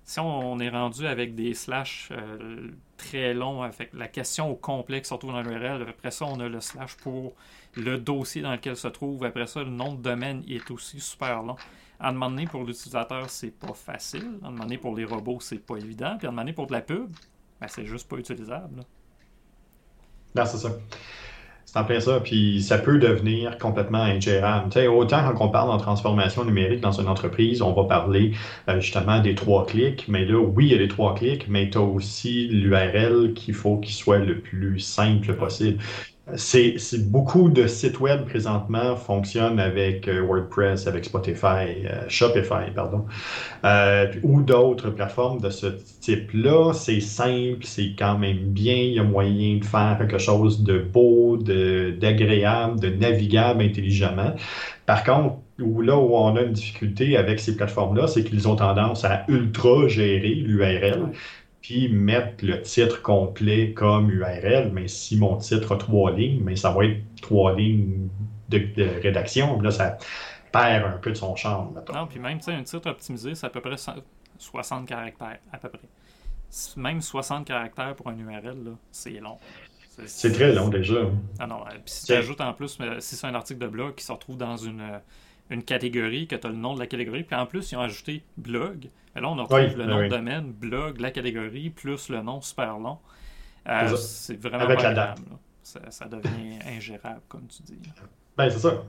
Si 0.04 0.20
on, 0.20 0.60
est 0.60 0.70
rendu 0.70 1.06
avec 1.06 1.36
des 1.36 1.54
slash 1.54 2.10
euh, 2.12 2.72
très 2.96 3.34
longs, 3.34 3.62
avec 3.62 3.92
la 3.94 4.08
question 4.08 4.50
au 4.50 4.56
complet 4.56 5.02
qui 5.02 5.10
se 5.10 5.16
dans 5.16 5.42
l'URL, 5.42 5.86
après 5.90 6.12
ça, 6.12 6.26
on 6.26 6.40
a 6.40 6.48
le 6.48 6.62
slash 6.62 6.96
pour 6.96 7.34
le 7.76 7.98
dossier 7.98 8.42
dans 8.42 8.54
lequel 8.54 8.78
se 8.78 8.88
trouve. 8.88 9.26
Après 9.26 9.48
ça, 9.48 9.64
le 9.64 9.70
nom 9.70 9.94
de 9.94 10.02
domaine 10.02 10.44
est 10.48 10.72
aussi 10.72 11.02
super 11.02 11.44
long. 11.44 11.58
À 12.00 12.12
demander 12.12 12.46
pour 12.46 12.64
l'utilisateur, 12.64 13.30
c'est 13.30 13.52
pas 13.52 13.74
facile. 13.74 14.40
À 14.44 14.48
demander 14.48 14.78
pour 14.78 14.96
les 14.96 15.04
robots, 15.04 15.40
c'est 15.42 15.60
pas 15.60 15.76
évident. 15.76 16.16
Puis 16.18 16.28
à 16.28 16.32
demander 16.32 16.54
pour 16.54 16.68
de 16.68 16.74
la 16.74 16.82
pub, 16.82 17.12
ben, 17.60 17.68
c'est 17.68 17.86
juste 17.86 18.08
pas 18.08 18.18
utilisable. 18.18 18.84
Non, 20.36 20.46
c'est 20.46 20.58
ça. 20.58 20.70
C'est 21.70 21.80
en 21.80 21.84
plein 21.84 22.00
ça, 22.00 22.22
puis 22.22 22.62
ça 22.64 22.78
peut 22.80 22.98
devenir 22.98 23.58
complètement 23.58 24.00
ingérable. 24.02 24.70
Tu 24.70 24.80
sais, 24.80 24.88
autant 24.88 25.34
quand 25.34 25.46
on 25.46 25.50
parle 25.50 25.70
en 25.70 25.78
transformation 25.78 26.46
numérique 26.46 26.80
dans 26.80 26.94
une 26.94 27.10
entreprise, 27.10 27.62
on 27.62 27.74
va 27.74 27.84
parler 27.84 28.34
euh, 28.70 28.80
justement 28.80 29.20
des 29.22 29.36
trois 29.36 29.66
clics, 29.66 30.08
mais 30.08 30.26
là, 30.26 30.40
oui, 30.40 30.68
il 30.68 30.72
y 30.72 30.76
a 30.76 30.78
les 30.78 30.88
trois 30.88 31.14
clics, 31.14 31.48
mais 31.50 31.70
tu 31.70 31.78
as 31.78 31.82
aussi 31.82 32.48
l'URL 32.48 33.34
qu'il 33.34 33.54
faut 33.54 33.78
qu'il 33.80 33.94
soit 33.94 34.20
le 34.20 34.42
plus 34.42 34.80
simple 34.80 35.36
possible. 35.36 35.80
C'est 36.36 36.78
beaucoup 37.10 37.48
de 37.48 37.68
sites 37.68 38.02
web 38.02 38.26
présentement 38.26 38.98
fonctionnent 38.98 39.62
avec 39.62 40.10
euh, 40.10 40.20
WordPress, 40.20 40.86
avec 40.86 41.06
Spotify, 41.06 41.86
euh, 41.86 42.04
Shopify, 42.10 42.70
pardon, 42.76 43.06
euh, 43.64 44.12
ou 44.24 44.42
d'autres 44.42 44.90
plateformes 44.90 45.40
de 45.40 45.50
ce 45.50 45.68
type-là. 46.02 46.74
C'est 46.74 47.00
simple, 47.00 47.64
c'est 47.64 47.94
quand 47.98 48.18
même 48.18 48.40
bien. 48.40 48.76
Il 48.76 48.94
y 48.96 49.00
a 49.00 49.04
moyen 49.04 49.60
de 49.60 49.66
faire 49.66 49.96
quelque 49.98 50.18
chose 50.18 50.64
de 50.64 50.80
beau, 50.80 51.38
d'agréable, 51.38 52.78
de, 52.82 52.90
navigable 52.90 53.64
intelligemment. 53.64 54.36
Par 54.86 55.06
contre, 55.06 55.36
là 55.60 55.98
où 55.98 56.14
on 56.14 56.36
a 56.36 56.42
une 56.42 56.52
difficulté 56.52 57.16
avec 57.16 57.40
ces 57.40 57.56
plateformes-là, 57.56 58.08
c'est 58.08 58.26
qu'ils 58.26 58.50
ont 58.50 58.58
tendance 58.58 59.06
à 59.06 59.24
ultra 59.30 59.88
gérer 59.88 60.36
l'URL 60.36 61.12
puis 61.68 61.90
mettre 61.90 62.46
le 62.46 62.62
titre 62.62 63.02
complet 63.02 63.74
comme 63.74 64.10
URL. 64.10 64.72
Mais 64.72 64.88
si 64.88 65.18
mon 65.18 65.36
titre 65.36 65.76
a 65.76 65.78
trois 65.78 66.12
lignes, 66.12 66.42
mais 66.42 66.56
ça 66.56 66.72
va 66.72 66.86
être 66.86 67.02
trois 67.22 67.54
lignes 67.58 68.08
de, 68.48 69.02
rédaction. 69.02 69.60
Là, 69.60 69.72
ça 69.72 69.98
perd 70.54 70.86
un 70.86 70.98
peu 70.98 71.12
de 71.12 71.18
son 71.18 71.36
charme. 71.36 71.84
Non, 71.94 72.08
puis 72.08 72.20
même, 72.20 72.40
un 72.48 72.64
titre 72.64 72.90
optimisé, 72.90 73.36
c'est 73.36 73.48
à 73.48 73.50
peu 73.50 73.60
près 73.60 73.76
60 74.38 74.88
caractères, 74.88 75.40
à 75.52 75.58
peu 75.58 75.68
près. 75.68 75.90
Même 76.78 77.02
60 77.02 77.46
caractères 77.46 77.96
pour 77.96 78.08
un 78.08 78.18
URL, 78.18 78.78
c'est 78.90 79.20
long. 79.20 79.38
C'est 80.06 80.32
très 80.32 80.54
long 80.54 80.70
déjà. 80.70 81.02
Ah 81.38 81.48
non, 81.48 81.66
puis 81.66 81.82
si 81.88 82.06
tu 82.06 82.14
ajoutes 82.14 82.40
en 82.40 82.54
plus, 82.54 82.78
si 83.00 83.16
c'est 83.18 83.28
un 83.28 83.36
article 83.36 83.60
de 83.60 83.68
blog 83.68 83.96
qui 83.96 84.06
se 84.06 84.12
retrouve 84.14 84.38
dans 84.38 84.56
une, 84.56 85.02
une 85.50 85.64
catégorie, 85.64 86.28
que 86.28 86.36
tu 86.38 86.48
as 86.48 86.50
le 86.50 86.56
nom 86.56 86.76
de 86.76 86.80
la 86.80 86.88
catégorie, 86.88 87.24
puis 87.24 87.36
en 87.36 87.46
plus, 87.46 87.74
ils 87.74 87.76
ont 87.76 87.82
ajouté 87.82 88.24
blog. 88.38 88.88
Là, 89.20 89.30
on 89.30 89.36
retrouve 89.36 89.78
le 89.78 89.86
nom 89.86 90.02
de 90.02 90.08
domaine, 90.08 90.52
blog, 90.52 91.00
la 91.00 91.12
catégorie, 91.12 91.70
plus 91.70 92.10
le 92.10 92.22
nom 92.22 92.42
super 92.42 92.78
long. 92.78 93.00
Euh, 93.68 93.96
c'est 93.96 94.40
vraiment 94.42 94.64
Avec 94.64 94.80
pas 94.80 94.94
la 94.94 95.16
Ça, 95.64 96.06
devient 96.06 96.60
ingérable, 96.68 97.22
comme 97.28 97.48
tu 97.48 97.64
dis. 97.64 97.80
Ben, 98.38 98.50
c'est 98.50 98.60
ça. 98.60 98.84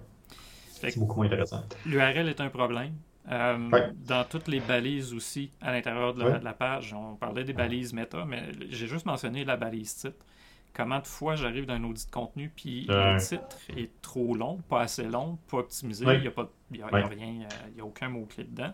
C'est 0.80 0.98
beaucoup 0.98 1.16
moins 1.16 1.26
intéressant. 1.26 1.64
L'URL 1.86 2.28
est 2.28 2.40
un 2.40 2.50
problème. 2.50 2.92
Euh, 3.30 3.90
dans 4.06 4.24
toutes 4.24 4.48
les 4.48 4.60
balises 4.60 5.12
aussi, 5.12 5.50
à 5.60 5.72
l'intérieur 5.72 6.14
de, 6.14 6.22
la 6.22 6.52
page, 6.52 6.94
on 6.94 7.14
parlait 7.16 7.44
des 7.44 7.52
balises 7.52 7.92
méta, 7.92 8.24
mais 8.24 8.44
j'ai 8.70 8.86
juste 8.86 9.04
mentionné 9.04 9.44
la 9.44 9.56
balise 9.56 9.96
titre. 9.96 10.24
Comment 10.72 11.00
de 11.00 11.06
fois 11.06 11.34
j'arrive 11.34 11.66
dans 11.66 11.74
un 11.74 11.84
audit 11.84 12.06
de 12.06 12.10
contenu, 12.10 12.52
puis 12.54 12.86
le 12.88 13.18
titre 13.18 13.56
est 13.76 13.90
trop 14.00 14.34
long, 14.34 14.58
pas 14.68 14.82
assez 14.82 15.04
long, 15.04 15.38
pas 15.50 15.58
optimisé, 15.58 16.06
il 16.06 16.20
n'y 16.20 16.26
a, 16.28 16.30
pas, 16.30 16.48
y 16.72 16.80
a, 16.80 16.86
rien, 16.86 17.46
il 17.68 17.74
n'y 17.74 17.80
a 17.80 17.84
aucun 17.84 18.08
mot-clé 18.08 18.44
dedans. 18.44 18.72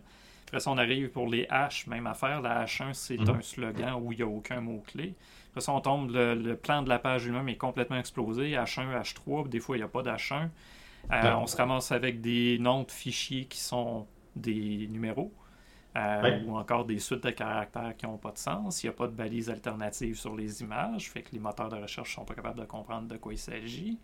Après 0.55 0.63
ça, 0.63 0.71
on 0.71 0.79
arrive 0.79 1.09
pour 1.09 1.27
les 1.27 1.47
H, 1.47 1.89
même 1.89 2.07
affaire. 2.07 2.41
La 2.41 2.65
H1, 2.65 2.93
c'est 2.93 3.19
mhm. 3.19 3.29
un 3.29 3.41
slogan 3.41 3.95
où 4.01 4.13
il 4.13 4.19
n'y 4.19 4.23
a 4.23 4.29
aucun 4.29 4.61
mot-clé. 4.61 5.17
Après 5.49 5.61
ça, 5.61 5.73
on 5.73 5.81
tombe, 5.81 6.13
le, 6.13 6.55
plan 6.55 6.81
de 6.83 6.89
la 6.89 7.01
page 7.01 7.25
lui-même 7.25 7.49
est 7.49 7.57
complètement 7.57 7.99
explosé. 7.99 8.53
H1, 8.53 8.97
H3, 8.97 9.49
des 9.49 9.59
fois, 9.59 9.77
il 9.77 9.81
n'y 9.81 9.85
a 9.85 9.89
pas 9.89 10.03
d'H1. 10.03 10.51
Euh, 11.11 11.35
on 11.35 11.49
se 11.49 11.57
ramasse 11.57 11.91
avec 11.91 12.21
des 12.21 12.61
noms 12.61 12.85
de 12.85 12.93
fichiers 12.93 13.47
qui 13.47 13.59
sont 13.59 14.07
des 14.37 14.87
numéros. 14.89 15.33
Euh, 15.97 16.41
ou 16.45 16.57
encore 16.57 16.85
des 16.85 17.01
suites 17.01 17.25
de 17.25 17.31
caractères 17.31 17.97
qui 17.97 18.07
n'ont 18.07 18.17
pas 18.17 18.31
de 18.31 18.39
sens. 18.39 18.85
Il 18.85 18.87
n'y 18.87 18.91
a 18.91 18.97
pas 18.97 19.09
de 19.09 19.13
balises 19.13 19.51
alternatives 19.51 20.17
sur 20.17 20.37
les 20.37 20.63
images, 20.63 21.11
fait 21.11 21.23
que 21.23 21.33
les 21.33 21.41
moteurs 21.41 21.69
de 21.69 21.77
recherche 21.83 22.11
ne 22.11 22.15
sont 22.15 22.25
pas 22.25 22.35
capables 22.35 22.61
de 22.61 22.65
comprendre 22.65 23.09
de 23.09 23.17
quoi 23.17 23.33
il 23.33 23.39
s'agit. 23.39 23.99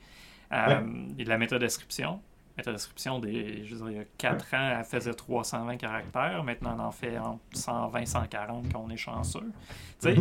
Euh, 0.53 0.81
il 1.17 1.23
y 1.23 1.27
a 1.27 1.29
la 1.29 1.39
métadescription 1.39 2.21
description 2.57 3.19
des. 3.19 3.65
Je 3.65 3.75
veux 3.75 3.91
dire, 3.91 3.91
il 3.91 3.97
y 3.97 4.01
a 4.01 4.05
4 4.19 4.55
ans, 4.55 4.77
elle 4.79 4.85
faisait 4.85 5.15
320 5.15 5.77
caractères. 5.77 6.45
Maintenant, 6.45 6.77
on 6.79 6.83
en 6.83 6.91
fait 6.91 7.19
entre 7.19 7.41
120, 7.55 8.07
140 8.07 8.73
quand 8.73 8.85
on 8.87 8.91
est 8.91 8.97
chanceux. 8.97 9.53
Tu 10.01 10.15
sais, 10.15 10.17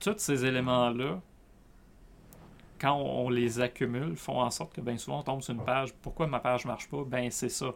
tous 0.00 0.18
ces 0.18 0.44
éléments-là, 0.44 1.20
quand 2.80 2.96
on, 2.96 3.30
les 3.30 3.60
accumule, 3.60 4.16
font 4.16 4.40
en 4.40 4.50
sorte 4.50 4.74
que 4.74 4.80
bien 4.80 4.98
souvent, 4.98 5.20
on 5.20 5.22
tombe 5.22 5.42
sur 5.42 5.54
une 5.54 5.64
page. 5.64 5.92
Pourquoi 6.02 6.26
ma 6.26 6.40
page 6.40 6.64
ne 6.64 6.70
marche 6.70 6.88
pas? 6.88 7.04
Ben, 7.04 7.30
c'est 7.30 7.48
ça. 7.48 7.74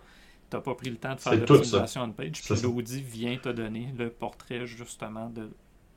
Tu 0.50 0.56
n'as 0.56 0.62
pas 0.62 0.74
pris 0.74 0.90
le 0.90 0.96
temps 0.96 1.14
de 1.14 1.20
faire 1.20 1.34
l'optimisation 1.34 2.02
on 2.02 2.12
page. 2.12 2.42
Puis 2.42 2.62
l'audit 2.62 3.04
vient 3.04 3.36
te 3.36 3.48
donner 3.48 3.92
le 3.96 4.10
portrait, 4.10 4.66
justement, 4.66 5.28
de, 5.30 5.50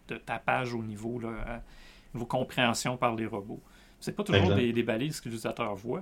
de 0.08 0.18
ta 0.18 0.40
page 0.40 0.74
au 0.74 0.84
niveau, 0.84 1.20
là, 1.20 1.62
niveau 2.14 2.26
compréhension 2.26 2.98
par 2.98 3.16
les 3.16 3.26
robots. 3.26 3.62
C'est 4.00 4.16
pas 4.16 4.24
toujours 4.24 4.56
des, 4.56 4.72
des, 4.72 4.84
balises 4.84 5.20
que 5.20 5.26
l'utilisateur 5.26 5.76
voit. 5.76 6.02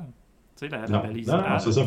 Tu 0.58 0.68
sais, 0.68 0.70
la, 0.70 1.00
balise. 1.00 1.28
Non, 1.28 1.60
c'est 1.60 1.72
ça. 1.72 1.82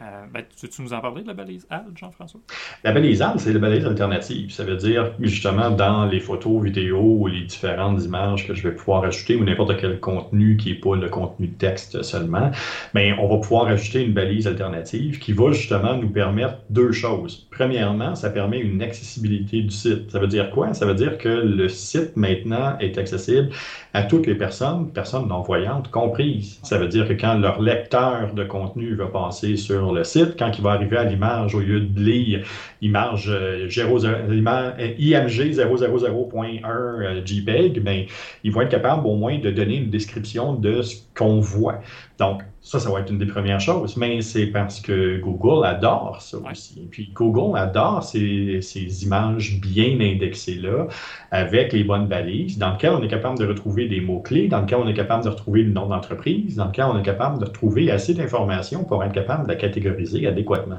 Euh, 0.00 0.24
ben, 0.32 0.42
tu, 0.58 0.82
nous 0.82 0.92
en 0.92 1.00
parler 1.00 1.22
de 1.22 1.28
la 1.28 1.34
balise 1.34 1.66
AL, 1.70 1.84
Jean-François? 1.94 2.40
La 2.82 2.92
balise 2.92 3.22
AL, 3.22 3.38
c'est 3.38 3.52
la 3.52 3.58
balise 3.58 3.84
alternative. 3.84 4.50
Ça 4.50 4.64
veut 4.64 4.76
dire, 4.76 5.12
justement, 5.20 5.70
dans 5.70 6.06
les 6.06 6.18
photos, 6.18 6.62
vidéos 6.62 7.18
ou 7.20 7.26
les 7.26 7.42
différentes 7.42 8.02
images 8.02 8.46
que 8.46 8.54
je 8.54 8.62
vais 8.62 8.74
pouvoir 8.74 9.04
ajouter 9.04 9.36
ou 9.36 9.44
n'importe 9.44 9.76
quel 9.78 10.00
contenu 10.00 10.56
qui 10.56 10.70
n'est 10.70 10.80
pas 10.80 10.96
le 10.96 11.08
contenu 11.08 11.50
texte 11.50 12.02
seulement, 12.02 12.50
mais 12.94 13.12
on 13.18 13.28
va 13.28 13.36
pouvoir 13.38 13.66
ajouter 13.66 14.02
une 14.02 14.12
balise 14.12 14.46
alternative 14.46 15.18
qui 15.18 15.32
va 15.32 15.52
justement 15.52 15.96
nous 15.96 16.08
permettre 16.08 16.58
deux 16.70 16.92
choses. 16.92 17.46
Premièrement, 17.50 18.14
ça 18.14 18.30
permet 18.30 18.58
une 18.58 18.82
accessibilité 18.82 19.62
du 19.62 19.70
site. 19.70 20.10
Ça 20.10 20.18
veut 20.18 20.26
dire 20.26 20.50
quoi? 20.50 20.74
Ça 20.74 20.86
veut 20.86 20.94
dire 20.94 21.18
que 21.18 21.28
le 21.28 21.68
site 21.68 22.16
maintenant 22.16 22.76
est 22.80 22.98
accessible 22.98 23.50
à 23.94 24.02
toutes 24.02 24.26
les 24.26 24.34
personnes, 24.34 24.90
personnes 24.92 25.28
non-voyantes 25.28 25.90
comprises. 25.90 26.58
Ça 26.62 26.78
veut 26.78 26.88
dire 26.88 27.06
que 27.06 27.12
quand 27.12 27.34
leur 27.34 27.60
lecteur 27.60 28.34
de 28.34 28.44
contenu 28.44 28.94
va 28.94 29.06
passer 29.06 29.56
sur 29.56 29.81
le 29.90 30.04
site, 30.04 30.38
quand 30.38 30.52
il 30.56 30.62
va 30.62 30.72
arriver 30.72 30.96
à 30.96 31.04
l'image, 31.04 31.56
au 31.56 31.60
lieu 31.60 31.80
de 31.80 32.00
lire 32.00 32.46
image, 32.80 33.28
euh, 33.28 33.66
IMG 33.66 35.52
000.1 35.54 37.26
JPEG, 37.26 37.82
ben, 37.82 38.04
ils 38.44 38.52
vont 38.52 38.60
être 38.60 38.68
capables 38.68 39.06
au 39.06 39.16
moins 39.16 39.38
de 39.38 39.50
donner 39.50 39.78
une 39.78 39.90
description 39.90 40.54
de 40.54 40.82
ce 40.82 40.96
qu'on 41.16 41.40
voit. 41.40 41.80
Donc, 42.18 42.42
ça, 42.62 42.78
ça 42.78 42.90
va 42.90 43.00
être 43.00 43.10
une 43.10 43.18
des 43.18 43.26
premières 43.26 43.58
choses, 43.58 43.96
mais 43.96 44.22
c'est 44.22 44.46
parce 44.46 44.80
que 44.80 45.18
Google 45.18 45.66
adore 45.66 46.22
ça 46.22 46.38
aussi. 46.38 46.86
Puis 46.92 47.10
Google 47.12 47.58
adore 47.58 48.04
ces, 48.04 48.60
ces 48.62 49.02
images 49.04 49.60
bien 49.60 49.98
indexées-là, 50.00 50.86
avec 51.32 51.72
les 51.72 51.82
bonnes 51.82 52.06
balises, 52.06 52.58
dans 52.58 52.72
lesquelles 52.72 52.92
on 52.92 53.02
est 53.02 53.08
capable 53.08 53.36
de 53.38 53.46
retrouver 53.46 53.88
des 53.88 54.00
mots-clés, 54.00 54.46
dans 54.46 54.60
lesquelles 54.60 54.78
on 54.78 54.86
est 54.86 54.94
capable 54.94 55.24
de 55.24 55.28
retrouver 55.28 55.64
le 55.64 55.72
nom 55.72 55.86
d'entreprise, 55.88 56.54
dans 56.54 56.66
lesquelles 56.66 56.84
on 56.84 56.98
est 56.98 57.04
capable 57.04 57.40
de 57.40 57.46
retrouver 57.46 57.90
assez 57.90 58.14
d'informations 58.14 58.84
pour 58.84 59.02
être 59.02 59.12
capable 59.12 59.42
de 59.42 59.48
la 59.48 59.56
catégoriser 59.56 60.28
adéquatement. 60.28 60.78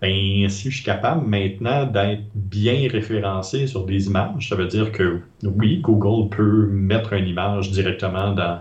Ben, 0.00 0.48
si 0.48 0.70
je 0.70 0.76
suis 0.76 0.84
capable 0.84 1.26
maintenant 1.26 1.84
d'être 1.84 2.22
bien 2.36 2.88
référencé 2.88 3.66
sur 3.66 3.84
des 3.84 4.06
images, 4.06 4.48
ça 4.48 4.54
veut 4.54 4.68
dire 4.68 4.92
que 4.92 5.20
oui, 5.42 5.80
Google 5.80 6.28
peut 6.30 6.68
mettre 6.70 7.14
une 7.14 7.26
image 7.26 7.72
directement 7.72 8.30
dans, 8.30 8.60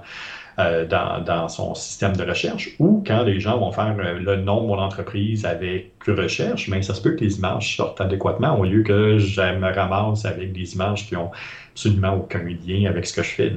euh, 0.59 0.85
dans, 0.85 1.47
son 1.49 1.75
système 1.75 2.15
de 2.15 2.23
recherche 2.23 2.71
ou 2.79 3.03
quand 3.05 3.23
les 3.23 3.39
gens 3.39 3.59
vont 3.59 3.71
faire 3.71 3.95
euh, 3.99 4.19
le 4.19 4.37
nom 4.37 4.61
de 4.61 4.67
mon 4.67 4.79
entreprise 4.79 5.45
avec 5.45 5.91
recherche, 6.07 6.67
mais 6.67 6.81
ça 6.81 6.93
se 6.93 7.01
peut 7.01 7.11
que 7.11 7.23
les 7.23 7.37
images 7.37 7.75
sortent 7.75 8.01
adéquatement 8.01 8.57
au 8.57 8.63
lieu 8.63 8.81
que 8.81 9.17
je 9.17 9.41
me 9.41 9.73
ramasse 9.73 10.25
avec 10.25 10.53
des 10.53 10.73
images 10.73 11.07
qui 11.07 11.15
ont 11.15 11.31
absolument 11.71 12.15
aucun 12.15 12.43
lien 12.43 12.89
avec 12.89 13.05
ce 13.05 13.13
que 13.13 13.23
je 13.23 13.29
fais 13.29 13.53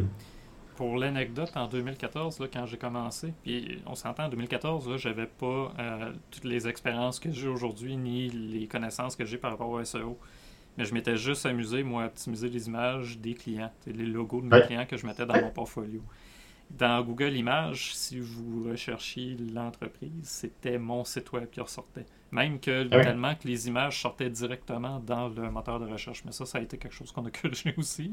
pour 0.80 0.96
l'anecdote, 0.96 1.52
en 1.56 1.68
2014, 1.68 2.40
là, 2.40 2.46
quand 2.50 2.64
j'ai 2.64 2.78
commencé, 2.78 3.34
puis 3.42 3.82
on 3.84 3.94
s'entend, 3.94 4.24
en 4.24 4.28
2014, 4.30 4.96
je 4.96 5.08
n'avais 5.10 5.26
pas 5.26 5.74
euh, 5.78 6.10
toutes 6.30 6.44
les 6.44 6.66
expériences 6.68 7.20
que 7.20 7.30
j'ai 7.30 7.48
aujourd'hui, 7.48 7.98
ni 7.98 8.30
les 8.30 8.66
connaissances 8.66 9.14
que 9.14 9.26
j'ai 9.26 9.36
par 9.36 9.50
rapport 9.50 9.68
au 9.68 9.84
SEO. 9.84 10.18
Mais 10.78 10.86
je 10.86 10.94
m'étais 10.94 11.16
juste 11.16 11.44
amusé, 11.44 11.82
moi, 11.82 12.04
à 12.04 12.06
optimiser 12.06 12.48
les 12.48 12.66
images 12.66 13.18
des 13.18 13.34
clients, 13.34 13.70
les 13.86 14.06
logos 14.06 14.40
de 14.40 14.46
mes 14.46 14.62
clients 14.62 14.86
que 14.86 14.96
je 14.96 15.06
mettais 15.06 15.26
dans 15.26 15.38
mon 15.38 15.50
portfolio. 15.50 16.00
Dans 16.70 17.02
Google 17.02 17.37
Images, 17.37 17.94
si 17.94 18.18
vous 18.18 18.68
recherchiez 18.70 19.37
l'entreprise, 19.52 20.11
c'était 20.22 20.78
mon 20.78 21.04
site 21.04 21.33
web 21.33 21.50
qui 21.50 21.61
ressortait. 21.61 22.06
Même 22.33 22.61
que 22.61 22.88
ah 22.92 23.00
tellement 23.00 23.35
que 23.35 23.48
les 23.48 23.66
images 23.66 24.00
sortaient 24.00 24.30
directement 24.30 25.00
dans 25.00 25.28
le 25.28 25.50
moteur 25.50 25.80
de 25.80 25.87
recherche. 25.87 26.22
Mais 26.24 26.33
ça, 26.33 26.46
ça 26.46 26.59
a 26.59 26.61
été 26.61 26.78
quelque 26.78 26.94
chose 26.94 27.11
qu'on 27.11 27.26
a 27.26 27.30
corrigé 27.42 27.74
aussi. 27.76 28.12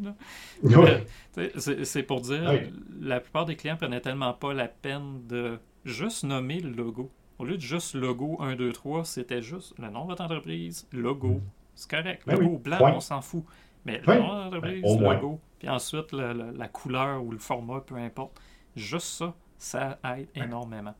C'est 1.58 2.04
pour 2.04 2.22
dire, 2.22 2.48
ah 2.48 2.54
la 3.00 3.20
plupart 3.20 3.46
des 3.46 3.56
clients 3.56 3.78
prenaient 3.78 4.02
tellement 4.02 4.34
pas 4.34 4.54
la 4.54 4.68
peine 4.68 5.26
de 5.28 5.60
juste 5.86 6.24
nommer 6.24 6.60
le 6.60 6.72
logo. 6.72 7.12
Au 7.40 7.46
lieu 7.46 7.58
de 7.58 7.62
juste 7.62 7.94
logo 7.94 8.38
1, 8.42 8.56
2, 8.56 8.72
3, 8.74 9.06
c'était 9.06 9.42
juste 9.42 9.78
le 9.78 9.90
nom 9.90 10.04
de 10.04 10.10
votre 10.10 10.24
entreprise, 10.24 10.88
logo. 10.92 11.30
Mm. 11.30 11.42
C'est 11.76 11.90
correct. 11.92 12.24
Ben 12.26 12.40
logo 12.40 12.58
blanc, 12.58 12.96
on 12.96 13.00
s'en 13.00 13.22
fout. 13.22 13.44
Mais 13.86 14.02
le 14.06 14.16
nom 14.16 14.28
de 14.28 14.56
l'entreprise, 14.56 14.98
ben, 14.98 15.14
logo. 15.14 15.40
Puis 15.60 15.70
ensuite, 15.70 16.12
la 16.12 16.68
couleur 16.68 17.24
ou 17.24 17.32
le 17.32 17.40
format, 17.40 17.82
peu 17.82 17.96
importe. 17.96 18.40
Juste 18.76 19.08
ça, 19.08 19.34
ça 19.58 20.00
aide 20.16 20.30
énormément. 20.36 20.94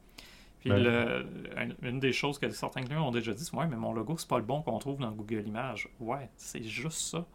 Puis 0.60 0.72
une, 0.72 2.00
des 2.00 2.12
choses 2.12 2.40
que 2.40 2.50
certains 2.50 2.84
clients 2.84 3.08
ont 3.08 3.12
déjà 3.12 3.34
dit, 3.34 3.44
c'est 3.46 3.56
ouais, 3.56 3.68
mais 3.68 3.76
mon 3.76 3.94
logo, 3.94 4.16
c'est 4.18 4.28
pas 4.28 4.40
le 4.40 4.46
bon 4.46 4.62
qu'on 4.64 4.80
trouve 4.80 5.00
dans 5.00 5.12
Google 5.12 5.48
Images. 5.48 5.88
Ouais, 6.00 6.30
c'est 6.36 6.64
juste 6.64 7.00
ça. 7.00 7.26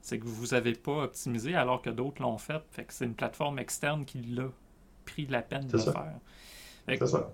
C'est 0.00 0.18
que 0.18 0.24
vous 0.24 0.48
n'avez 0.48 0.72
pas 0.72 1.04
optimisé 1.04 1.54
alors 1.54 1.80
que 1.80 1.90
d'autres 1.90 2.20
l'ont 2.20 2.38
fait. 2.38 2.60
Fait 2.72 2.84
que 2.84 2.92
c'est 2.92 3.04
une 3.04 3.14
plateforme 3.14 3.60
externe 3.60 4.04
qui 4.04 4.18
l'a 4.20 4.48
pris 5.04 5.26
la 5.26 5.42
peine 5.42 5.68
de 5.68 5.78
faire. 5.78 6.18
C'est 6.88 7.06
ça 7.06 7.30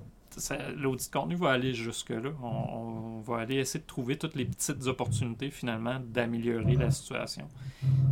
l'audit 0.76 1.08
de 1.08 1.12
contenu 1.12 1.36
va 1.36 1.50
aller 1.50 1.74
jusque-là. 1.74 2.30
On, 2.42 3.20
va 3.20 3.38
aller 3.38 3.56
essayer 3.56 3.80
de 3.80 3.86
trouver 3.86 4.16
toutes 4.16 4.36
les 4.36 4.44
petites 4.44 4.86
opportunités 4.86 5.50
finalement 5.50 6.00
d'améliorer 6.00 6.76
la 6.76 6.90
situation. 6.90 7.46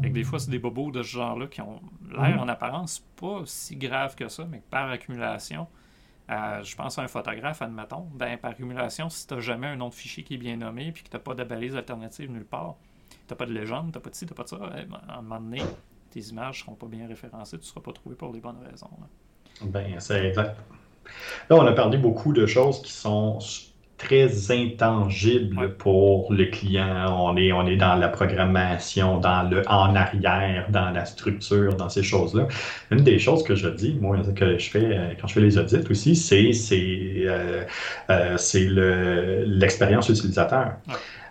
Et 0.02 0.10
des 0.10 0.24
fois, 0.24 0.38
c'est 0.38 0.50
des 0.50 0.58
bobos 0.58 0.90
de 0.90 1.02
ce 1.02 1.08
genre-là 1.08 1.46
qui 1.46 1.60
ont 1.60 1.80
l'air 2.10 2.40
en 2.40 2.48
apparence 2.48 3.04
pas 3.16 3.42
si 3.46 3.76
grave 3.76 4.14
que 4.14 4.28
ça, 4.28 4.44
mais 4.44 4.62
par 4.70 4.90
accumulation, 4.90 5.66
je 6.28 6.76
pense 6.76 6.98
à 6.98 7.02
un 7.02 7.08
photographe, 7.08 7.62
admettons, 7.62 8.08
ben, 8.14 8.36
par 8.36 8.50
accumulation, 8.50 9.08
si 9.08 9.26
tu 9.26 9.40
jamais 9.40 9.68
un 9.68 9.76
nom 9.76 9.88
de 9.88 9.94
fichier 9.94 10.24
qui 10.24 10.34
est 10.34 10.38
bien 10.38 10.56
nommé 10.56 10.92
puis 10.92 11.04
que 11.04 11.08
tu 11.08 11.16
n'as 11.16 11.22
pas 11.22 11.34
de 11.34 11.44
balise 11.44 11.76
alternative 11.76 12.30
nulle 12.30 12.44
part, 12.44 12.76
tu 13.08 13.16
n'as 13.30 13.36
pas 13.36 13.46
de 13.46 13.52
légende, 13.52 13.92
tu 13.92 13.98
n'as 13.98 14.02
pas 14.02 14.10
de 14.10 14.14
ci, 14.14 14.26
tu 14.26 14.32
n'as 14.32 14.36
pas 14.36 14.42
de 14.42 14.48
ça, 14.48 14.58
eh 14.78 14.84
ben, 14.84 15.00
à 15.08 15.18
un 15.18 15.22
moment 15.22 15.40
donné, 15.40 15.62
tes 16.10 16.20
images 16.20 16.60
ne 16.60 16.64
seront 16.64 16.74
pas 16.74 16.86
bien 16.86 17.06
référencées, 17.06 17.58
tu 17.58 17.62
ne 17.62 17.66
seras 17.66 17.80
pas 17.80 17.92
trouvé 17.92 18.16
pour 18.16 18.32
les 18.32 18.40
bonnes 18.40 18.62
raisons. 18.70 18.90
Ben, 19.62 19.98
c'est 20.00 20.26
exact. 20.26 20.58
Là, 21.50 21.56
on 21.56 21.66
a 21.66 21.72
parlé 21.72 21.98
beaucoup 21.98 22.32
de 22.32 22.46
choses 22.46 22.82
qui 22.82 22.92
sont 22.92 23.38
très 23.98 24.50
intangibles 24.50 25.74
pour 25.76 26.32
le 26.32 26.46
client. 26.46 27.06
On 27.18 27.36
est, 27.36 27.52
on 27.52 27.66
est 27.66 27.76
dans 27.76 27.94
la 27.94 28.08
programmation, 28.08 29.18
dans 29.18 29.42
le 29.48 29.62
en 29.68 29.94
arrière, 29.94 30.66
dans 30.70 30.90
la 30.90 31.04
structure, 31.04 31.74
dans 31.74 31.88
ces 31.88 32.02
choses-là. 32.02 32.46
Une 32.90 33.02
des 33.02 33.18
choses 33.18 33.42
que 33.42 33.54
je 33.54 33.68
dis, 33.68 33.96
moi, 34.00 34.18
que 34.34 34.58
je 34.58 34.70
fais 34.70 34.84
euh, 34.84 35.12
quand 35.20 35.26
je 35.28 35.34
fais 35.34 35.40
les 35.40 35.58
audits 35.58 35.90
aussi, 35.90 36.14
c'est 36.14 36.52
c'est 36.52 37.24
euh, 37.26 37.64
euh, 38.10 39.44
l'expérience 39.46 40.08
utilisateur. 40.08 40.72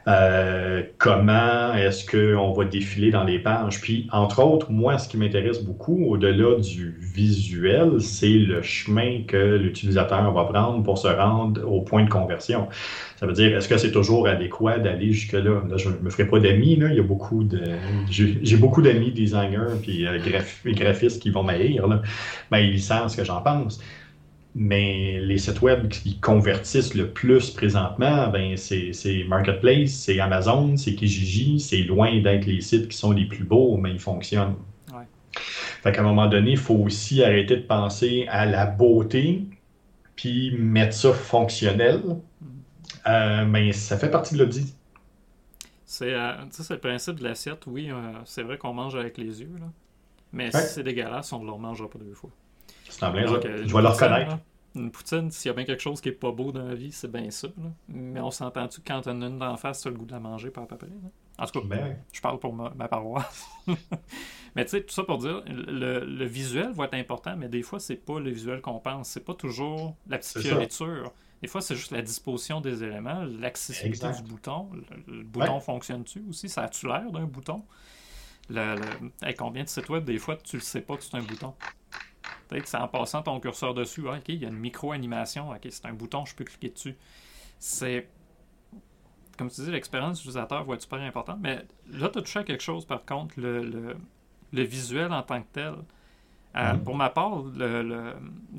Euh, 0.07 0.83
comment 0.99 1.73
est-ce 1.73 2.05
qu'on 2.05 2.51
va 2.53 2.65
défiler 2.65 3.09
dans 3.09 3.23
les 3.23 3.39
pages? 3.39 3.81
Puis, 3.81 4.07
entre 4.11 4.43
autres, 4.43 4.71
moi, 4.71 4.99
ce 4.99 5.09
qui 5.09 5.17
m'intéresse 5.17 5.63
beaucoup, 5.63 6.05
au-delà 6.05 6.59
du 6.59 6.95
visuel, 6.99 7.99
c'est 7.99 8.29
le 8.29 8.61
chemin 8.61 9.23
que 9.27 9.55
l'utilisateur 9.55 10.31
va 10.31 10.43
prendre 10.43 10.83
pour 10.83 10.99
se 10.99 11.07
rendre 11.07 11.67
au 11.67 11.81
point 11.81 12.03
de 12.03 12.09
conversion. 12.09 12.67
Ça 13.15 13.25
veut 13.25 13.33
dire, 13.33 13.57
est-ce 13.57 13.67
que 13.67 13.77
c'est 13.77 13.91
toujours 13.91 14.27
adéquat 14.27 14.77
d'aller 14.77 15.11
jusque-là? 15.11 15.63
Là, 15.67 15.77
je 15.77 15.89
ne 15.89 15.97
me 16.01 16.09
ferai 16.11 16.25
pas 16.25 16.39
d'amis, 16.39 16.75
là. 16.75 16.89
Il 16.89 16.95
y 16.95 16.99
a 16.99 17.03
beaucoup 17.03 17.43
de. 17.43 17.61
J'ai 18.11 18.57
beaucoup 18.57 18.83
d'amis 18.83 19.11
designers 19.11 19.79
puis 19.81 20.05
euh, 20.05 20.19
graphistes 20.67 21.21
qui 21.21 21.31
vont 21.31 21.41
m'haïr, 21.41 21.87
là. 21.87 22.03
Ben, 22.51 22.59
ils 22.59 22.81
savent 22.81 23.07
ce 23.07 23.17
que 23.17 23.23
j'en 23.23 23.41
pense. 23.41 23.81
Mais 24.57 25.19
les 25.19 25.37
sites 25.37 25.61
web 25.61 25.89
qui 25.89 26.17
convertissent 26.19 26.93
le 26.93 27.09
plus 27.09 27.51
présentement, 27.51 28.29
ben 28.29 28.55
c'est 28.55 29.25
Marketplace, 29.27 29.91
c'est 29.91 30.17
Amazon, 30.21 30.77
c'est 30.77 30.95
Kijiji, 30.95 31.59
c'est 31.59 31.81
loin 31.81 32.21
d'être 32.21 32.45
les 32.45 32.61
sites 32.61 32.87
qui 32.87 32.95
sont 32.95 33.11
les 33.11 33.25
plus 33.25 33.43
beaux, 33.43 33.75
mais 33.75 33.91
ils 33.91 33.99
fonctionnent. 33.99 34.55
Ouais. 34.93 35.03
Fait 35.35 35.91
qu'à 35.91 35.99
un 35.99 36.05
moment 36.05 36.27
donné, 36.27 36.51
il 36.51 36.57
faut 36.57 36.75
aussi 36.75 37.21
arrêter 37.21 37.57
de 37.57 37.63
penser 37.63 38.27
à 38.29 38.45
la 38.45 38.65
beauté, 38.65 39.43
puis 40.15 40.55
mettre 40.57 40.93
ça 40.93 41.11
fonctionnel. 41.11 42.01
Mm-hmm. 42.01 43.07
Euh, 43.07 43.45
mais 43.45 43.73
ça 43.73 43.97
fait 43.97 44.09
partie 44.09 44.35
de 44.35 44.39
l'audit. 44.39 44.73
C'est 45.85 46.13
euh, 46.13 46.31
le 46.69 46.77
principe 46.77 47.15
de 47.15 47.23
l'assiette, 47.25 47.67
oui, 47.67 47.89
euh, 47.91 47.95
c'est 48.23 48.43
vrai 48.43 48.57
qu'on 48.57 48.73
mange 48.73 48.95
avec 48.95 49.17
les 49.17 49.41
yeux, 49.41 49.55
là. 49.59 49.67
mais 50.31 50.49
si 50.51 50.61
c'est 50.61 50.83
dégueulasse, 50.83 51.31
on 51.33 51.43
ne 51.43 51.51
le 51.51 51.57
mangera 51.57 51.89
pas 51.89 51.99
deux 51.99 52.13
fois. 52.13 52.31
C'est 52.89 53.03
en 53.03 53.11
plein 53.11 53.25
Je 53.25 53.33
vais 53.73 53.81
le 53.81 53.87
reconnaître. 53.87 54.37
Une 54.75 54.91
poutine, 54.91 55.31
s'il 55.31 55.47
y 55.47 55.51
a 55.51 55.53
bien 55.53 55.63
quelque 55.63 55.81
chose 55.81 56.01
qui 56.01 56.09
est 56.09 56.13
pas 56.13 56.31
beau 56.31 56.51
dans 56.51 56.65
la 56.65 56.75
vie, 56.75 56.91
c'est 56.91 57.09
bien 57.09 57.31
ça. 57.31 57.47
Mais 57.87 58.19
on 58.19 58.29
s'entend-tu 58.29 58.81
que 58.81 58.87
quand 58.87 59.01
t'en 59.01 59.21
as 59.21 59.27
une 59.27 59.39
d'en 59.39 59.55
face, 59.55 59.81
t'as 59.81 59.89
le 59.89 59.95
goût 59.95 60.05
de 60.05 60.11
la 60.11 60.19
manger, 60.19 60.49
pas 60.49 60.61
à 60.61 60.65
peu 60.65 60.75
près. 60.75 60.89
En 61.37 61.45
tout 61.45 61.61
cas, 61.61 61.67
ben 61.67 61.97
je 62.11 62.21
parle 62.21 62.39
pour 62.39 62.53
ma, 62.53 62.87
paroisse. 62.87 63.45
mais 64.55 64.65
tu 64.65 64.71
sais, 64.71 64.83
tout 64.83 64.93
ça 64.93 65.03
pour 65.03 65.17
dire, 65.17 65.43
le, 65.47 66.25
visuel 66.25 66.71
va 66.73 66.85
être 66.85 66.93
important, 66.93 67.35
mais 67.37 67.47
des 67.47 67.61
fois, 67.61 67.79
c'est 67.79 67.95
pas 67.95 68.19
le 68.19 68.29
visuel 68.29 68.61
qu'on 68.61 68.79
pense. 68.79 69.09
C'est 69.09 69.23
pas 69.23 69.33
toujours 69.33 69.95
la 70.07 70.17
petite 70.17 70.39
fioriture. 70.39 71.13
Des 71.41 71.47
fois, 71.47 71.61
c'est 71.61 71.75
juste 71.75 71.91
la 71.91 72.01
disposition 72.01 72.59
des 72.59 72.83
éléments, 72.83 73.23
l'accessibilité 73.39 74.11
du 74.11 74.23
bouton. 74.23 74.69
Le, 75.07 75.23
bouton 75.23 75.59
fonctionne-tu 75.59 76.23
aussi? 76.29 76.49
Ça 76.49 76.63
a-tu 76.63 76.87
l'air 76.87 77.11
d'un 77.11 77.25
bouton? 77.25 77.63
Le, 78.49 78.75
combien 79.37 79.63
de 79.63 79.69
sites 79.69 79.89
web, 79.89 80.03
des 80.03 80.19
fois, 80.19 80.37
tu 80.37 80.57
le 80.57 80.61
sais 80.61 80.81
pas 80.81 80.97
que 80.97 81.03
c'est 81.03 81.15
un 81.15 81.23
bouton? 81.23 81.53
Peut-être 82.47 82.67
c'est 82.67 82.77
en 82.77 82.87
passant 82.87 83.23
ton 83.23 83.39
curseur 83.39 83.73
dessus, 83.73 84.03
ah, 84.07 84.17
ok, 84.17 84.29
il 84.29 84.35
y 84.41 84.45
a 84.45 84.49
une 84.49 84.57
micro-animation, 84.57 85.49
ok, 85.49 85.67
c'est 85.69 85.85
un 85.85 85.93
bouton, 85.93 86.25
je 86.25 86.35
peux 86.35 86.43
cliquer 86.43 86.69
dessus. 86.69 86.95
C'est. 87.57 88.07
Comme 89.37 89.49
tu 89.49 89.61
dis, 89.61 89.71
l'expérience 89.71 90.19
utilisateur 90.19 90.63
va 90.63 90.75
être 90.75 90.81
super 90.81 91.01
importante, 91.01 91.39
mais 91.41 91.65
là, 91.89 92.09
tu 92.09 92.19
as 92.19 92.21
touché 92.21 92.39
à 92.39 92.43
quelque 92.43 92.63
chose, 92.63 92.85
par 92.85 93.03
contre, 93.03 93.33
le, 93.37 93.97
visuel 94.51 95.11
en 95.11 95.23
tant 95.23 95.41
que 95.41 95.47
tel. 95.51 95.75
Euh, 96.55 96.73
mm-hmm. 96.73 96.83
Pour 96.83 96.95
ma 96.95 97.09
part, 97.09 97.43
le, 97.55 98.13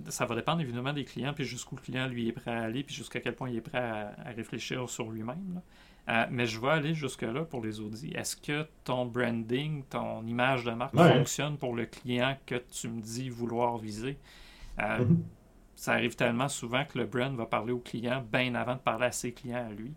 ça 0.08 0.26
va 0.26 0.34
dépendre 0.34 0.60
évidemment 0.60 0.92
des 0.92 1.04
clients, 1.04 1.32
puis 1.32 1.44
jusqu'où 1.44 1.76
le 1.76 1.80
client 1.80 2.06
lui 2.06 2.28
est 2.28 2.32
prêt 2.32 2.50
à 2.50 2.62
aller, 2.62 2.82
puis 2.82 2.94
jusqu'à 2.94 3.20
quel 3.20 3.34
point 3.34 3.48
il 3.48 3.56
est 3.56 3.62
prêt 3.62 3.78
à, 3.78 4.14
à 4.24 4.30
réfléchir 4.30 4.88
sur 4.88 5.10
lui-même. 5.10 5.62
Euh, 6.08 6.24
mais 6.30 6.46
je 6.46 6.60
vais 6.60 6.68
aller 6.68 6.94
jusque-là 6.94 7.44
pour 7.44 7.64
les 7.64 7.80
audits. 7.80 8.12
Est-ce 8.14 8.36
que 8.36 8.66
ton 8.84 9.06
branding, 9.06 9.82
ton 9.90 10.24
image 10.24 10.64
de 10.64 10.70
marque 10.70 10.96
fonctionne 10.96 11.56
pour 11.56 11.74
le 11.74 11.86
client 11.86 12.36
que 12.46 12.54
tu 12.70 12.88
me 12.88 13.00
dis 13.00 13.28
vouloir 13.28 13.78
viser? 13.78 14.16
Euh, 14.80 15.04
mhm. 15.04 15.24
Ça 15.74 15.92
arrive 15.92 16.14
tellement 16.14 16.48
souvent 16.48 16.84
que 16.84 16.98
le 16.98 17.06
brand 17.06 17.34
va 17.36 17.44
parler 17.46 17.72
au 17.72 17.80
client 17.80 18.24
bien 18.32 18.54
avant 18.54 18.74
de 18.74 18.80
parler 18.80 19.06
à 19.06 19.12
ses 19.12 19.32
clients 19.32 19.66
à 19.68 19.72
lui. 19.72 19.92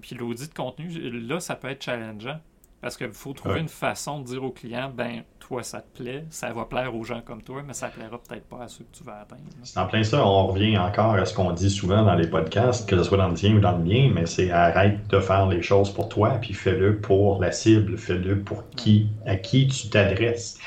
Puis 0.00 0.14
l'audit 0.14 0.48
de 0.48 0.54
contenu, 0.54 0.88
là, 0.88 1.40
ça 1.40 1.56
peut 1.56 1.68
être 1.68 1.82
challengeant. 1.82 2.40
Parce 2.80 2.96
qu'il 2.96 3.12
faut 3.12 3.32
trouver 3.32 3.60
une 3.60 3.68
façon 3.68 4.20
de 4.20 4.26
dire 4.26 4.44
au 4.44 4.50
client, 4.50 4.92
ben, 4.94 5.22
toi, 5.40 5.62
ça 5.62 5.80
te 5.80 6.02
plaît, 6.02 6.24
ça 6.28 6.52
va 6.52 6.64
plaire 6.64 6.94
aux 6.94 7.04
gens 7.04 7.20
comme 7.24 7.42
toi, 7.42 7.62
mais 7.66 7.72
ça 7.72 7.88
plaira 7.88 8.18
peut-être 8.18 8.46
pas 8.46 8.64
à 8.64 8.68
ceux 8.68 8.84
que 8.84 8.96
tu 8.96 9.04
vas 9.04 9.20
atteindre. 9.20 9.42
C'est 9.62 9.78
en 9.78 9.86
plein 9.86 10.02
ça, 10.02 10.24
on 10.24 10.48
revient 10.48 10.76
encore 10.76 11.14
à 11.14 11.24
ce 11.24 11.34
qu'on 11.34 11.52
dit 11.52 11.70
souvent 11.70 12.02
dans 12.02 12.14
les 12.14 12.28
podcasts, 12.28 12.88
que 12.88 12.96
ce 12.96 13.04
soit 13.04 13.18
dans 13.18 13.28
le 13.28 13.34
tien 13.34 13.54
ou 13.54 13.60
dans 13.60 13.76
le 13.76 13.82
mien, 13.82 14.10
mais 14.14 14.26
c'est 14.26 14.50
arrête 14.50 15.06
de 15.08 15.20
faire 15.20 15.46
les 15.46 15.62
choses 15.62 15.90
pour 15.90 16.08
toi, 16.08 16.30
puis 16.40 16.52
fais-le 16.52 17.00
pour 17.00 17.40
la 17.40 17.50
cible, 17.50 17.96
fais-le 17.96 18.40
pour 18.40 18.68
qui, 18.70 19.08
à 19.24 19.36
qui 19.36 19.68
tu 19.68 19.88
t'adresses. 19.88 20.58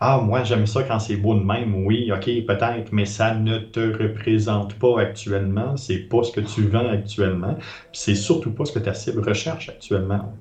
Ah, 0.00 0.18
moi, 0.18 0.44
j'aime 0.44 0.66
ça 0.66 0.84
quand 0.84 1.00
c'est 1.00 1.16
beau 1.16 1.34
de 1.34 1.42
même. 1.42 1.84
Oui, 1.84 2.12
OK, 2.12 2.26
peut-être, 2.46 2.92
mais 2.92 3.04
ça 3.04 3.34
ne 3.34 3.58
te 3.58 3.80
représente 3.80 4.74
pas 4.74 5.00
actuellement. 5.00 5.76
C'est 5.76 6.08
pas 6.08 6.22
ce 6.22 6.30
que 6.30 6.40
tu 6.40 6.62
vends 6.68 6.88
actuellement. 6.88 7.56
c'est 7.92 8.14
surtout 8.14 8.52
pas 8.52 8.64
ce 8.64 8.72
que 8.72 8.78
ta 8.78 8.94
cible 8.94 9.28
recherche 9.28 9.68
actuellement 9.68 10.32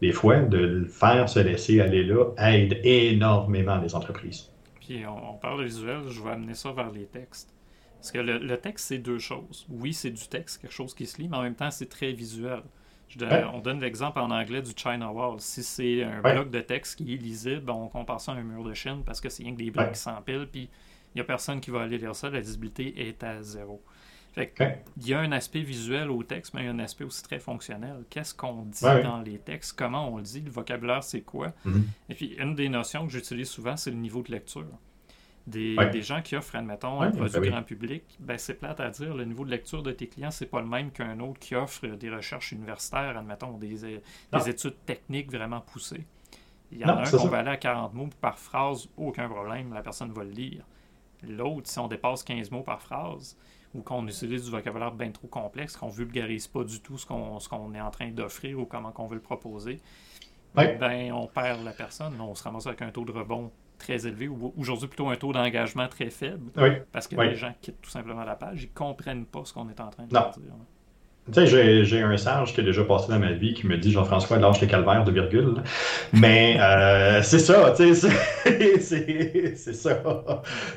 des 0.00 0.12
fois, 0.12 0.40
de 0.40 0.58
le 0.58 0.86
faire 0.86 1.28
se 1.28 1.40
laisser 1.40 1.80
aller 1.80 2.04
là 2.04 2.26
aide 2.38 2.80
énormément 2.84 3.78
les 3.78 3.94
entreprises. 3.94 4.50
Puis 4.80 5.04
on, 5.06 5.34
parle 5.34 5.60
de 5.60 5.64
visuel, 5.64 6.02
je 6.08 6.22
vais 6.22 6.30
amener 6.30 6.54
ça 6.54 6.72
vers 6.72 6.90
les 6.90 7.06
textes. 7.06 7.52
Parce 7.96 8.12
que 8.12 8.18
le, 8.18 8.56
texte, 8.58 8.86
c'est 8.86 8.98
deux 8.98 9.18
choses. 9.18 9.66
Oui, 9.68 9.92
c'est 9.92 10.10
du 10.10 10.28
texte, 10.28 10.62
quelque 10.62 10.72
chose 10.72 10.94
qui 10.94 11.04
se 11.04 11.20
lit, 11.20 11.28
mais 11.28 11.36
en 11.36 11.42
même 11.42 11.56
temps, 11.56 11.70
c'est 11.70 11.88
très 11.88 12.12
visuel. 12.12 12.62
On 13.52 13.58
donne 13.58 13.80
l'exemple 13.80 14.20
en 14.20 14.30
anglais 14.30 14.62
du 14.62 14.72
China 14.76 15.10
Wall. 15.10 15.40
Si 15.40 15.62
c'est 15.62 16.02
un 16.04 16.20
bloc 16.20 16.50
de 16.50 16.60
texte 16.60 16.96
qui 16.96 17.14
est 17.14 17.16
lisible, 17.16 17.70
on 17.70 17.88
compare 17.88 18.20
ça 18.20 18.32
à 18.32 18.34
un 18.36 18.42
mur 18.42 18.62
de 18.62 18.74
Chine 18.74 19.02
parce 19.04 19.20
que 19.20 19.28
c'est 19.28 19.42
rien 19.42 19.52
que 19.52 19.58
des 19.58 19.70
blocs 19.70 19.92
qui 19.92 19.98
s'empilent, 19.98 20.46
puis 20.50 20.68
il 21.14 21.16
n'y 21.16 21.20
a 21.22 21.24
personne 21.24 21.60
qui 21.60 21.70
va 21.70 21.82
aller 21.82 21.98
lire 21.98 22.14
ça, 22.14 22.30
la 22.30 22.40
visibilité 22.40 23.08
est 23.08 23.22
à 23.24 23.42
zéro. 23.42 23.82
Il 24.36 25.06
y 25.06 25.14
a 25.14 25.20
un 25.20 25.32
aspect 25.32 25.62
visuel 25.62 26.10
au 26.10 26.22
texte, 26.22 26.54
mais 26.54 26.62
il 26.62 26.64
y 26.66 26.68
a 26.68 26.72
un 26.72 26.78
aspect 26.78 27.04
aussi 27.04 27.22
très 27.22 27.38
fonctionnel. 27.38 28.04
Qu'est-ce 28.10 28.34
qu'on 28.34 28.62
dit 28.62 28.82
dans 28.82 29.20
les 29.20 29.38
textes? 29.38 29.72
Comment 29.72 30.12
on 30.12 30.18
le 30.18 30.22
dit? 30.22 30.40
Le 30.40 30.50
vocabulaire, 30.50 31.02
c'est 31.02 31.22
quoi? 31.22 31.48
Mm-hmm. 31.66 31.82
Et 32.10 32.14
puis, 32.14 32.36
une 32.38 32.54
des 32.54 32.68
notions 32.68 33.06
que 33.06 33.12
j'utilise 33.12 33.48
souvent, 33.48 33.76
c'est 33.76 33.90
le 33.90 33.96
niveau 33.96 34.22
de 34.22 34.30
lecture. 34.30 34.66
Des, 35.48 36.02
gens 36.02 36.20
qui 36.20 36.36
offrent, 36.36 36.56
admettons, 36.56 37.00
un 37.00 37.10
produit 37.10 37.40
ben 37.40 37.50
grand 37.50 37.62
public, 37.62 38.04
ben, 38.20 38.36
c'est 38.36 38.54
plate 38.54 38.80
à 38.80 38.90
dire, 38.90 39.14
le 39.14 39.24
niveau 39.24 39.46
de 39.46 39.50
lecture 39.50 39.82
de 39.82 39.92
tes 39.92 40.06
clients, 40.06 40.30
c'est 40.30 40.46
pas 40.46 40.60
le 40.60 40.66
même 40.66 40.90
qu'un 40.90 41.18
autre 41.20 41.38
qui 41.38 41.54
offre 41.54 41.86
des 41.86 42.10
recherches 42.10 42.52
universitaires, 42.52 43.16
admettons, 43.16 43.56
des, 43.56 44.00
des 44.32 44.48
études 44.48 44.76
techniques 44.84 45.32
vraiment 45.32 45.62
poussées. 45.62 46.04
Il 46.70 46.78
y 46.78 46.84
en 46.84 46.88
a 46.88 47.00
un 47.00 47.10
qu'on 47.10 47.28
va 47.28 47.38
aller 47.38 47.50
à 47.50 47.56
40 47.56 47.94
mots 47.94 48.10
par 48.20 48.38
phrase, 48.38 48.88
aucun 48.98 49.26
problème, 49.26 49.72
la 49.72 49.80
personne 49.80 50.12
va 50.12 50.22
le 50.22 50.30
lire. 50.30 50.66
L'autre, 51.22 51.68
si 51.68 51.78
on 51.78 51.88
dépasse 51.88 52.22
15 52.24 52.50
mots 52.50 52.62
par 52.62 52.82
phrase, 52.82 53.36
ou 53.78 53.82
qu'on 53.82 54.06
utilise 54.06 54.44
du 54.44 54.50
vocabulaire 54.50 54.92
bien 54.92 55.10
trop 55.10 55.28
complexe, 55.28 55.76
qu'on 55.76 55.88
vulgarise 55.88 56.46
pas 56.48 56.64
du 56.64 56.80
tout 56.80 56.98
ce 56.98 57.06
qu'on 57.06 57.74
est 57.74 57.80
en 57.80 57.90
train 57.90 58.10
d'offrir 58.10 58.58
ou 58.58 58.66
comment 58.66 58.90
qu'on 58.90 59.06
veut 59.06 59.14
le 59.14 59.22
proposer, 59.22 59.80
ben, 60.54 61.12
on 61.12 61.26
perd 61.28 61.64
la 61.64 61.72
personne. 61.72 62.20
On 62.20 62.34
se 62.34 62.42
ramasse 62.42 62.66
avec 62.66 62.82
un 62.82 62.90
taux 62.90 63.04
de 63.04 63.12
rebond 63.12 63.50
très 63.78 64.06
élevé 64.08 64.26
ou 64.26 64.52
aujourd'hui 64.58 64.88
plutôt 64.88 65.08
un 65.08 65.14
taux 65.16 65.32
d'engagement 65.32 65.86
très 65.86 66.10
faible 66.10 66.50
parce 66.90 67.06
que 67.06 67.14
les 67.14 67.36
gens 67.36 67.54
quittent 67.60 67.80
tout 67.80 67.90
simplement 67.90 68.24
la 68.24 68.34
page, 68.34 68.64
ils 68.64 68.72
comprennent 68.72 69.24
pas 69.24 69.44
ce 69.44 69.52
qu'on 69.52 69.68
est 69.68 69.80
en 69.80 69.90
train 69.90 70.04
de 70.04 70.08
dire. 70.10 70.32
Tu 71.32 71.46
sais, 71.46 71.84
j'ai 71.84 72.02
un 72.02 72.16
sage 72.16 72.54
qui 72.54 72.60
a 72.60 72.62
déjà 72.62 72.84
passé 72.84 73.10
dans 73.10 73.18
ma 73.18 73.32
vie 73.32 73.52
qui 73.52 73.66
me 73.66 73.76
dit 73.76 73.92
Jean-François, 73.92 74.38
lâche 74.38 74.60
le 74.60 74.66
calvaire 74.66 75.04
de 75.04 75.12
virgule. 75.12 75.62
Mais 76.12 76.56
euh, 76.60 77.22
c'est 77.22 77.38
ça, 77.38 77.72
tu 77.76 77.94
sais, 77.94 78.10
c'est 78.78 79.74
ça. 79.74 80.02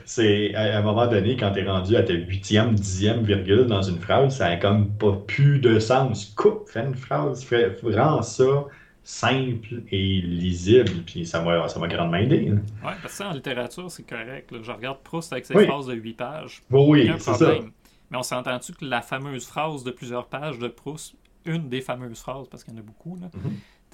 C'est 0.06 0.54
à 0.56 0.78
un 0.78 0.82
moment 0.82 1.08
donné, 1.08 1.38
quand 1.38 1.52
tu 1.52 1.60
es 1.60 1.64
rendu 1.64 1.96
à 1.96 2.04
ta 2.04 2.14
huitième, 2.14 2.74
dixième 2.76 3.24
virgule 3.24 3.66
dans 3.66 3.82
une 3.82 4.00
phrase, 4.00 4.38
ça 4.38 4.50
n'a 4.50 4.58
comme 4.58 4.90
pas 4.90 5.14
plus 5.28 5.60
de 5.60 5.80
sens. 5.80 6.34
Coupe, 6.36 6.68
fais 6.68 6.82
une 6.86 6.96
phrase, 6.96 7.44
fais, 7.44 7.76
rends 7.84 8.22
ça 8.22 8.66
simple 9.04 9.82
et 9.92 10.22
lisible, 10.22 10.92
puis 11.06 11.26
ça 11.26 11.42
m'a 11.42 11.68
ça 11.68 11.80
grandement 11.88 12.18
aidé. 12.18 12.52
Oui, 12.84 12.92
parce 13.02 13.18
que 13.18 13.24
en 13.24 13.32
littérature, 13.32 13.90
c'est 13.90 14.08
correct. 14.08 14.54
Je 14.62 14.72
regarde 14.72 15.00
Proust 15.04 15.34
avec 15.34 15.46
ses 15.46 15.66
phrases 15.66 15.88
de 15.88 15.94
8 15.94 16.14
pages. 16.14 16.62
oui, 16.70 17.12
c'est 17.18 17.34
ça. 17.34 17.52
Mais 18.12 18.18
on 18.18 18.24
s'entend-tu 18.24 18.74
que 18.74 18.86
la 18.86 19.02
fameuse 19.02 19.48
phrase 19.48 19.84
de 19.84 19.92
plusieurs 19.92 20.28
pages 20.28 20.60
de 20.60 20.68
Proust, 20.68 21.16
une 21.46 21.70
des 21.70 21.82
fameuses 21.82 22.20
phrases, 22.20 22.48
parce 22.50 22.64
qu'il 22.64 22.74
y 22.74 22.78
en 22.78 22.80
a 22.80 22.84
beaucoup, 22.84 23.18
là, 23.18 23.30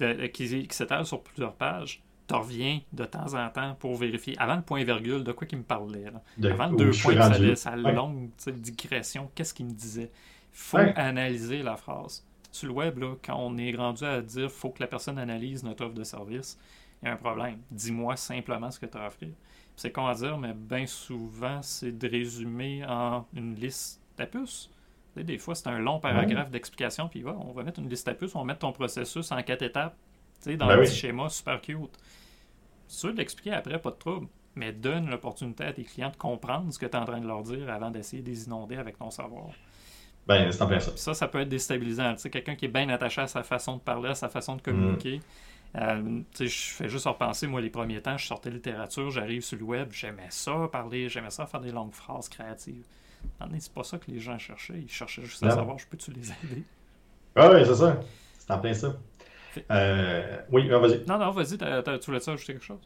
mm-hmm. 0.00 0.30
qui, 0.32 0.66
qui 0.66 0.76
s'étale 0.76 1.06
sur 1.06 1.22
plusieurs 1.22 1.54
pages, 1.54 2.02
tu 2.28 2.34
reviens 2.34 2.80
de 2.92 3.04
temps 3.04 3.34
en 3.34 3.48
temps 3.48 3.74
pour 3.78 3.96
vérifier. 3.96 4.36
Avant 4.38 4.56
le 4.56 4.62
point-virgule, 4.62 5.24
de 5.24 5.32
quoi 5.32 5.46
qu'il 5.46 5.58
me 5.58 5.64
parlait. 5.64 6.04
Avant 6.44 6.66
le 6.68 6.76
deux 6.76 6.90
points, 6.90 7.54
ça, 7.54 7.56
sa 7.56 7.76
longue 7.76 8.28
digression, 8.46 9.30
qu'est-ce 9.34 9.54
qu'il 9.54 9.66
me 9.66 9.72
disait. 9.72 10.10
faut 10.52 10.76
analyser 10.76 11.62
la 11.62 11.76
phrase. 11.76 12.24
Sur 12.50 12.68
le 12.68 12.74
web, 12.74 12.98
là, 12.98 13.14
quand 13.24 13.36
on 13.38 13.56
est 13.56 13.74
rendu 13.74 14.04
à 14.04 14.20
dire 14.20 14.50
faut 14.50 14.70
que 14.70 14.80
la 14.80 14.86
personne 14.86 15.18
analyse 15.18 15.62
notre 15.62 15.84
offre 15.84 15.94
de 15.94 16.04
service, 16.04 16.58
il 17.02 17.06
y 17.06 17.08
a 17.08 17.12
un 17.12 17.16
problème. 17.16 17.58
Dis-moi 17.70 18.16
simplement 18.16 18.70
ce 18.70 18.80
que 18.80 18.86
tu 18.86 18.98
as 18.98 19.04
à 19.04 19.06
offrir. 19.06 19.30
C'est 19.76 19.92
con 19.92 20.06
à 20.06 20.14
dire, 20.14 20.36
mais 20.38 20.54
bien 20.54 20.86
souvent, 20.86 21.62
c'est 21.62 21.96
de 21.96 22.08
résumer 22.08 22.84
en 22.84 23.26
une 23.34 23.54
liste 23.54 24.02
à 24.20 24.26
puces. 24.26 24.70
des 25.16 25.38
fois, 25.38 25.54
c'est 25.54 25.68
un 25.68 25.78
long 25.78 25.98
paragraphe 25.98 26.50
d'explication, 26.50 27.08
puis 27.08 27.24
on 27.24 27.52
va 27.52 27.62
mettre 27.62 27.80
une 27.80 27.88
liste 27.88 28.06
à 28.08 28.14
puces, 28.14 28.34
on 28.34 28.40
va 28.40 28.44
mettre 28.44 28.60
ton 28.60 28.72
processus 28.72 29.32
en 29.32 29.42
quatre 29.42 29.62
étapes, 29.62 29.96
dans 30.46 30.66
ben 30.66 30.78
un 30.78 30.78
petit 30.78 30.94
schéma 30.94 31.28
super 31.28 31.60
cute. 31.60 31.98
C'est 32.86 33.00
sûr 33.00 33.12
de 33.12 33.18
l'expliquer 33.18 33.52
après, 33.52 33.78
pas 33.78 33.90
de 33.90 33.96
trouble, 33.96 34.28
mais 34.54 34.72
donne 34.72 35.10
l'opportunité 35.10 35.64
à 35.64 35.72
tes 35.72 35.84
clients 35.84 36.10
de 36.10 36.16
comprendre 36.16 36.72
ce 36.72 36.78
que 36.78 36.86
tu 36.86 36.92
es 36.92 36.96
en 36.96 37.04
train 37.04 37.20
de 37.20 37.26
leur 37.26 37.42
dire 37.42 37.68
avant 37.70 37.90
d'essayer 37.90 38.22
de 38.22 38.28
les 38.28 38.46
inonder 38.46 38.76
avec 38.76 38.98
ton 38.98 39.10
savoir. 39.10 39.50
Ben, 40.26 40.52
c'est 40.52 40.62
en 40.62 40.80
ça. 40.80 40.96
Ça, 40.96 41.14
ça 41.14 41.26
peut 41.26 41.40
être 41.40 41.48
déstabilisant. 41.48 42.14
Tu 42.14 42.20
sais, 42.20 42.30
quelqu'un 42.30 42.54
qui 42.54 42.66
est 42.66 42.68
bien 42.68 42.88
attaché 42.90 43.22
à 43.22 43.26
sa 43.26 43.42
façon 43.42 43.76
de 43.76 43.80
parler, 43.80 44.10
à 44.10 44.14
sa 44.14 44.28
façon 44.28 44.56
de 44.56 44.62
communiquer. 44.62 45.18
Mm. 45.18 45.22
Euh, 45.76 46.20
je 46.38 46.46
fais 46.46 46.88
juste 46.88 47.06
repenser, 47.06 47.46
moi, 47.46 47.60
les 47.60 47.70
premiers 47.70 48.00
temps, 48.00 48.16
je 48.16 48.26
sortais 48.26 48.50
littérature, 48.50 49.10
j'arrive 49.10 49.42
sur 49.42 49.58
le 49.58 49.64
web, 49.64 49.88
j'aimais 49.92 50.28
ça 50.30 50.68
parler, 50.70 51.08
j'aimais 51.08 51.30
ça 51.30 51.46
faire 51.46 51.60
des 51.60 51.72
longues 51.72 51.92
phrases 51.92 52.28
créatives. 52.28 52.84
C'est 53.58 53.72
pas 53.72 53.84
ça 53.84 53.98
que 53.98 54.10
les 54.10 54.18
gens 54.18 54.38
cherchaient. 54.38 54.80
Ils 54.80 54.90
cherchaient 54.90 55.22
juste 55.22 55.42
à 55.44 55.50
savoir, 55.50 55.78
je 55.78 55.86
peux-tu 55.86 56.10
les 56.12 56.30
aider? 56.30 56.64
Ah 57.36 57.50
oui, 57.52 57.60
c'est 57.64 57.74
ça. 57.74 58.00
C'est 58.38 58.52
en 58.52 58.58
plein 58.58 58.74
ça. 58.74 58.94
Euh, 59.70 60.36
oui, 60.50 60.68
vas-y. 60.68 61.04
Non, 61.06 61.18
non, 61.18 61.30
vas-y, 61.30 61.56
tu 61.56 62.06
voulais 62.06 62.20
ça 62.20 62.32
ajouter 62.32 62.52
quelque 62.54 62.64
chose? 62.64 62.80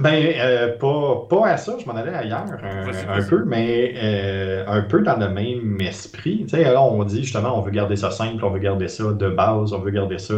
Ben, 0.00 0.32
euh, 0.36 0.78
pas, 0.78 1.26
pas, 1.28 1.48
à 1.48 1.56
ça, 1.56 1.76
je 1.80 1.86
m'en 1.86 1.96
allais 1.96 2.14
ailleurs 2.14 2.44
un, 2.62 3.22
peu, 3.22 3.44
mais 3.44 3.94
euh, 3.96 4.64
un 4.68 4.82
peu 4.82 5.02
dans 5.02 5.16
le 5.16 5.28
même 5.28 5.80
esprit. 5.80 6.44
Tu 6.44 6.50
sais, 6.50 6.62
là, 6.62 6.80
on 6.80 7.02
dit 7.02 7.24
justement, 7.24 7.58
on 7.58 7.62
veut 7.62 7.72
garder 7.72 7.96
ça 7.96 8.12
simple, 8.12 8.44
on 8.44 8.50
veut 8.50 8.60
garder 8.60 8.86
ça 8.86 9.12
de 9.12 9.28
base, 9.28 9.72
on 9.72 9.80
veut 9.80 9.90
garder 9.90 10.18
ça 10.18 10.34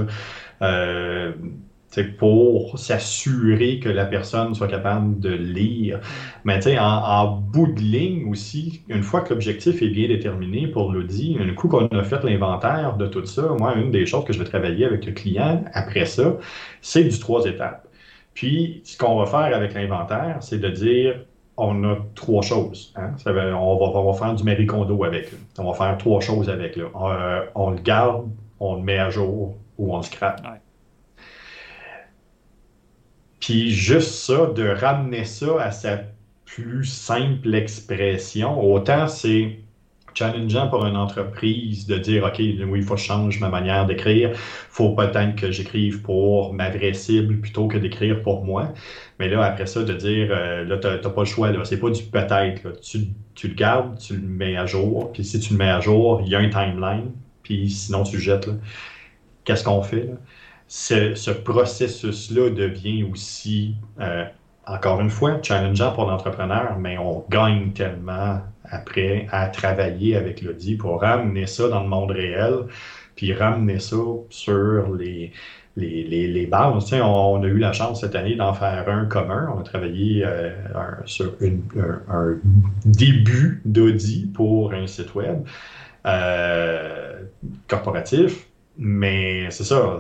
euh, 0.63 1.33
pour 2.19 2.79
s'assurer 2.79 3.81
que 3.81 3.89
la 3.89 4.05
personne 4.05 4.55
soit 4.55 4.69
capable 4.69 5.19
de 5.19 5.31
lire. 5.31 6.01
Mais 6.45 6.61
sais, 6.61 6.79
en, 6.79 7.27
bout 7.37 7.67
de 7.67 7.81
ligne 7.81 8.31
aussi, 8.31 8.83
une 8.89 9.03
fois 9.03 9.23
que 9.23 9.31
l'objectif 9.31 9.83
est 9.83 9.89
bien 9.89 10.09
déterminé 10.09 10.69
pour 10.69 10.93
l'audit, 10.93 11.37
un 11.41 11.53
coup 11.55 11.69
qu'on 11.69 11.89
a 11.89 12.05
fait 12.05 12.23
l'inventaire 12.23 12.97
de 12.97 13.07
tout 13.07 13.27
ça, 13.27 13.43
moi, 13.59 13.75
une 13.75 13.91
des 13.91 14.07
choses 14.07 14.25
que 14.25 14.33
je 14.33 14.39
vais 14.39 14.45
travailler 14.45 14.85
avec 14.85 15.05
le 15.05 15.13
client 15.13 15.65
après 15.75 16.07
ça, 16.07 16.37
c'est 16.81 17.05
du 17.05 17.19
trois 17.19 17.45
étapes. 17.47 17.89
Puis, 18.35 18.81
ce 18.85 18.97
qu'on 18.97 19.19
va 19.19 19.27
faire 19.27 19.57
avec 19.57 19.75
l'inventaire, 19.75 20.39
c'est 20.41 20.59
de 20.59 20.69
dire 20.69 21.17
on 21.57 21.85
a 21.85 21.97
trois 22.15 22.43
choses. 22.43 22.93
Hein. 22.97 23.15
on, 23.27 23.33
va, 23.33 23.99
on, 23.99 24.13
va, 24.13 24.19
faire 24.19 24.35
du 24.35 24.45
Marie 24.45 24.67
Kondo 24.67 25.05
avec. 25.05 25.31
On 25.59 25.71
va 25.71 25.75
faire 25.75 25.99
trois 25.99 26.21
choses 26.21 26.49
avec. 26.49 26.77
Là. 26.77 26.85
Euh, 26.85 27.45
on, 27.55 27.71
le 27.71 27.81
garde, 27.81 28.29
on 28.61 28.77
le 28.77 28.83
met 28.83 28.99
à 28.99 29.11
jour 29.11 29.57
ou 29.77 29.95
on 29.95 29.99
le 29.99 30.03
scrape. 30.03 30.41
Puis 33.41 33.71
juste 33.71 34.11
ça, 34.11 34.47
de 34.47 34.69
ramener 34.69 35.25
ça 35.25 35.61
à 35.61 35.71
sa 35.73 36.01
plus 36.45 36.85
simple 36.85 37.55
expression, 37.55 38.61
autant 38.61 39.07
c'est 39.09 39.61
challengeant 40.15 40.69
pour 40.69 40.85
une 40.87 40.97
entreprise 40.97 41.87
de 41.87 41.97
dire 41.99 42.25
OK, 42.25 42.39
oui, 42.39 42.81
il 42.81 42.83
faut 42.83 42.95
que 42.95 43.01
je 43.01 43.07
change 43.07 43.41
ma 43.41 43.49
manière 43.49 43.87
d'écrire. 43.87 44.31
Il 44.31 44.37
faut 44.69 44.95
peut-être 44.95 45.37
que 45.37 45.51
j'écrive 45.51 46.03
pour 46.03 46.53
ma 46.53 46.71
vraie 46.71 46.93
cible 46.93 47.41
plutôt 47.41 47.69
que 47.69 47.79
d'écrire 47.79 48.23
pour 48.23 48.45
moi. 48.45 48.73
Mais 49.19 49.29
là, 49.29 49.43
après 49.45 49.67
ça, 49.67 49.83
de 49.83 49.93
dire 49.95 50.29
euh, 50.31 50.65
là, 50.65 50.79
tu 50.79 50.87
n'as 50.89 50.99
pas 50.99 51.21
le 51.21 51.27
choix. 51.27 51.53
C'est 51.65 51.81
pas 51.81 51.91
du 51.91 52.03
peut-être. 52.03 52.81
Tu, 52.81 53.09
tu, 53.35 53.49
le 53.49 53.55
gardes, 53.55 53.99
tu 53.99 54.17
le 54.17 54.27
mets 54.27 54.57
à 54.57 54.67
jour. 54.67 55.13
Puis 55.13 55.25
si 55.25 55.41
tu 55.41 55.53
le 55.55 55.59
mets 55.59 55.71
à 55.71 55.81
jour, 55.81 56.23
il 56.25 56.31
y 56.31 56.35
a 56.35 56.39
un 56.39 56.49
timeline. 56.49 57.13
Puis 57.43 57.71
sinon, 57.71 58.03
tu 58.03 58.17
le 58.17 58.23
jettes. 58.23 58.49
Qu'est-ce 59.45 59.65
qu'on 59.65 59.83
fait? 59.83 60.05
Là? 60.05 60.15
Ce, 60.73 61.33
processus-là 61.33 62.51
devient 62.51 63.03
aussi, 63.03 63.75
euh, 63.99 64.25
encore 64.69 65.01
une 65.01 65.11
fois, 65.11 65.43
challengeant 65.43 65.93
pour 65.93 66.05
l'entrepreneur, 66.05 66.79
mais 66.79 66.97
on 66.97 67.25
gagne 67.29 67.73
tellement 67.73 68.39
après 68.63 69.27
à 69.33 69.49
travailler 69.49 70.15
avec 70.15 70.43
l'audit 70.43 70.77
pour 70.77 71.01
ramener 71.01 71.49
ça 71.49 71.69
dans 71.69 71.83
le 71.83 71.89
monde 71.89 72.13
réel, 72.13 72.67
puis 73.17 73.33
ramener 73.33 73.81
ça 73.81 73.97
sur 74.29 74.95
les, 74.95 75.33
les, 75.75 76.29
les, 76.29 76.47
bases. 76.47 76.93
on, 76.93 77.43
a 77.43 77.47
eu 77.47 77.59
la 77.59 77.73
chance 77.73 78.03
cette 78.03 78.15
année 78.15 78.37
d'en 78.37 78.55
faire 78.55 78.89
un 78.89 79.07
commun. 79.07 79.53
On 79.53 79.59
a 79.59 79.65
travaillé 79.65 80.25
euh, 80.25 80.53
sur 81.05 81.35
un, 82.09 82.37
début 82.85 83.61
d'audit 83.65 84.33
pour 84.33 84.73
un 84.73 84.87
site 84.87 85.17
web 85.17 85.43
euh, 86.07 87.25
corporatif. 87.67 88.47
Mais 88.79 89.51
c'est 89.51 89.65
ça, 89.65 89.99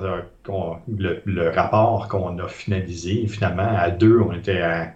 le, 0.88 1.22
le 1.24 1.48
rapport 1.50 2.08
qu'on 2.08 2.38
a 2.38 2.48
finalisé, 2.48 3.26
finalement, 3.26 3.76
à 3.76 3.90
deux, 3.90 4.20
on 4.20 4.32
était 4.32 4.60
à 4.60 4.94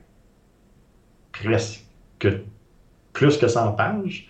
presque 1.33 1.85
plus 3.13 3.37
que 3.39 3.49
100 3.49 3.73
pages. 3.73 4.29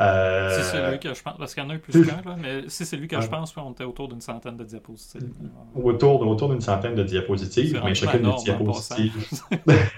Euh... 0.00 0.50
C'est 0.56 0.76
celui 0.76 1.00
que 1.00 1.12
je 1.12 1.20
pense, 1.20 1.36
parce 1.36 1.54
qu'il 1.54 1.62
y 1.64 1.66
en 1.66 1.70
a 1.70 1.74
eu 1.74 1.80
plus 1.80 2.06
qu'un, 2.06 2.22
mais 2.40 2.62
c'est 2.68 2.84
celui 2.84 3.08
que 3.08 3.20
je 3.20 3.26
pense 3.26 3.52
qu'on 3.52 3.72
était 3.72 3.82
autour 3.82 4.06
d'une 4.06 4.20
centaine 4.20 4.56
de 4.56 4.62
diapositives. 4.62 5.28
Autour, 5.74 6.24
autour 6.24 6.50
d'une 6.50 6.60
centaine 6.60 6.94
de 6.94 7.02
diapositives, 7.02 7.80
mais 7.84 7.94
chacune 7.96 8.22
des 8.22 8.36
diapositives. 8.44 9.12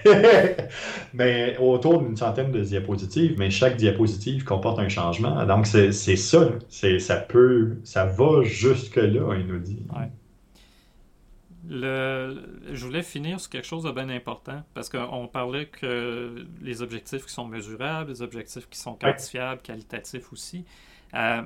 mais 1.13 1.55
autour 1.59 2.01
d'une 2.01 2.17
centaine 2.17 2.51
de 2.51 2.61
diapositives, 2.61 3.35
mais 3.37 3.51
chaque 3.51 3.77
diapositive 3.77 4.43
comporte 4.43 4.79
un 4.79 4.89
changement. 4.89 5.45
Donc 5.45 5.67
c'est 5.67 5.91
ça, 5.91 6.49
ça 6.69 7.17
peut, 7.17 7.77
ça 7.83 8.05
va 8.05 8.41
jusque-là, 8.41 9.33
un 9.33 9.55
audit. 9.55 9.85
Ouais 9.95 10.09
je 11.71 12.85
voulais 12.85 13.03
finir 13.03 13.39
sur 13.39 13.49
quelque 13.49 13.67
chose 13.67 13.83
de 13.83 13.91
bien 13.91 14.09
important 14.09 14.63
parce 14.73 14.89
qu'on 14.89 15.27
parlait 15.27 15.67
que 15.67 16.45
les 16.61 16.81
objectifs 16.81 17.25
qui 17.25 17.33
sont 17.33 17.47
mesurables, 17.47 18.11
les 18.11 18.21
objectifs 18.21 18.67
qui 18.69 18.77
sont 18.77 18.95
quantifiables, 18.95 19.61
qualitatifs 19.61 20.31
aussi. 20.33 20.65
Euh, 21.13 21.41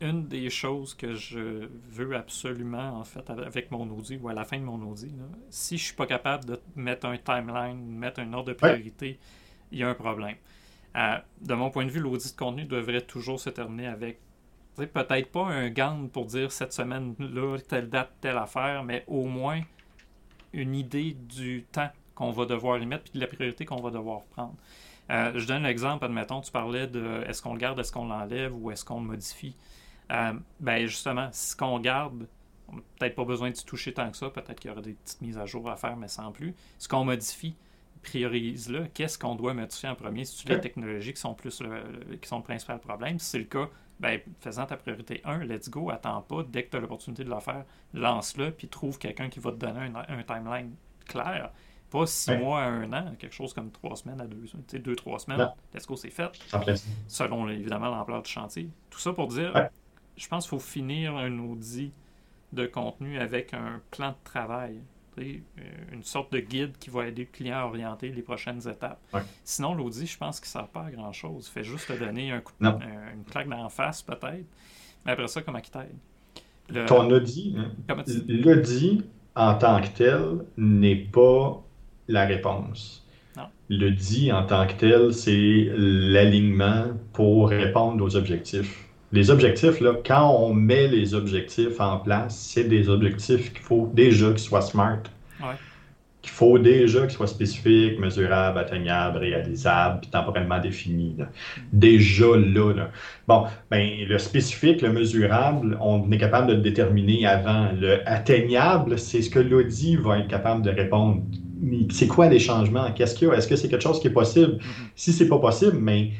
une 0.00 0.26
des 0.26 0.50
choses 0.50 0.94
que 0.94 1.14
je 1.14 1.68
veux 1.90 2.16
absolument, 2.16 2.98
en 2.98 3.04
fait, 3.04 3.28
avec 3.30 3.70
mon 3.70 3.88
audit 3.90 4.18
ou 4.20 4.28
à 4.28 4.32
la 4.32 4.44
fin 4.44 4.58
de 4.58 4.64
mon 4.64 4.82
audit, 4.82 5.14
si 5.48 5.78
je 5.78 5.84
suis 5.84 5.94
pas 5.94 6.06
capable 6.06 6.44
de 6.44 6.60
mettre 6.74 7.06
un 7.06 7.16
timeline, 7.18 7.78
mettre 7.86 8.20
un 8.20 8.32
ordre 8.32 8.48
de 8.48 8.54
priorité, 8.54 9.18
il 9.70 9.78
y 9.78 9.82
a 9.84 9.88
un 9.88 9.94
problème. 9.94 10.36
Euh, 10.96 11.18
de 11.40 11.54
mon 11.54 11.70
point 11.70 11.86
de 11.86 11.90
vue, 11.90 12.00
l'audit 12.00 12.32
de 12.32 12.36
contenu 12.36 12.64
devrait 12.64 13.02
toujours 13.02 13.38
se 13.38 13.48
terminer 13.48 13.86
avec 13.86 14.18
peut-être 14.76 15.30
pas 15.30 15.46
un 15.46 15.70
Gantt 15.70 16.10
pour 16.10 16.26
dire 16.26 16.50
cette 16.52 16.72
semaine-là, 16.72 17.58
telle 17.68 17.88
date, 17.88 18.12
telle 18.20 18.38
affaire, 18.38 18.84
mais 18.84 19.04
au 19.06 19.26
moins 19.26 19.60
une 20.52 20.74
idée 20.74 21.12
du 21.12 21.64
temps 21.72 21.90
qu'on 22.14 22.30
va 22.30 22.44
devoir 22.44 22.78
y 22.78 22.86
mettre 22.86 23.04
puis 23.04 23.12
de 23.14 23.20
la 23.20 23.26
priorité 23.26 23.64
qu'on 23.64 23.80
va 23.80 23.90
devoir 23.90 24.22
prendre. 24.24 24.54
Euh, 25.10 25.32
je 25.34 25.46
donne 25.46 25.64
l'exemple, 25.64 26.04
admettons, 26.04 26.40
tu 26.40 26.52
parlais 26.52 26.86
de 26.86 27.22
est-ce 27.26 27.42
qu'on 27.42 27.54
le 27.54 27.58
garde, 27.58 27.78
est-ce 27.78 27.92
qu'on 27.92 28.06
l'enlève 28.06 28.54
ou 28.54 28.70
est-ce 28.70 28.84
qu'on 28.84 29.00
le 29.00 29.06
modifie. 29.06 29.56
Euh, 30.10 30.32
ben 30.60 30.86
justement, 30.86 31.28
si 31.32 31.56
qu'on 31.56 31.78
garde, 31.80 32.26
on 32.68 32.76
n'a 32.76 32.82
peut-être 32.98 33.14
pas 33.14 33.24
besoin 33.24 33.50
de 33.50 33.56
s'y 33.56 33.64
toucher 33.64 33.92
tant 33.92 34.10
que 34.10 34.16
ça, 34.16 34.30
peut-être 34.30 34.60
qu'il 34.60 34.70
y 34.70 34.72
aura 34.72 34.82
des 34.82 34.92
petites 34.92 35.20
mises 35.20 35.38
à 35.38 35.46
jour 35.46 35.68
à 35.68 35.76
faire, 35.76 35.96
mais 35.96 36.08
sans 36.08 36.32
plus. 36.32 36.54
Ce 36.78 36.88
qu'on 36.88 37.04
modifie, 37.04 37.56
priorise-le. 38.02 38.86
Qu'est-ce 38.94 39.18
qu'on 39.18 39.34
doit 39.34 39.54
modifier 39.54 39.88
en 39.88 39.94
premier? 39.94 40.24
Si 40.24 40.44
tu 40.44 40.48
les 40.48 40.60
technologies 40.60 41.12
qui 41.12 41.20
sont 41.20 41.34
plus 41.34 41.60
le, 41.60 42.16
qui 42.20 42.28
sont 42.28 42.38
le 42.38 42.42
principal 42.42 42.78
problème, 42.78 43.18
si 43.18 43.26
c'est 43.26 43.38
le 43.38 43.44
cas, 43.44 43.68
ben, 44.02 44.20
faisant 44.40 44.66
ta 44.66 44.76
priorité 44.76 45.20
1, 45.24 45.44
let's 45.44 45.70
go, 45.70 45.88
attends 45.90 46.22
pas, 46.22 46.42
dès 46.42 46.64
que 46.64 46.70
tu 46.72 46.76
as 46.76 46.80
l'opportunité 46.80 47.22
de 47.22 47.30
le 47.30 47.38
faire, 47.38 47.64
lance-le, 47.94 48.50
puis 48.50 48.66
trouve 48.66 48.98
quelqu'un 48.98 49.28
qui 49.28 49.38
va 49.38 49.52
te 49.52 49.56
donner 49.56 49.92
un, 50.08 50.22
timeline 50.24 50.74
clair. 51.06 51.52
Pas 51.88 52.06
six 52.06 52.36
mois 52.36 52.62
à 52.62 52.66
un 52.66 52.92
an, 52.92 53.14
quelque 53.16 53.34
chose 53.34 53.54
comme 53.54 53.70
trois 53.70 53.94
semaines 53.94 54.20
à 54.20 54.26
deux, 54.26 54.42
tu 54.42 54.56
sais, 54.66 54.80
deux, 54.80 54.96
trois 54.96 55.20
semaines, 55.20 55.48
let's 55.72 55.86
go, 55.86 55.94
c'est 55.94 56.10
fait. 56.10 56.32
Selon 57.06 57.48
évidemment 57.48 57.90
l'ampleur 57.90 58.22
du 58.22 58.30
chantier. 58.30 58.68
Tout 58.90 58.98
ça 58.98 59.12
pour 59.12 59.28
dire, 59.28 59.68
je 60.16 60.26
pense 60.26 60.44
qu'il 60.48 60.58
faut 60.58 60.64
finir 60.64 61.16
un 61.16 61.38
audit 61.38 61.92
de 62.52 62.66
contenu 62.66 63.18
avec 63.18 63.54
un 63.54 63.80
plan 63.92 64.10
de 64.10 64.16
travail. 64.24 64.80
Euh, 65.18 65.38
une 65.92 66.02
sorte 66.02 66.32
de 66.32 66.38
guide 66.40 66.72
qui 66.78 66.88
va 66.88 67.06
aider 67.06 67.22
le 67.22 67.28
client 67.30 67.58
à 67.58 67.64
orienter 67.64 68.10
les 68.10 68.22
prochaines 68.22 68.66
étapes. 68.66 69.00
Sinon, 69.44 69.74
l'audit, 69.74 70.06
je 70.06 70.16
pense 70.16 70.40
qu'il 70.40 70.48
ne 70.48 70.62
sert 70.62 70.68
pas 70.68 70.86
à 70.86 70.90
grand-chose. 70.90 71.48
Il 71.48 71.52
fait 71.52 71.64
juste 71.64 71.88
te 71.88 71.92
donner 71.92 72.30
un 72.30 72.40
coup 72.40 72.52
une 72.60 73.24
claque 73.30 73.48
d'en 73.48 73.68
face, 73.68 74.02
peut-être. 74.02 74.46
Mais 75.04 75.12
après 75.12 75.28
ça, 75.28 75.42
comment 75.42 75.58
il 75.58 75.70
t'aide? 75.70 76.86
ton 76.86 77.10
Audi, 77.10 77.56
l'audi 78.28 79.02
en 79.34 79.54
tant 79.54 79.80
que 79.80 79.88
tel 79.88 80.20
n'est 80.56 80.96
pas 80.96 81.62
la 82.08 82.24
réponse. 82.24 83.04
Non. 83.36 83.44
Le 83.68 83.90
dit 83.90 84.32
en 84.32 84.46
tant 84.46 84.66
que 84.66 84.74
tel, 84.74 85.12
c'est 85.12 85.70
l'alignement 85.74 86.86
pour 87.12 87.50
répondre 87.50 88.02
aux 88.02 88.16
objectifs. 88.16 88.81
Les 89.12 89.30
objectifs, 89.30 89.80
là, 89.80 89.94
quand 90.06 90.34
on 90.38 90.54
met 90.54 90.88
les 90.88 91.14
objectifs 91.14 91.78
en 91.80 91.98
place, 91.98 92.34
c'est 92.34 92.64
des 92.64 92.88
objectifs 92.88 93.52
qu'il 93.52 93.62
faut 93.62 93.90
déjà 93.92 94.30
qu'ils 94.30 94.38
soient 94.38 94.62
smart. 94.62 95.02
Ouais. 95.40 95.54
Qu'il 96.22 96.30
faut 96.30 96.58
déjà 96.58 97.02
qu'ils 97.02 97.10
soient 97.10 97.26
spécifiques, 97.26 97.98
mesurables, 97.98 98.58
atteignables, 98.58 99.18
réalisables, 99.18 100.00
puis 100.00 100.10
temporellement 100.10 100.60
définis. 100.60 101.14
là. 101.18 101.28
Déjà 101.72 102.36
là, 102.36 102.72
là. 102.72 102.90
Bon, 103.28 103.44
ben, 103.70 103.90
le 104.06 104.18
spécifique, 104.18 104.80
le 104.82 104.92
mesurable, 104.92 105.76
on 105.80 106.10
est 106.10 106.18
capable 106.18 106.46
de 106.46 106.54
le 106.54 106.60
déterminer 106.60 107.26
avant. 107.26 107.70
Le 107.78 108.08
atteignable, 108.08 108.98
c'est 108.98 109.20
ce 109.20 109.28
que 109.28 109.40
l'audit 109.40 109.96
va 109.96 110.20
être 110.20 110.28
capable 110.28 110.62
de 110.62 110.70
répondre. 110.70 111.22
C'est 111.90 112.06
quoi 112.08 112.28
les 112.28 112.38
changements? 112.38 112.92
Qu'est-ce 112.92 113.14
qu'il 113.14 113.28
y 113.28 113.30
a? 113.30 113.34
Est-ce 113.34 113.48
que 113.48 113.56
c'est 113.56 113.68
quelque 113.68 113.82
chose 113.82 114.00
qui 114.00 114.06
est 114.06 114.10
possible? 114.10 114.58
Si 114.94 115.12
c'est 115.12 115.28
pas 115.28 115.38
possible, 115.38 115.78
mais 115.80 116.12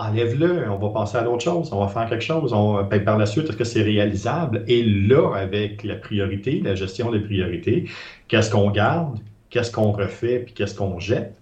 enlève-le, 0.00 0.70
on 0.70 0.78
va 0.78 0.88
passer 0.90 1.16
à 1.18 1.22
d'autres 1.22 1.42
choses, 1.44 1.72
on 1.72 1.80
va 1.80 1.88
faire 1.88 2.08
quelque 2.08 2.24
chose, 2.24 2.52
on, 2.52 2.82
ben, 2.84 3.04
par 3.04 3.18
la 3.18 3.26
suite, 3.26 3.44
est-ce 3.48 3.56
que 3.56 3.64
c'est 3.64 3.82
réalisable? 3.82 4.64
Et 4.66 4.82
là, 4.82 5.34
avec 5.36 5.84
la 5.84 5.96
priorité, 5.96 6.60
la 6.60 6.74
gestion 6.74 7.10
des 7.10 7.20
priorités, 7.20 7.88
qu'est-ce 8.28 8.50
qu'on 8.50 8.70
garde, 8.70 9.18
qu'est-ce 9.50 9.70
qu'on 9.70 9.92
refait, 9.92 10.40
puis 10.40 10.54
qu'est-ce 10.54 10.74
qu'on 10.74 10.98
jette? 10.98 11.36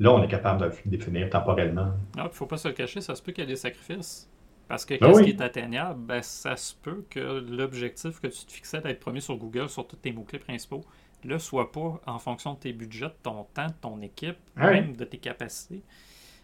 Là, 0.00 0.12
on 0.12 0.22
est 0.22 0.28
capable 0.28 0.60
de 0.60 0.66
le 0.66 0.72
définir 0.86 1.28
temporellement. 1.30 1.90
Non, 2.16 2.24
il 2.24 2.30
faut 2.32 2.46
pas 2.46 2.56
se 2.56 2.68
le 2.68 2.74
cacher, 2.74 3.00
ça 3.00 3.14
se 3.14 3.22
peut 3.22 3.32
qu'il 3.32 3.44
y 3.44 3.46
ait 3.46 3.50
des 3.50 3.56
sacrifices. 3.56 4.26
Parce 4.66 4.84
que 4.84 4.94
Ben 4.94 5.08
qu'est-ce 5.08 5.18
oui. 5.18 5.24
qui 5.24 5.30
est 5.30 5.42
atteignable, 5.42 6.00
ben, 6.00 6.22
ça 6.22 6.56
se 6.56 6.74
peut 6.80 7.04
que 7.10 7.18
l'objectif 7.50 8.20
que 8.20 8.28
tu 8.28 8.44
te 8.46 8.52
fixais 8.52 8.80
d'être 8.80 9.00
premier 9.00 9.20
sur 9.20 9.36
Google 9.36 9.68
sur 9.68 9.86
tous 9.86 9.96
tes 9.96 10.12
mots-clés 10.12 10.38
principaux, 10.38 10.84
là, 11.24 11.38
soit 11.40 11.72
pas 11.72 12.00
en 12.06 12.18
fonction 12.18 12.54
de 12.54 12.58
tes 12.60 12.72
budgets, 12.72 13.06
de 13.06 13.14
ton 13.22 13.44
temps, 13.52 13.66
de 13.66 13.74
ton 13.80 14.00
équipe, 14.00 14.36
Ouais. 14.56 14.70
même 14.80 14.96
de 14.96 15.04
tes 15.04 15.18
capacités. 15.18 15.82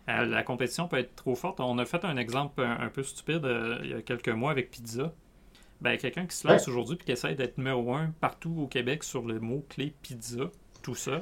Euh, 0.09 0.25
la 0.25 0.43
compétition 0.43 0.89
peut 0.89 0.99
être 0.99 1.15
trop 1.17 1.35
forte. 1.35 1.61
On 1.61 1.79
a 1.79 1.85
fait 1.85 2.05
un 2.05 2.17
exemple 2.17 2.63
un, 2.63 2.79
un 2.81 2.89
peu 2.89 3.03
stupide 3.03 3.45
euh, 3.45 3.79
il 3.83 3.91
y 3.91 3.95
a 3.95 4.03
quelques 4.03 4.29
mois 4.29 4.51
avec 4.51 4.71
Pizza. 4.71 5.13
Ben, 5.81 5.99
quelqu'un 5.99 6.27
qui 6.27 6.37
se 6.37 6.49
lance 6.49 6.69
aujourd'hui 6.69 6.97
et 6.97 7.05
qui 7.05 7.13
essaie 7.13 7.35
d'être 7.35 7.59
numéro 7.59 7.93
un 7.95 8.11
partout 8.21 8.55
au 8.59 8.67
Québec 8.67 9.05
sur 9.05 9.23
le 9.23 9.41
mot-clé 9.41 9.93
pizza, 10.01 10.45
tout 10.83 10.95
seul, 10.95 11.21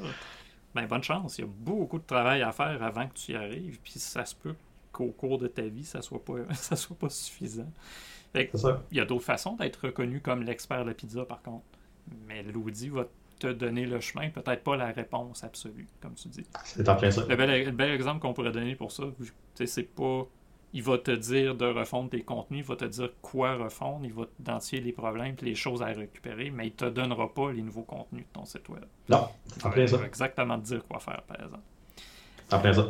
ben, 0.74 0.87
bonne 0.87 1.03
chance. 1.03 1.39
Il 1.39 1.41
y 1.41 1.45
a 1.45 1.51
beaucoup 1.51 1.99
de 1.99 2.05
travail 2.05 2.43
à 2.43 2.53
faire 2.53 2.80
avant 2.82 3.09
que 3.09 3.14
tu 3.14 3.32
y 3.32 3.37
arrives. 3.37 3.80
Puis 3.82 3.95
ça 3.99 4.24
se 4.24 4.35
peut 4.35 4.55
qu'au 4.93 5.09
cours 5.09 5.39
de 5.39 5.49
ta 5.49 5.62
vie, 5.62 5.85
ça 5.85 6.03
soit 6.03 6.24
pas, 6.24 6.35
ça 6.55 6.76
soit 6.76 6.97
pas 6.97 7.09
suffisant. 7.09 7.70
Fait 8.32 8.49
que 8.49 8.57
il 8.91 8.99
y 8.99 9.01
a 9.01 9.05
d'autres 9.05 9.24
façons 9.24 9.57
d'être 9.57 9.87
reconnu 9.87 10.20
comme 10.20 10.43
l'expert 10.43 10.85
de 10.85 10.91
la 10.91 10.95
pizza, 10.95 11.24
par 11.24 11.43
contre. 11.43 11.64
Mais 12.26 12.43
l'audit 12.43 12.91
va 12.91 13.07
te 13.49 13.53
donner 13.53 13.86
le 13.86 14.01
chemin, 14.01 14.30
peut-être 14.30 14.62
pas 14.62 14.76
la 14.76 14.86
réponse 14.92 15.45
absolue, 15.45 15.86
comme 16.01 16.14
tu 16.14 16.28
dis. 16.28 16.45
C'est 16.64 16.88
en 16.88 16.97
plein 16.97 17.11
ça. 17.11 17.24
Le 17.28 17.36
bel, 17.36 17.64
le 17.64 17.70
bel 17.72 17.90
exemple 17.90 18.20
qu'on 18.20 18.32
pourrait 18.32 18.53
donner 18.53 18.74
pour 18.74 18.90
ça, 18.92 19.05
c'est 19.64 19.82
pas. 19.95 20.26
Il 20.76 20.82
va 20.82 20.99
te 20.99 21.12
dire 21.12 21.55
de 21.55 21.66
refondre 21.66 22.11
tes 22.11 22.22
contenus, 22.22 22.64
il 22.64 22.68
va 22.68 22.74
te 22.74 22.84
dire 22.84 23.11
quoi 23.22 23.55
refondre, 23.55 24.05
il 24.05 24.12
va 24.12 24.24
identifier 24.40 24.80
les 24.80 24.92
problèmes 24.92 25.36
et 25.40 25.45
les 25.45 25.55
choses 25.55 25.82
à 25.82 25.86
récupérer, 25.86 26.51
mais 26.51 26.66
il 26.66 26.72
te 26.72 26.86
donnera 26.86 27.32
pas 27.32 27.53
les 27.53 27.62
nouveaux 27.62 27.82
contenus 27.84 28.24
de 28.26 28.32
ton 28.32 28.45
site 28.45 28.68
web. 28.68 28.84
Non, 29.09 29.28
en 29.62 29.70
plein 29.70 29.82
il 29.82 29.88
ça. 29.88 29.99
va 29.99 30.07
exactement 30.07 30.59
te 30.59 30.64
dire 30.64 30.82
quoi 30.88 30.99
faire, 30.99 31.22
par 31.28 31.36
exemple. 31.36 31.62
En 32.51 32.59
plein 32.59 32.72
ça. 32.72 32.86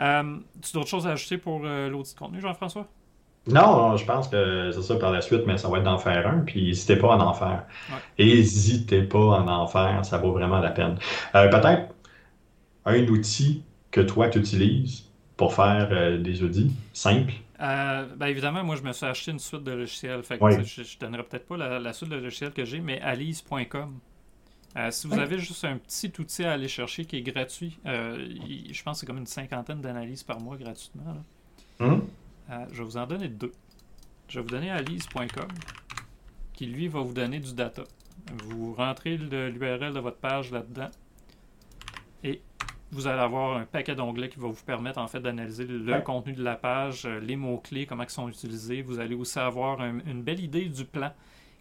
Euh, 0.00 0.38
tu 0.60 0.70
as 0.70 0.72
d'autres 0.72 0.88
choses 0.88 1.06
à 1.06 1.12
ajouter 1.12 1.38
pour 1.38 1.60
euh, 1.64 1.88
l'audit 1.88 2.14
de 2.14 2.18
contenu, 2.18 2.40
Jean-François? 2.40 2.88
Non, 3.46 3.76
non, 3.76 3.96
je 3.96 4.04
pense 4.04 4.28
que 4.28 4.70
c'est 4.70 4.82
ça 4.82 4.96
par 4.96 5.10
la 5.12 5.20
suite, 5.22 5.42
mais 5.46 5.56
ça 5.56 5.68
va 5.68 5.78
être 5.78 5.84
d'en 5.84 5.98
faire 5.98 6.26
un, 6.28 6.40
puis 6.40 6.66
n'hésitez 6.66 6.96
pas 6.96 7.14
à 7.14 7.18
en 7.18 7.32
faire. 7.32 7.64
Ouais. 7.88 8.24
N'hésitez 8.24 9.02
pas 9.02 9.38
à 9.38 9.40
en 9.42 9.66
faire, 9.66 10.04
ça 10.04 10.18
vaut 10.18 10.32
vraiment 10.32 10.58
la 10.60 10.70
peine. 10.70 10.98
Euh, 11.34 11.48
Peut-être 11.48 11.94
un 12.84 13.06
outil 13.08 13.62
que 13.90 14.00
toi 14.02 14.28
tu 14.28 14.38
utilises 14.38 15.04
pour 15.36 15.54
faire 15.54 15.88
euh, 15.90 16.18
des 16.18 16.42
audits 16.42 16.70
simples. 16.92 17.32
Euh, 17.60 18.06
ben 18.16 18.26
évidemment, 18.26 18.62
moi 18.62 18.76
je 18.76 18.82
me 18.82 18.92
suis 18.92 19.06
acheté 19.06 19.30
une 19.32 19.38
suite 19.38 19.64
de 19.64 19.72
logiciels. 19.72 20.22
Fait 20.22 20.38
que, 20.38 20.44
Oui. 20.44 20.56
tu 20.56 20.64
sais, 20.64 20.82
je, 20.84 20.88
je 20.88 20.98
donnerai 20.98 21.22
peut-être 21.24 21.46
pas 21.46 21.56
la, 21.56 21.78
la 21.78 21.92
suite 21.92 22.10
de 22.10 22.16
logiciels 22.16 22.52
que 22.52 22.64
j'ai, 22.64 22.80
mais 22.80 23.00
alice.com. 23.00 23.98
Euh, 24.76 24.90
si 24.90 25.06
vous 25.08 25.14
Oui. 25.16 25.20
avez 25.20 25.38
juste 25.38 25.64
un 25.64 25.76
petit 25.78 26.12
outil 26.18 26.44
à 26.44 26.52
aller 26.52 26.68
chercher 26.68 27.04
qui 27.04 27.16
est 27.16 27.22
gratuit, 27.22 27.78
euh, 27.86 28.16
il- 28.46 28.72
je 28.72 28.82
pense 28.82 28.96
que 28.96 29.00
c'est 29.00 29.06
comme 29.06 29.18
une 29.18 29.26
cinquantaine 29.26 29.80
d'analyses 29.80 30.22
par 30.22 30.40
mois 30.40 30.56
gratuitement. 30.56 31.14
là. 31.80 31.86
Hum? 31.86 32.02
Euh, 32.50 32.64
je 32.72 32.78
vais 32.78 32.84
vous 32.84 32.96
en 32.96 33.06
donner 33.06 33.28
deux. 33.28 33.52
Je 34.28 34.38
vais 34.38 34.42
vous 34.44 34.50
donner 34.50 34.70
alice.com 34.70 35.48
qui 36.52 36.66
lui 36.66 36.88
va 36.88 37.00
vous 37.00 37.12
donner 37.14 37.40
du 37.40 37.54
data. 37.54 37.82
Vous 38.44 38.74
rentrez 38.74 39.16
l'URL 39.16 39.92
de 39.94 39.98
votre 40.00 40.18
page 40.18 40.50
là-dedans 40.50 40.90
et 42.22 42.40
vous 42.92 43.06
allez 43.06 43.20
avoir 43.20 43.56
un 43.56 43.64
paquet 43.64 43.94
d'onglets 43.94 44.28
qui 44.28 44.38
va 44.38 44.48
vous 44.48 44.64
permettre 44.64 44.98
en 44.98 45.06
fait 45.06 45.20
d'analyser 45.20 45.64
le 45.64 45.92
Ouais. 45.92 46.02
contenu 46.02 46.32
de 46.32 46.42
la 46.42 46.56
page, 46.56 47.06
euh, 47.06 47.18
les 47.20 47.36
mots-clés, 47.36 47.86
comment 47.86 48.02
ils 48.02 48.10
sont 48.10 48.28
utilisés. 48.28 48.82
Vous 48.82 48.98
allez 48.98 49.14
aussi 49.14 49.38
avoir 49.38 49.80
un- 49.80 50.00
une 50.06 50.22
belle 50.22 50.40
idée 50.40 50.66
du 50.68 50.84
plan, 50.84 51.12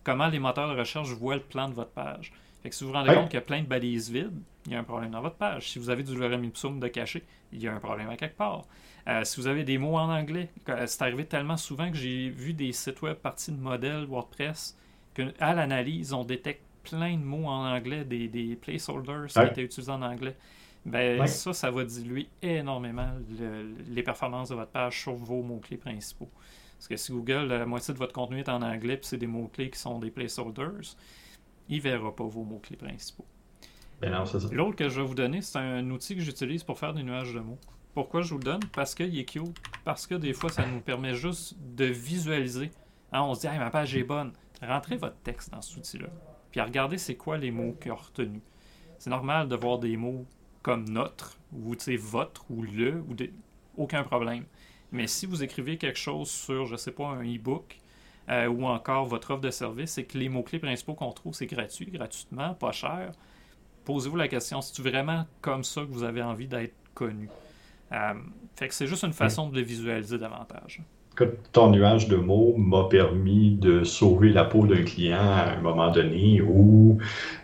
comment 0.03 0.27
les 0.27 0.39
moteurs 0.39 0.73
de 0.73 0.77
recherche 0.79 1.09
voient 1.11 1.35
le 1.35 1.41
plan 1.41 1.69
de 1.69 1.73
votre 1.75 1.91
page. 1.91 2.33
Fait 2.61 2.69
que 2.69 2.75
si 2.75 2.83
vous 2.83 2.89
vous 2.89 2.95
rendez 2.95 3.09
Ouais. 3.11 3.15
compte 3.15 3.27
qu'il 3.29 3.35
y 3.35 3.37
a 3.37 3.41
plein 3.45 3.61
de 3.61 3.67
balises 3.67 4.09
vides, 4.11 4.33
il 4.65 4.73
y 4.73 4.75
a 4.75 4.79
un 4.79 4.83
problème 4.83 5.11
dans 5.11 5.21
votre 5.21 5.37
page. 5.37 5.69
Si 5.69 5.79
vous 5.79 5.89
avez 5.89 6.03
du 6.03 6.13
lorem 6.15 6.43
ipsum 6.43 6.79
de 6.79 6.87
caché, 6.89 7.23
il 7.53 7.61
y 7.61 7.67
a 7.67 7.73
un 7.73 7.79
problème 7.79 8.09
à 8.09 8.17
quelque 8.17 8.35
part. 8.35 8.63
Euh, 9.09 9.23
si 9.23 9.39
vous 9.41 9.47
avez 9.47 9.63
des 9.63 9.77
mots 9.77 9.97
en 9.97 10.09
anglais, 10.09 10.49
que- 10.65 10.85
c'est 10.85 11.01
arrivé 11.01 11.25
tellement 11.25 11.57
souvent 11.57 11.89
que 11.89 11.97
j'ai 11.97 12.29
vu 12.29 12.53
des 12.53 12.71
sites 12.71 13.01
web 13.01 13.17
partis 13.17 13.51
de 13.51 13.57
modèles 13.57 14.05
WordPress 14.05 14.77
que 15.15 15.33
à 15.39 15.53
l'analyse, 15.55 16.13
on 16.13 16.23
détecte 16.23 16.61
plein 16.83 17.17
de 17.17 17.23
mots 17.23 17.47
en 17.47 17.65
anglais, 17.75 18.05
des, 18.05 18.27
des 18.27 18.55
placeholders 18.55 19.27
qui 19.27 19.33
étaient 19.51 19.63
utilisés 19.63 19.91
en 19.91 20.01
anglais. 20.01 20.35
Ben, 20.85 21.19
Ouais. 21.19 21.27
ça, 21.27 21.53
ça 21.53 21.71
va 21.71 21.83
diluer 21.83 22.27
énormément 22.41 23.09
le- 23.39 23.73
les 23.89 24.03
performances 24.03 24.49
de 24.49 24.55
votre 24.55 24.71
page 24.71 25.01
sur 25.01 25.13
vos 25.13 25.41
mots-clés 25.41 25.77
principaux. 25.77 26.29
Parce 26.77 26.87
que 26.87 26.95
si 26.95 27.11
Google, 27.11 27.47
la 27.47 27.65
moitié 27.65 27.93
de 27.93 27.99
votre 27.99 28.13
contenu 28.13 28.39
est 28.39 28.47
en 28.49 28.61
anglais, 28.61 28.95
puis 28.95 29.07
c'est 29.07 29.17
des 29.17 29.27
mots-clés 29.27 29.69
qui 29.69 29.79
sont 29.79 29.99
des 29.99 30.09
placeholders, 30.11 30.95
il 31.67 31.77
ne 31.77 31.81
verra 31.81 32.15
pas 32.15 32.23
vos 32.23 32.43
mots-clés 32.43 32.77
principaux. 32.77 33.25
Ben. 33.99 34.11
L'autre 34.53 34.77
que 34.77 34.87
je 34.87 35.01
vais 35.01 35.05
vous 35.07 35.15
donner, 35.15 35.41
c'est 35.41 35.57
un 35.59 35.89
outil 35.89 36.15
que 36.15 36.21
j'utilise 36.21 36.63
pour 36.63 36.79
faire 36.79 36.93
des 36.93 37.03
nuages 37.03 37.33
de 37.33 37.39
mots. 37.41 37.57
Pourquoi 37.99 38.21
je 38.21 38.29
vous 38.29 38.37
le 38.37 38.45
donne? 38.45 38.63
Parce 38.71 38.95
qu'il 38.95 39.19
est 39.19 39.25
cute. 39.25 39.57
Parce 39.83 40.07
que 40.07 40.15
des 40.15 40.31
fois, 40.31 40.49
ça 40.49 40.65
nous 40.65 40.79
permet 40.79 41.15
juste 41.15 41.57
de 41.59 41.83
visualiser. 41.83 42.71
Hein, 43.11 43.23
on 43.23 43.33
se 43.33 43.41
dit, 43.41 43.47
Hey, 43.47 43.59
ma 43.59 43.69
page 43.69 43.93
est 43.93 44.05
bonne. 44.05 44.31
Rentrez 44.61 44.95
votre 44.95 45.17
texte 45.17 45.51
dans 45.51 45.61
cet 45.61 45.79
outil-là. 45.79 46.07
Puis 46.49 46.61
regardez 46.61 46.97
c'est 46.97 47.17
quoi 47.17 47.37
les 47.37 47.51
mots 47.51 47.73
qu'il 47.73 47.91
a 47.91 47.95
retenus. 47.95 48.41
C'est 48.99 49.09
normal 49.09 49.49
de 49.49 49.55
voir 49.57 49.79
des 49.79 49.97
mots 49.97 50.25
comme 50.61 50.87
notre, 50.87 51.37
ou 51.51 51.75
votre, 51.97 52.45
ou 52.49 52.63
le, 52.63 53.01
ou 53.01 53.17
aucun 53.75 54.03
problème. 54.03 54.45
Mais 54.93 55.05
si 55.05 55.25
vous 55.25 55.43
écrivez 55.43 55.77
quelque 55.77 55.99
chose 55.99 56.31
sur, 56.31 56.67
je 56.67 56.77
sais 56.77 56.91
pas, 56.91 57.07
un 57.07 57.25
e-book, 57.25 57.79
euh, 58.29 58.47
ou 58.47 58.65
encore 58.65 59.07
votre 59.07 59.31
offre 59.31 59.41
de 59.41 59.51
service, 59.51 59.91
c'est 59.91 60.05
que 60.05 60.17
les 60.17 60.29
mots-clés 60.29 60.59
principaux 60.59 60.93
qu'on 60.93 61.11
trouve, 61.11 61.33
c'est 61.33 61.47
gratuit, 61.47 61.91
gratuitement, 61.91 62.53
pas 62.53 62.71
cher. 62.71 63.11
Posez-vous 63.83 64.15
la 64.15 64.29
question, 64.29 64.61
c'est-tu 64.61 64.83
vraiment 64.83 65.25
comme 65.41 65.65
ça 65.65 65.81
que 65.81 65.91
vous 65.91 66.03
avez 66.03 66.23
envie 66.23 66.47
d'être 66.47 66.75
connu? 66.93 67.29
Euh, 67.91 68.13
fait 68.55 68.67
que 68.67 68.73
c'est 68.73 68.87
juste 68.87 69.03
une 69.03 69.13
façon 69.13 69.49
de 69.49 69.55
le 69.55 69.61
visualiser 69.61 70.17
davantage. 70.17 70.81
Ton 71.51 71.69
nuage 71.71 72.07
de 72.07 72.15
mots 72.15 72.53
m'a 72.57 72.85
permis 72.89 73.51
de 73.51 73.83
sauver 73.83 74.29
la 74.29 74.45
peau 74.45 74.65
d'un 74.65 74.83
client 74.83 75.19
à 75.19 75.51
un 75.57 75.61
moment 75.61 75.91
donné 75.91 76.41
où 76.41 76.97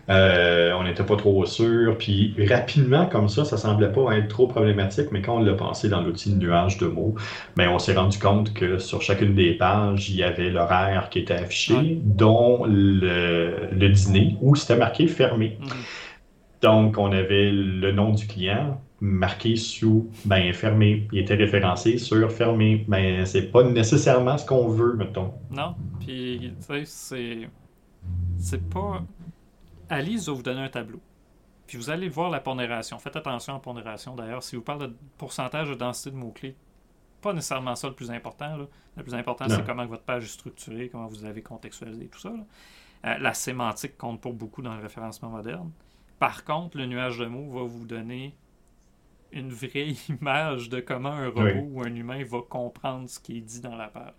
euh, 0.08 0.72
on 0.78 0.84
n'était 0.84 1.02
pas 1.04 1.16
trop 1.16 1.44
sûr. 1.44 1.98
Puis 1.98 2.34
rapidement, 2.48 3.04
comme 3.04 3.28
ça, 3.28 3.44
ça 3.44 3.58
semblait 3.58 3.92
pas 3.92 4.16
être 4.16 4.28
trop 4.28 4.46
problématique, 4.46 5.08
mais 5.12 5.20
quand 5.20 5.36
on 5.36 5.40
l'a 5.40 5.52
pensé 5.52 5.90
dans 5.90 6.00
l'outil 6.00 6.32
de 6.32 6.38
nuage 6.38 6.78
de 6.78 6.86
mots, 6.86 7.16
ben, 7.56 7.68
on 7.68 7.78
s'est 7.78 7.94
rendu 7.94 8.18
compte 8.18 8.54
que 8.54 8.78
sur 8.78 9.02
chacune 9.02 9.34
des 9.34 9.52
pages, 9.52 10.08
il 10.08 10.16
y 10.16 10.22
avait 10.22 10.48
l'horaire 10.48 11.10
qui 11.10 11.18
était 11.18 11.34
affiché, 11.34 11.74
Ouais. 11.74 11.98
dont 12.02 12.64
le, 12.64 13.68
le 13.72 13.88
dîner, 13.90 14.36
où 14.40 14.54
c'était 14.54 14.78
marqué 14.78 15.06
fermé. 15.06 15.58
Mhm. 15.60 15.68
Donc, 16.62 16.96
on 16.96 17.12
avait 17.12 17.50
le 17.52 17.92
nom 17.92 18.12
du 18.12 18.26
client 18.26 18.80
marqué 19.06 19.56
sous 19.56 20.10
ben, 20.24 20.52
fermé. 20.52 21.06
Il 21.12 21.20
était 21.20 21.34
référencé 21.34 21.98
sur 21.98 22.30
fermé. 22.30 22.84
Ben, 22.88 23.24
c'est 23.24 23.50
pas 23.50 23.62
nécessairement 23.62 24.36
ce 24.36 24.44
qu'on 24.44 24.68
veut, 24.68 24.94
mettons. 24.94 25.32
Non? 25.50 25.74
Puis, 26.00 26.52
tu 26.58 26.66
sais, 26.66 26.84
c'est. 26.84 27.48
C'est 28.38 28.68
pas. 28.68 29.02
Alice 29.88 30.26
va 30.26 30.34
vous 30.34 30.42
donner 30.42 30.60
un 30.60 30.68
tableau. 30.68 31.00
Puis 31.66 31.78
vous 31.78 31.90
allez 31.90 32.08
voir 32.08 32.30
la 32.30 32.40
pondération. 32.40 32.98
Faites 32.98 33.16
attention 33.16 33.54
à 33.54 33.56
la 33.56 33.60
pondération 33.60 34.14
d'ailleurs. 34.14 34.42
Si 34.42 34.56
vous 34.56 34.62
parlez 34.62 34.88
de 34.88 34.96
pourcentage 35.18 35.68
de 35.68 35.74
densité 35.74 36.10
de 36.10 36.16
mots-clés, 36.16 36.56
pas 37.20 37.32
nécessairement 37.32 37.74
ça 37.74 37.88
le 37.88 37.94
plus 37.94 38.10
important. 38.10 38.56
là. 38.56 38.66
Le 38.96 39.02
plus 39.02 39.14
important, 39.14 39.46
c'est 39.48 39.64
comment 39.64 39.84
votre 39.86 40.04
page 40.04 40.24
est 40.24 40.28
structurée, 40.28 40.88
comment 40.90 41.06
vous 41.06 41.24
avez 41.24 41.42
contextualisé 41.42 42.06
tout 42.06 42.20
ça. 42.20 42.32
Euh, 43.04 43.18
la 43.18 43.34
sémantique 43.34 43.96
compte 43.98 44.20
pour 44.20 44.32
beaucoup 44.32 44.62
dans 44.62 44.74
le 44.74 44.82
référencement 44.82 45.30
moderne. 45.30 45.70
Par 46.18 46.44
contre, 46.44 46.78
le 46.78 46.86
nuage 46.86 47.18
de 47.18 47.26
mots 47.26 47.50
va 47.50 47.62
vous 47.64 47.84
donner 47.84 48.36
une 49.40 49.52
vraie 49.52 49.94
image 50.08 50.68
de 50.68 50.80
comment 50.80 51.10
un 51.10 51.28
robot 51.28 51.42
Oui. 51.42 51.68
ou 51.70 51.82
un 51.82 51.94
humain 51.94 52.22
va 52.24 52.38
comprendre 52.48 53.08
ce 53.08 53.20
qui 53.20 53.38
est 53.38 53.40
dit 53.40 53.60
dans 53.60 53.76
la 53.76 53.88
page. 53.88 54.14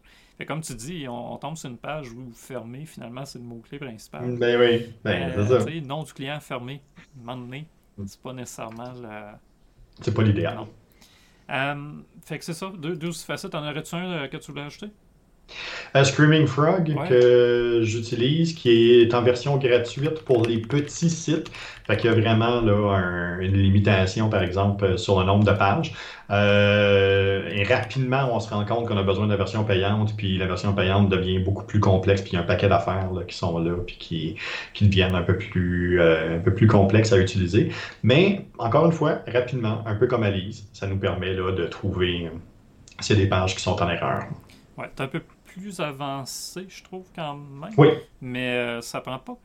comme 0.47 0.61
tu 0.61 0.73
dis, 0.75 1.05
on, 1.07 1.37
tombe 1.37 1.57
sur 1.57 1.69
une 1.69 1.77
page 1.77 2.11
où 2.11 2.31
fermé, 2.33 2.85
finalement, 2.85 3.25
c'est 3.25 3.39
le 3.39 3.45
mot-clé 3.45 3.79
principal. 3.79 4.37
Ben 4.37 4.59
oui, 4.59 4.93
ben, 5.03 5.33
c'est 5.35 5.59
ça. 5.59 5.81
Nom 5.81 6.03
du 6.03 6.13
client 6.13 6.39
fermé, 6.39 6.81
donné, 7.15 7.67
c'est 8.05 8.21
pas 8.21 8.33
nécessairement 8.33 8.93
le... 8.93 9.37
C'est 10.01 10.13
pas 10.13 10.23
l'idéal. 10.23 10.59
Euh, 11.49 11.91
fait 12.25 12.39
que 12.39 12.45
c'est 12.45 12.53
ça. 12.53 12.71
Tu 12.81 13.13
fais 13.13 13.37
ça? 13.37 13.49
T'en 13.49 13.67
aurais-tu 13.67 13.95
un 13.95 14.11
euh, 14.11 14.27
que 14.27 14.37
tu 14.37 14.51
voulais 14.51 14.63
ajouter? 14.63 14.89
Screaming 16.03 16.45
Frog 16.45 16.93
que 17.09 17.79
j'utilise, 17.83 18.53
qui 18.53 19.01
est 19.01 19.13
en 19.13 19.21
version 19.21 19.57
gratuite 19.57 20.23
pour 20.25 20.45
les 20.45 20.57
petits 20.57 21.09
sites. 21.09 21.51
Fait 21.85 21.95
qu'il 21.95 22.09
y 22.09 22.13
a 22.13 22.15
vraiment 22.15 22.59
là, 22.61 23.37
une 23.39 23.57
limitation, 23.57 24.29
par 24.29 24.43
exemple, 24.43 24.97
sur 24.97 25.19
le 25.19 25.25
nombre 25.25 25.45
de 25.45 25.51
pages. 25.51 25.93
Euh, 26.29 27.49
et 27.49 27.63
rapidement, 27.63 28.29
on 28.33 28.39
se 28.39 28.53
rend 28.53 28.65
compte 28.65 28.87
qu'on 28.87 28.97
a 28.97 29.03
besoin 29.03 29.25
de 29.25 29.31
la 29.31 29.37
version 29.37 29.63
payante, 29.63 30.15
puis 30.17 30.37
la 30.37 30.47
version 30.47 30.73
payante 30.73 31.09
devient 31.09 31.39
beaucoup 31.39 31.63
plus 31.63 31.79
complexe, 31.79 32.21
puis 32.21 32.31
il 32.31 32.35
y 32.35 32.37
a 32.37 32.41
un 32.41 32.45
paquet 32.45 32.67
d'affaires 32.67 33.09
qui 33.27 33.37
sont 33.37 33.57
là, 33.59 33.75
puis 33.85 33.95
qui, 33.97 34.35
qui 34.73 34.87
deviennent 34.87 35.15
un 35.15 35.21
peu, 35.21 35.37
plus, 35.37 36.01
euh, 36.01 36.37
un 36.37 36.39
peu 36.39 36.53
plus 36.53 36.67
complexes 36.67 37.13
à 37.13 37.17
utiliser. 37.17 37.71
Mais, 38.03 38.45
encore 38.57 38.85
une 38.85 38.91
fois, 38.91 39.19
rapidement, 39.27 39.83
un 39.85 39.95
peu 39.95 40.07
comme 40.07 40.23
Alice, 40.23 40.67
ça 40.73 40.87
nous 40.87 40.97
permet 40.97 41.33
là, 41.33 41.53
de 41.53 41.65
trouver 41.65 42.25
euh, 42.25 42.37
s'il 42.99 43.17
y 43.17 43.19
a 43.21 43.23
des 43.23 43.29
pages 43.29 43.55
qui 43.55 43.61
sont 43.61 43.81
en 43.81 43.89
erreur. 43.89 44.23
Ouais, 44.77 44.89
un 44.99 45.07
peu 45.07 45.21
plus 45.57 45.79
avancé, 45.79 46.65
je 46.69 46.83
trouve, 46.83 47.05
quand 47.15 47.35
même. 47.35 47.73
Oui. 47.77 47.89
Mais 48.21 48.53
euh, 48.53 48.81
ça 48.81 49.01
prend 49.01 49.19
pas. 49.19 49.37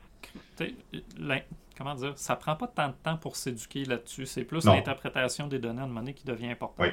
Comment 1.76 1.94
dire 1.94 2.12
Ça 2.16 2.36
prend 2.36 2.54
pas 2.54 2.68
tant 2.68 2.88
de 2.88 2.94
temps 3.02 3.16
pour 3.16 3.36
s'éduquer 3.36 3.84
là-dessus. 3.84 4.26
C'est 4.26 4.44
plus 4.44 4.64
l'interprétation 4.64 5.46
des 5.46 5.58
données 5.58 5.82
de 5.82 5.86
monnaie 5.86 6.14
qui 6.14 6.24
devient 6.24 6.50
importante. 6.50 6.92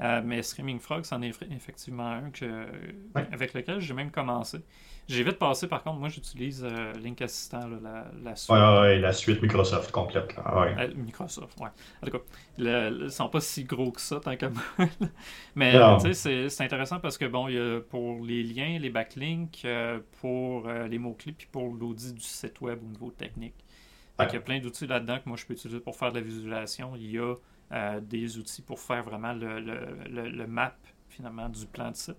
Euh, 0.00 0.22
mais 0.24 0.42
Streaming 0.42 0.80
Frog, 0.80 1.04
c'en 1.04 1.20
est 1.20 1.28
effectivement 1.52 2.08
un 2.08 2.30
que, 2.30 2.66
avec 3.14 3.52
lequel 3.52 3.80
j'ai 3.80 3.94
même 3.94 4.10
commencé. 4.10 4.60
J'ai 5.10 5.22
vite 5.22 5.38
passé, 5.38 5.66
par 5.66 5.82
contre, 5.82 5.98
moi 5.98 6.08
j'utilise 6.08 6.64
euh, 6.64 6.92
Link 6.94 7.20
Assistant, 7.20 7.68
la, 7.82 8.06
la, 8.22 8.36
suite. 8.36 8.50
Ouais, 8.50 8.98
la 8.98 9.12
suite 9.12 9.42
Microsoft 9.42 9.90
complète. 9.90 10.34
Euh, 10.38 10.88
Microsoft, 10.94 11.58
ouais. 11.60 11.68
En 12.02 12.06
tout 12.06 12.12
cas, 12.18 12.24
le, 12.58 13.04
ils 13.04 13.10
sont 13.10 13.28
pas 13.28 13.40
si 13.40 13.64
gros 13.64 13.90
que 13.90 14.00
ça, 14.00 14.20
tant 14.20 14.36
qu'à 14.36 14.50
moi. 14.50 14.62
Mais 15.54 15.72
tu 16.00 16.14
sais, 16.14 16.48
c'est 16.48 16.64
intéressant 16.64 17.00
parce 17.00 17.18
que, 17.18 17.24
bon, 17.24 17.48
il 17.48 17.54
y 17.54 17.58
a 17.58 17.80
pour 17.80 18.24
les 18.24 18.42
liens, 18.42 18.78
les 18.78 18.90
backlinks, 18.90 19.66
pour 20.20 20.68
les 20.68 20.98
mots-clés, 20.98 21.32
puis 21.32 21.48
pour 21.50 21.74
l'audit 21.74 22.14
du 22.14 22.20
site 22.20 22.60
web 22.60 22.78
au 22.82 22.88
niveau 22.88 23.10
technique. 23.10 23.54
Il 24.28 24.34
y 24.34 24.36
a 24.36 24.40
plein 24.40 24.60
d'outils 24.60 24.86
là-dedans 24.86 25.18
que 25.18 25.28
moi 25.28 25.36
je 25.36 25.46
peux 25.46 25.54
utiliser 25.54 25.80
pour 25.80 25.96
faire 25.96 26.12
de 26.12 26.18
la 26.18 26.24
visualisation. 26.24 26.94
Il 26.96 27.10
y 27.10 27.18
a 27.18 27.34
euh, 27.72 28.00
des 28.00 28.38
outils 28.38 28.62
pour 28.62 28.80
faire 28.80 29.02
vraiment 29.04 29.32
le, 29.32 29.60
le, 29.60 30.28
le, 30.28 30.46
map 30.46 30.74
finalement 31.08 31.48
du 31.48 31.66
plan 31.66 31.90
de 31.90 31.96
site. 31.96 32.16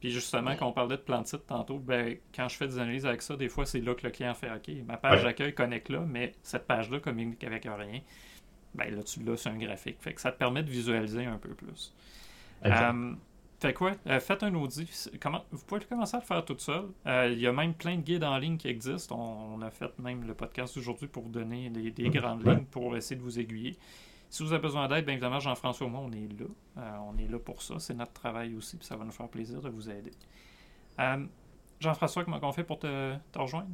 Puis 0.00 0.10
justement, 0.10 0.54
quand 0.56 0.68
on 0.68 0.72
parlait 0.72 0.96
de 0.96 1.02
plan 1.02 1.22
de 1.22 1.26
site 1.26 1.46
tantôt, 1.46 1.78
ben, 1.78 2.16
quand 2.34 2.48
je 2.48 2.56
fais 2.56 2.66
des 2.66 2.78
analyses 2.78 3.06
avec 3.06 3.22
ça, 3.22 3.36
des 3.36 3.48
fois 3.48 3.64
c'est 3.64 3.80
là 3.80 3.94
que 3.94 4.06
le 4.06 4.10
client 4.10 4.34
fait 4.34 4.50
OK, 4.50 4.70
ma 4.86 4.96
page 4.96 5.22
d'accueil 5.22 5.54
connecte 5.54 5.88
là, 5.88 6.00
mais 6.06 6.32
cette 6.42 6.66
page-là 6.66 7.00
communique 7.00 7.42
avec 7.44 7.64
rien. 7.64 8.00
Ben 8.74 8.94
là, 8.94 9.02
tu 9.02 9.22
l'as 9.22 9.38
sur 9.38 9.50
un 9.50 9.56
graphique. 9.56 9.96
Fait 10.00 10.12
que 10.12 10.20
ça 10.20 10.32
te 10.32 10.38
permet 10.38 10.62
de 10.62 10.68
visualiser 10.68 11.24
un 11.24 11.38
peu 11.38 11.54
plus. 11.54 11.94
Euh, 12.66 13.14
fait 13.58 13.72
quoi? 13.72 13.92
Euh, 14.06 14.20
faites 14.20 14.42
un 14.42 14.54
audit. 14.54 15.10
Comment, 15.18 15.44
vous 15.50 15.64
pouvez 15.64 15.80
commencer 15.80 16.16
à 16.16 16.20
le 16.20 16.26
faire 16.26 16.44
tout 16.44 16.58
seul. 16.58 16.84
il 17.06 17.40
y 17.40 17.46
a 17.46 17.52
même 17.52 17.72
plein 17.72 17.96
de 17.96 18.02
guides 18.02 18.24
en 18.24 18.36
ligne 18.36 18.58
qui 18.58 18.68
existent. 18.68 19.16
On, 19.18 19.62
a 19.62 19.70
fait 19.70 19.98
même 19.98 20.26
le 20.26 20.34
podcast 20.34 20.76
aujourd'hui 20.76 21.06
pour 21.06 21.22
vous 21.22 21.30
donner 21.30 21.70
des, 21.70 21.90
des 21.90 22.10
grandes 22.10 22.46
lignes 22.46 22.66
pour 22.66 22.94
essayer 22.98 23.16
de 23.16 23.22
vous 23.22 23.40
aiguiller. 23.40 23.78
Si 24.28 24.42
vous 24.42 24.52
avez 24.52 24.62
besoin 24.62 24.88
d'aide, 24.88 25.04
bien 25.04 25.14
évidemment, 25.14 25.40
Jean-François 25.40 25.88
moi, 25.88 26.00
on 26.04 26.12
est 26.12 26.28
là. 26.38 26.46
Euh, 26.78 26.90
on 27.08 27.18
est 27.18 27.30
là 27.30 27.38
pour 27.38 27.62
ça. 27.62 27.74
C'est 27.78 27.94
notre 27.94 28.12
travail 28.12 28.54
aussi, 28.54 28.76
puis 28.76 28.86
ça 28.86 28.96
va 28.96 29.04
nous 29.04 29.12
faire 29.12 29.28
plaisir 29.28 29.60
de 29.60 29.68
vous 29.68 29.88
aider. 29.88 30.12
Euh, 31.00 31.24
Jean-François, 31.80 32.24
comment 32.24 32.38
on 32.42 32.52
fait 32.52 32.64
pour 32.64 32.78
te, 32.78 33.14
rejoindre? 33.34 33.68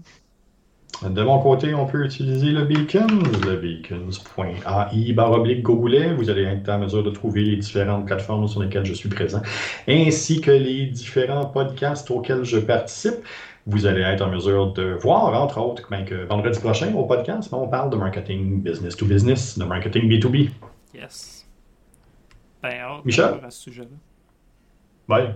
De 1.03 1.22
mon 1.22 1.40
côté, 1.40 1.74
on 1.74 1.86
peut 1.86 2.05
utiliser 2.05 2.53
le 2.53 2.64
Beacons, 2.64 3.22
le 3.44 3.57
beacons.ai 3.57 5.12
baroblique 5.14 5.62
Goulet. 5.62 6.14
Vous 6.14 6.30
allez 6.30 6.42
être 6.42 6.68
en 6.68 6.78
mesure 6.78 7.03
de 7.03 7.11
trouver 7.11 7.42
les 7.42 7.57
différentes 7.57 8.07
plateformes 8.07 8.46
sur 8.46 8.62
lesquelles 8.62 8.84
je 8.84 8.92
suis 8.92 9.09
présent, 9.09 9.40
ainsi 9.88 10.40
que 10.40 10.50
les 10.50 10.86
différents 10.86 11.46
podcasts 11.46 12.11
auxquels 12.11 12.44
je 12.44 12.59
participe 12.59 13.24
vous 13.66 13.86
allez 13.86 14.00
être 14.02 14.22
en 14.22 14.30
mesure 14.30 14.72
de 14.72 14.94
voir, 15.00 15.40
entre 15.40 15.60
autres, 15.60 15.86
ben, 15.90 16.04
que 16.04 16.24
vendredi 16.24 16.58
prochain 16.58 16.92
au 16.94 17.04
podcast, 17.04 17.50
ben, 17.50 17.58
on 17.58 17.68
parle 17.68 17.90
de 17.90 17.96
marketing 17.96 18.62
business 18.62 18.96
to 18.96 19.06
business, 19.06 19.58
de 19.58 19.64
marketing 19.64 20.08
B2B. 20.08 20.50
Yes. 20.94 21.46
Ben, 22.62 23.00
Michel? 23.04 23.40
à 23.44 23.50
ce 23.50 23.62
sujet-là. 23.62 23.88
Ouais. 25.08 25.34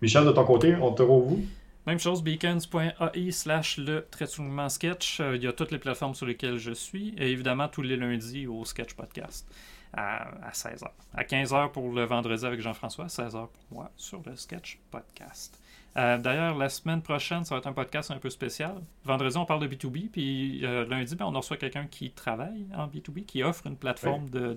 Michel, 0.00 0.24
de 0.24 0.32
ton 0.32 0.44
côté, 0.44 0.74
on 0.80 0.92
te 0.92 1.02
revoit 1.02 1.38
Même 1.86 1.98
chose, 1.98 2.22
beacons.ai 2.22 3.30
slash 3.30 3.78
le 3.78 4.06
traitement 4.10 4.68
sketch. 4.68 5.20
Euh, 5.20 5.36
il 5.36 5.42
y 5.42 5.46
a 5.46 5.52
toutes 5.52 5.72
les 5.72 5.78
plateformes 5.78 6.14
sur 6.14 6.26
lesquelles 6.26 6.58
je 6.58 6.72
suis. 6.72 7.14
Et 7.18 7.30
évidemment, 7.30 7.68
tous 7.68 7.82
les 7.82 7.96
lundis 7.96 8.46
au 8.46 8.64
Sketch 8.64 8.94
Podcast 8.94 9.48
à, 9.92 10.28
à 10.46 10.50
16h. 10.50 10.86
À 11.14 11.22
15h 11.24 11.72
pour 11.72 11.92
le 11.92 12.04
vendredi 12.04 12.44
avec 12.44 12.60
Jean-François, 12.60 13.06
à 13.06 13.08
16h 13.08 13.32
pour 13.32 13.64
moi 13.70 13.90
sur 13.96 14.20
le 14.26 14.36
Sketch 14.36 14.78
Podcast. 14.90 15.58
Euh, 15.96 16.18
d'ailleurs, 16.18 16.56
la 16.56 16.68
semaine 16.68 17.02
prochaine, 17.02 17.44
ça 17.44 17.54
va 17.54 17.58
être 17.60 17.66
un 17.66 17.72
podcast 17.72 18.10
un 18.10 18.18
peu 18.18 18.30
spécial. 18.30 18.74
Vendredi, 19.04 19.36
on 19.36 19.46
parle 19.46 19.66
de 19.66 19.74
B2B, 19.74 20.10
puis 20.10 20.64
euh, 20.64 20.86
lundi, 20.86 21.16
ben, 21.16 21.26
on 21.26 21.32
reçoit 21.32 21.56
quelqu'un 21.56 21.86
qui 21.86 22.10
travaille 22.10 22.66
en 22.74 22.86
B2B, 22.86 23.24
qui 23.24 23.42
offre 23.42 23.66
une 23.66 23.76
plateforme 23.76 24.28
de, 24.30 24.56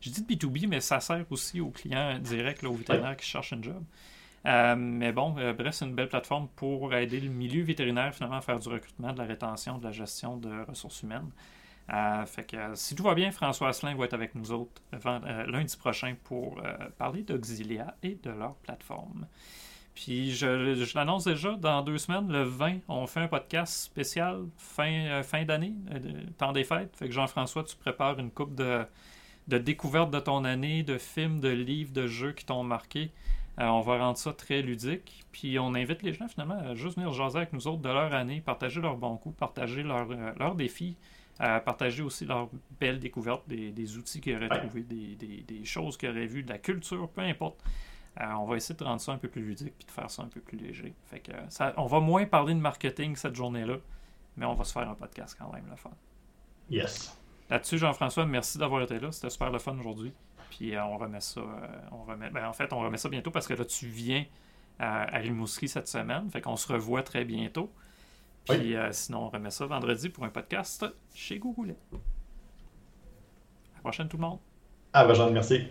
Je 0.00 0.10
dis 0.10 0.22
de 0.22 0.26
B2B, 0.26 0.68
mais 0.68 0.80
ça 0.80 1.00
sert 1.00 1.24
aussi 1.30 1.60
aux 1.60 1.70
clients 1.70 2.18
directs, 2.18 2.62
aux 2.64 2.74
vétérinaires 2.74 3.16
qui 3.16 3.26
cherchent 3.26 3.54
un 3.54 3.62
job. 3.62 3.82
Euh, 4.46 4.76
mais 4.76 5.10
bon, 5.12 5.30
bref, 5.30 5.74
c'est 5.74 5.84
une 5.84 5.94
belle 5.94 6.08
plateforme 6.08 6.48
pour 6.54 6.94
aider 6.94 7.18
le 7.18 7.30
milieu 7.30 7.64
vétérinaire 7.64 8.14
finalement 8.14 8.36
à 8.36 8.40
faire 8.40 8.60
du 8.60 8.68
recrutement, 8.68 9.12
de 9.12 9.18
la 9.18 9.24
rétention, 9.24 9.78
de 9.78 9.84
la 9.84 9.92
gestion 9.92 10.36
de 10.36 10.64
ressources 10.68 11.02
humaines. 11.02 11.30
fait 12.26 12.44
que 12.46 12.56
si 12.74 12.94
tout 12.94 13.02
va 13.02 13.14
bien, 13.14 13.32
François 13.32 13.70
Asselin 13.70 13.96
va 13.96 14.04
être 14.04 14.14
avec 14.14 14.36
nous 14.36 14.52
autres 14.52 14.80
lundi 15.48 15.76
prochain 15.76 16.14
pour 16.22 16.62
parler 16.98 17.22
d'Auxilia 17.22 17.96
et 18.04 18.16
de 18.22 18.30
leur 18.30 18.54
plateforme. 18.56 19.26
Puis 19.98 20.30
je, 20.30 20.96
l'annonce 20.96 21.24
déjà, 21.24 21.56
dans 21.56 21.82
deux 21.82 21.98
semaines, 21.98 22.30
le 22.30 22.44
20, 22.44 22.78
on 22.86 23.08
fait 23.08 23.18
un 23.18 23.26
podcast 23.26 23.74
spécial 23.74 24.44
fin, 24.56 24.92
euh, 24.92 25.22
fin 25.24 25.44
d'année, 25.44 25.74
euh, 25.92 25.98
temps 26.38 26.52
des 26.52 26.62
fêtes. 26.62 26.94
Fait 26.96 27.08
que 27.08 27.12
Jean-François, 27.12 27.64
tu 27.64 27.74
prépares 27.74 28.16
une 28.20 28.30
coupe 28.30 28.54
de, 28.54 28.84
de 29.48 29.58
découvertes 29.58 30.12
de 30.12 30.20
ton 30.20 30.44
année, 30.44 30.84
de 30.84 30.98
films, 30.98 31.40
de 31.40 31.48
livres, 31.48 31.92
de 31.92 32.06
jeux 32.06 32.30
qui 32.30 32.44
t'ont 32.44 32.62
marqué. 32.62 33.10
Euh, 33.58 33.64
on 33.64 33.80
va 33.80 33.98
rendre 33.98 34.18
ça 34.18 34.32
très 34.32 34.62
ludique. 34.62 35.24
Puis 35.32 35.58
on 35.58 35.74
invite 35.74 36.04
les 36.04 36.12
gens 36.12 36.28
finalement 36.28 36.60
à 36.60 36.76
juste 36.76 36.94
venir 36.94 37.12
jaser 37.12 37.38
avec 37.38 37.52
nous 37.52 37.66
autres 37.66 37.82
de 37.82 37.88
leur 37.88 38.14
année, 38.14 38.40
partager 38.40 38.80
leurs 38.80 38.96
bons 38.96 39.16
coups, 39.16 39.36
partager 39.36 39.82
leurs 39.82 40.54
défis, 40.54 40.96
partager 41.38 42.04
aussi 42.04 42.24
leurs 42.24 42.50
belles 42.78 43.00
découvertes, 43.00 43.42
des, 43.48 43.96
outils 43.96 44.20
qu'ils 44.20 44.36
auraient 44.36 44.48
trouvés, 44.48 44.82
des, 44.82 45.16
des, 45.16 45.42
des 45.42 45.64
choses 45.64 45.96
qu'ils 45.96 46.10
auraient 46.10 46.26
vues, 46.26 46.44
de 46.44 46.50
la 46.50 46.58
culture, 46.58 47.08
peu 47.08 47.22
importe. 47.22 47.58
Euh, 48.20 48.32
on 48.32 48.46
va 48.46 48.56
essayer 48.56 48.76
de 48.76 48.82
rendre 48.82 49.00
ça 49.00 49.12
un 49.12 49.18
peu 49.18 49.28
plus 49.28 49.42
ludique 49.42 49.74
puis 49.76 49.86
de 49.86 49.90
faire 49.92 50.10
ça 50.10 50.22
un 50.22 50.28
peu 50.28 50.40
plus 50.40 50.58
léger. 50.58 50.94
Fait 51.06 51.20
que 51.20 51.32
ça, 51.50 51.72
on 51.76 51.86
va 51.86 52.00
moins 52.00 52.26
parler 52.26 52.54
de 52.54 52.58
marketing 52.58 53.14
cette 53.14 53.36
journée-là, 53.36 53.76
mais 54.36 54.44
on 54.44 54.54
va 54.54 54.64
se 54.64 54.72
faire 54.72 54.88
un 54.88 54.94
podcast 54.94 55.36
quand 55.38 55.52
même, 55.52 55.64
le 55.70 55.76
fun. 55.76 55.90
Yes. 56.68 57.16
Là-dessus, 57.48 57.78
Jean-François, 57.78 58.26
merci 58.26 58.58
d'avoir 58.58 58.82
été 58.82 58.98
là. 58.98 59.12
C'était 59.12 59.30
super 59.30 59.50
le 59.50 59.58
fun 59.58 59.78
aujourd'hui. 59.78 60.12
Puis 60.50 60.74
euh, 60.74 60.84
on 60.84 60.96
remet 60.98 61.20
ça. 61.20 61.40
Euh, 61.40 61.66
on 61.92 62.02
remet, 62.04 62.30
ben, 62.30 62.46
en 62.46 62.52
fait, 62.52 62.72
on 62.72 62.80
remet 62.80 62.96
ça 62.96 63.08
bientôt 63.08 63.30
parce 63.30 63.46
que 63.46 63.54
là, 63.54 63.64
tu 63.64 63.86
viens 63.86 64.24
à 64.80 65.18
Rimouski 65.18 65.66
cette 65.68 65.88
semaine. 65.88 66.30
Fait 66.30 66.40
qu'on 66.40 66.54
se 66.54 66.72
revoit 66.72 67.02
très 67.02 67.24
bientôt. 67.24 67.72
Puis 68.48 68.76
sinon, 68.92 69.24
on 69.24 69.28
remet 69.28 69.50
ça 69.50 69.66
vendredi 69.66 70.08
pour 70.08 70.24
un 70.24 70.28
podcast 70.28 70.86
chez 71.12 71.38
Google. 71.38 71.74
À 71.92 71.96
la 73.74 73.80
prochaine, 73.80 74.08
tout 74.08 74.16
le 74.16 74.22
monde. 74.22 74.38
Ah, 74.92 75.04
ben, 75.04 75.14
Jean, 75.14 75.30
merci. 75.30 75.66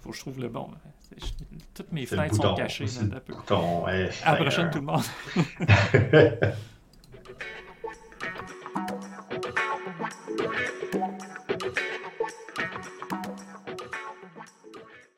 Faut 0.00 0.10
que 0.10 0.16
je 0.16 0.20
trouve 0.20 0.40
le 0.40 0.48
bon. 0.48 0.70
Toutes 1.74 1.92
mes 1.92 2.06
fenêtres 2.06 2.34
sont 2.34 2.54
cachées. 2.54 2.86
un 3.00 3.20
peu. 3.20 3.32
Bouton, 3.32 3.84
ouais, 3.84 4.10
à 4.24 4.32
la 4.32 4.38
prochaine, 4.42 4.70
tout 4.70 4.78
le 4.78 4.84
monde. 4.84 5.02